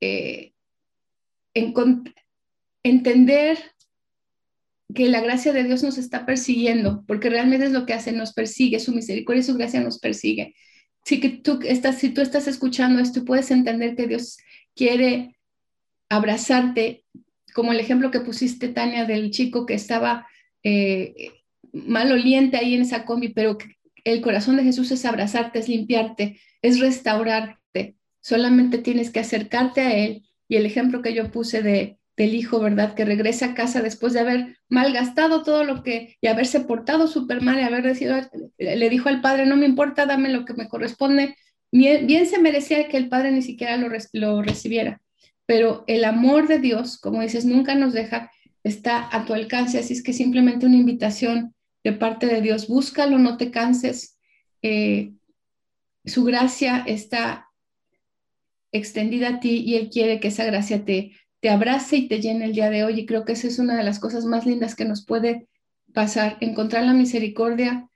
eh, 0.00 0.52
entender 2.82 3.58
que 4.94 5.08
la 5.08 5.20
gracia 5.20 5.52
de 5.52 5.64
Dios 5.64 5.82
nos 5.82 5.98
está 5.98 6.26
persiguiendo, 6.26 7.04
porque 7.06 7.30
realmente 7.30 7.66
es 7.66 7.72
lo 7.72 7.86
que 7.86 7.94
hace, 7.94 8.12
nos 8.12 8.34
persigue, 8.34 8.78
su 8.78 8.92
misericordia 8.92 9.40
y 9.40 9.44
su 9.44 9.54
gracia 9.54 9.80
nos 9.80 9.98
persigue 9.98 10.54
si 11.04 11.20
que 11.20 11.30
tú 11.30 11.60
estás, 11.64 11.98
si 11.98 12.10
tú 12.10 12.20
estás 12.20 12.46
escuchando 12.46 13.00
esto, 13.00 13.24
puedes 13.24 13.50
entender 13.50 13.96
que 13.96 14.06
Dios 14.06 14.38
quiere 14.74 15.36
abrazarte, 16.08 17.04
como 17.54 17.72
el 17.72 17.80
ejemplo 17.80 18.10
que 18.10 18.20
pusiste, 18.20 18.68
Tania, 18.68 19.04
del 19.04 19.30
chico 19.30 19.66
que 19.66 19.74
estaba 19.74 20.26
eh, 20.62 21.32
maloliente 21.72 22.56
ahí 22.56 22.74
en 22.74 22.82
esa 22.82 23.04
combi, 23.04 23.30
pero 23.30 23.58
el 24.04 24.20
corazón 24.20 24.56
de 24.56 24.64
Jesús 24.64 24.90
es 24.90 25.04
abrazarte, 25.04 25.58
es 25.58 25.68
limpiarte, 25.68 26.40
es 26.60 26.80
restaurarte. 26.80 27.96
Solamente 28.20 28.78
tienes 28.78 29.10
que 29.10 29.20
acercarte 29.20 29.80
a 29.80 29.96
Él. 29.96 30.28
Y 30.48 30.56
el 30.56 30.66
ejemplo 30.66 31.02
que 31.02 31.14
yo 31.14 31.30
puse 31.30 31.62
de 31.62 31.98
del 32.16 32.34
hijo, 32.34 32.60
¿verdad? 32.60 32.94
Que 32.94 33.04
regresa 33.04 33.46
a 33.46 33.54
casa 33.54 33.82
después 33.82 34.12
de 34.12 34.20
haber 34.20 34.58
malgastado 34.68 35.42
todo 35.42 35.64
lo 35.64 35.82
que 35.82 36.16
y 36.20 36.26
haberse 36.26 36.60
portado 36.60 37.06
súper 37.06 37.40
mal 37.40 37.58
y 37.58 37.62
haber 37.62 37.82
decidido, 37.82 38.20
le 38.58 38.90
dijo 38.90 39.08
al 39.08 39.20
padre, 39.20 39.46
no 39.46 39.56
me 39.56 39.66
importa, 39.66 40.06
dame 40.06 40.28
lo 40.28 40.44
que 40.44 40.54
me 40.54 40.68
corresponde. 40.68 41.36
Bien, 41.70 42.26
se 42.26 42.38
merecía 42.38 42.88
que 42.88 42.98
el 42.98 43.08
padre 43.08 43.32
ni 43.32 43.40
siquiera 43.40 43.78
lo, 43.78 43.88
lo 44.12 44.42
recibiera, 44.42 45.00
pero 45.46 45.84
el 45.86 46.04
amor 46.04 46.46
de 46.46 46.58
Dios, 46.58 46.98
como 46.98 47.22
dices, 47.22 47.46
nunca 47.46 47.74
nos 47.74 47.94
deja, 47.94 48.30
está 48.62 49.08
a 49.10 49.24
tu 49.24 49.32
alcance, 49.32 49.78
así 49.78 49.94
es 49.94 50.02
que 50.02 50.12
simplemente 50.12 50.66
una 50.66 50.76
invitación 50.76 51.54
de 51.82 51.92
parte 51.92 52.26
de 52.26 52.42
Dios, 52.42 52.68
búscalo, 52.68 53.18
no 53.18 53.36
te 53.38 53.50
canses. 53.50 54.18
Eh, 54.60 55.12
su 56.04 56.24
gracia 56.24 56.84
está 56.86 57.48
extendida 58.70 59.28
a 59.28 59.40
ti 59.40 59.62
y 59.66 59.76
Él 59.76 59.90
quiere 59.90 60.20
que 60.20 60.28
esa 60.28 60.44
gracia 60.44 60.84
te 60.84 61.12
te 61.42 61.50
abrace 61.50 61.96
y 61.96 62.08
te 62.08 62.20
llene 62.20 62.44
el 62.44 62.52
día 62.52 62.70
de 62.70 62.84
hoy. 62.84 63.00
Y 63.00 63.06
creo 63.06 63.24
que 63.24 63.32
esa 63.32 63.48
es 63.48 63.58
una 63.58 63.76
de 63.76 63.82
las 63.82 63.98
cosas 63.98 64.24
más 64.24 64.46
lindas 64.46 64.76
que 64.76 64.84
nos 64.84 65.04
puede 65.04 65.48
pasar, 65.92 66.38
encontrar 66.40 66.84
la 66.84 66.94
misericordia 66.94 67.88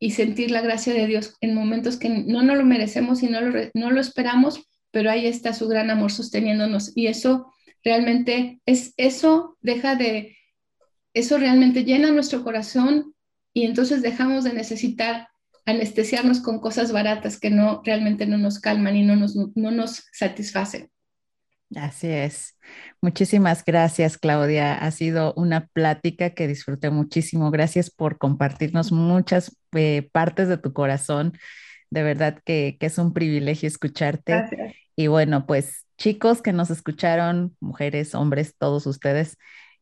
y 0.00 0.10
sentir 0.10 0.50
la 0.50 0.60
gracia 0.60 0.92
de 0.92 1.06
Dios 1.06 1.36
en 1.40 1.54
momentos 1.54 1.96
que 1.96 2.08
no 2.08 2.42
nos 2.42 2.58
lo 2.58 2.64
merecemos 2.64 3.22
y 3.22 3.28
no 3.28 3.40
lo, 3.40 3.70
no 3.74 3.92
lo 3.92 4.00
esperamos, 4.00 4.66
pero 4.90 5.08
ahí 5.08 5.26
está 5.26 5.54
su 5.54 5.68
gran 5.68 5.88
amor 5.88 6.10
sosteniéndonos. 6.10 6.90
Y 6.96 7.06
eso 7.06 7.46
realmente 7.84 8.60
es, 8.66 8.92
eso 8.96 9.56
deja 9.60 9.94
de, 9.94 10.36
eso 11.14 11.38
realmente 11.38 11.84
llena 11.84 12.10
nuestro 12.10 12.42
corazón 12.42 13.14
y 13.52 13.66
entonces 13.66 14.02
dejamos 14.02 14.42
de 14.42 14.52
necesitar 14.52 15.28
anestesiarnos 15.64 16.40
con 16.40 16.58
cosas 16.58 16.90
baratas 16.90 17.38
que 17.38 17.50
no 17.50 17.82
realmente 17.84 18.26
no 18.26 18.36
nos 18.36 18.58
calman 18.58 18.96
y 18.96 19.04
no 19.04 19.14
nos, 19.14 19.36
no 19.36 19.70
nos 19.70 20.02
satisfacen. 20.12 20.90
Así 21.76 22.08
es. 22.08 22.56
Muchísimas 23.00 23.64
gracias, 23.64 24.16
Claudia. 24.16 24.74
Ha 24.76 24.90
sido 24.90 25.34
una 25.34 25.66
plática 25.68 26.30
que 26.30 26.46
disfruté 26.46 26.90
muchísimo. 26.90 27.50
Gracias 27.50 27.90
por 27.90 28.18
compartirnos 28.18 28.92
muchas 28.92 29.56
eh, 29.72 30.08
partes 30.12 30.48
de 30.48 30.58
tu 30.58 30.72
corazón. 30.72 31.32
De 31.90 32.02
verdad 32.02 32.38
que, 32.44 32.76
que 32.78 32.86
es 32.86 32.98
un 32.98 33.12
privilegio 33.12 33.66
escucharte. 33.66 34.32
Gracias. 34.32 34.74
Y 34.94 35.08
bueno, 35.08 35.46
pues 35.46 35.84
chicos 35.98 36.42
que 36.42 36.52
nos 36.52 36.70
escucharon, 36.70 37.56
mujeres, 37.60 38.14
hombres, 38.14 38.54
todos 38.56 38.86
ustedes, 38.86 39.36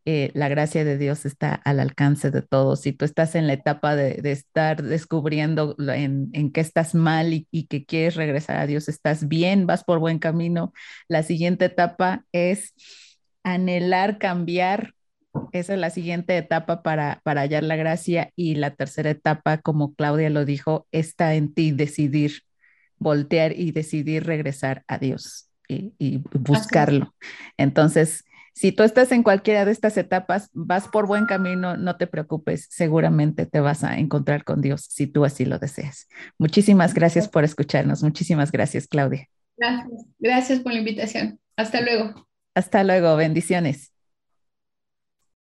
eh, 0.05 0.33
la 0.35 0.49
gracia 0.49 0.85
de 0.85 0.99
Dios 0.99 1.25
está 1.25 1.55
al 1.55 1.79
alcance 1.79 2.33
de 2.33 2.43
todos. 2.43 2.81
Si 2.81 2.93
tú 2.93 3.05
estás 3.05 3.37
en 3.37 3.47
la 3.47 3.53
etapa 3.53 3.95
de, 3.95 4.21
estar 4.33 4.83
descubriendo 4.83 5.77
en, 5.79 6.31
en 6.33 6.51
qué 6.51 6.61
estás 6.61 6.95
mal 6.95 7.33
y, 7.33 7.47
y, 7.53 7.67
que 7.67 7.85
quieres 7.85 8.17
regresar 8.17 8.57
a 8.57 8.67
Dios, 8.67 8.89
estás 8.89 9.29
bien, 9.29 9.67
vas 9.67 9.85
por 9.85 10.01
buen 10.01 10.19
camino. 10.19 10.73
La 11.07 11.23
siguiente 11.23 11.67
etapa 11.67 12.25
es 12.33 12.75
anhelar 13.45 14.19
cambiar. 14.19 14.95
Esa 15.53 15.75
es 15.75 15.79
la 15.79 15.91
siguiente 15.91 16.37
etapa 16.37 16.83
para, 16.83 17.21
para 17.23 17.43
hallar 17.43 17.63
la 17.63 17.77
gracia. 17.77 18.33
Y 18.35 18.57
la 18.57 18.75
tercera 18.75 19.11
etapa, 19.11 19.59
como 19.59 19.95
Claudia 19.95 20.31
lo 20.31 20.45
dijo, 20.45 20.89
está 20.91 21.35
en 21.35 21.55
ti 21.55 21.71
decidir, 21.71 22.43
voltear 22.99 23.53
y 23.57 23.71
decidir 23.71 24.25
regresar 24.25 24.83
a 24.89 24.99
Dios 24.99 25.49
y, 25.69 25.95
y 25.99 26.23
buscarlo. 26.33 27.15
Entonces, 27.57 28.25
si 28.55 28.73
tú 28.73 28.83
estás 28.83 29.13
en 29.13 29.23
cualquiera 29.23 29.65
de 29.65 29.73
estas 29.73 29.97
etapas, 29.97 30.51
vas 30.53 30.89
por 30.89 31.07
buen 31.07 31.27
camino, 31.27 31.77
no 31.77 31.97
te 31.97 32.07
preocupes, 32.07 32.69
seguramente 32.71 33.47
te 33.47 33.61
vas 33.61 33.85
a 33.85 33.99
encontrar 33.99 34.45
con 34.45 34.61
Dios 34.61 34.87
si 34.89 35.07
tú 35.07 35.25
así 35.25 35.45
lo 35.45 35.59
deseas. 35.59 36.09
Muchísimas 36.39 36.95
gracias 36.95 37.29
por 37.29 37.45
escucharnos. 37.45 38.03
Muchísimas 38.03 38.53
gracias, 38.53 38.87
Claudia. 38.87 39.29
Gracias. 39.57 40.07
Gracias 40.19 40.61
por 40.61 40.73
la 40.73 40.79
invitación. 40.79 41.41
Hasta 41.57 41.81
luego. 41.81 42.27
Hasta 42.55 42.85
luego. 42.85 43.17
Bendiciones. 43.17 43.92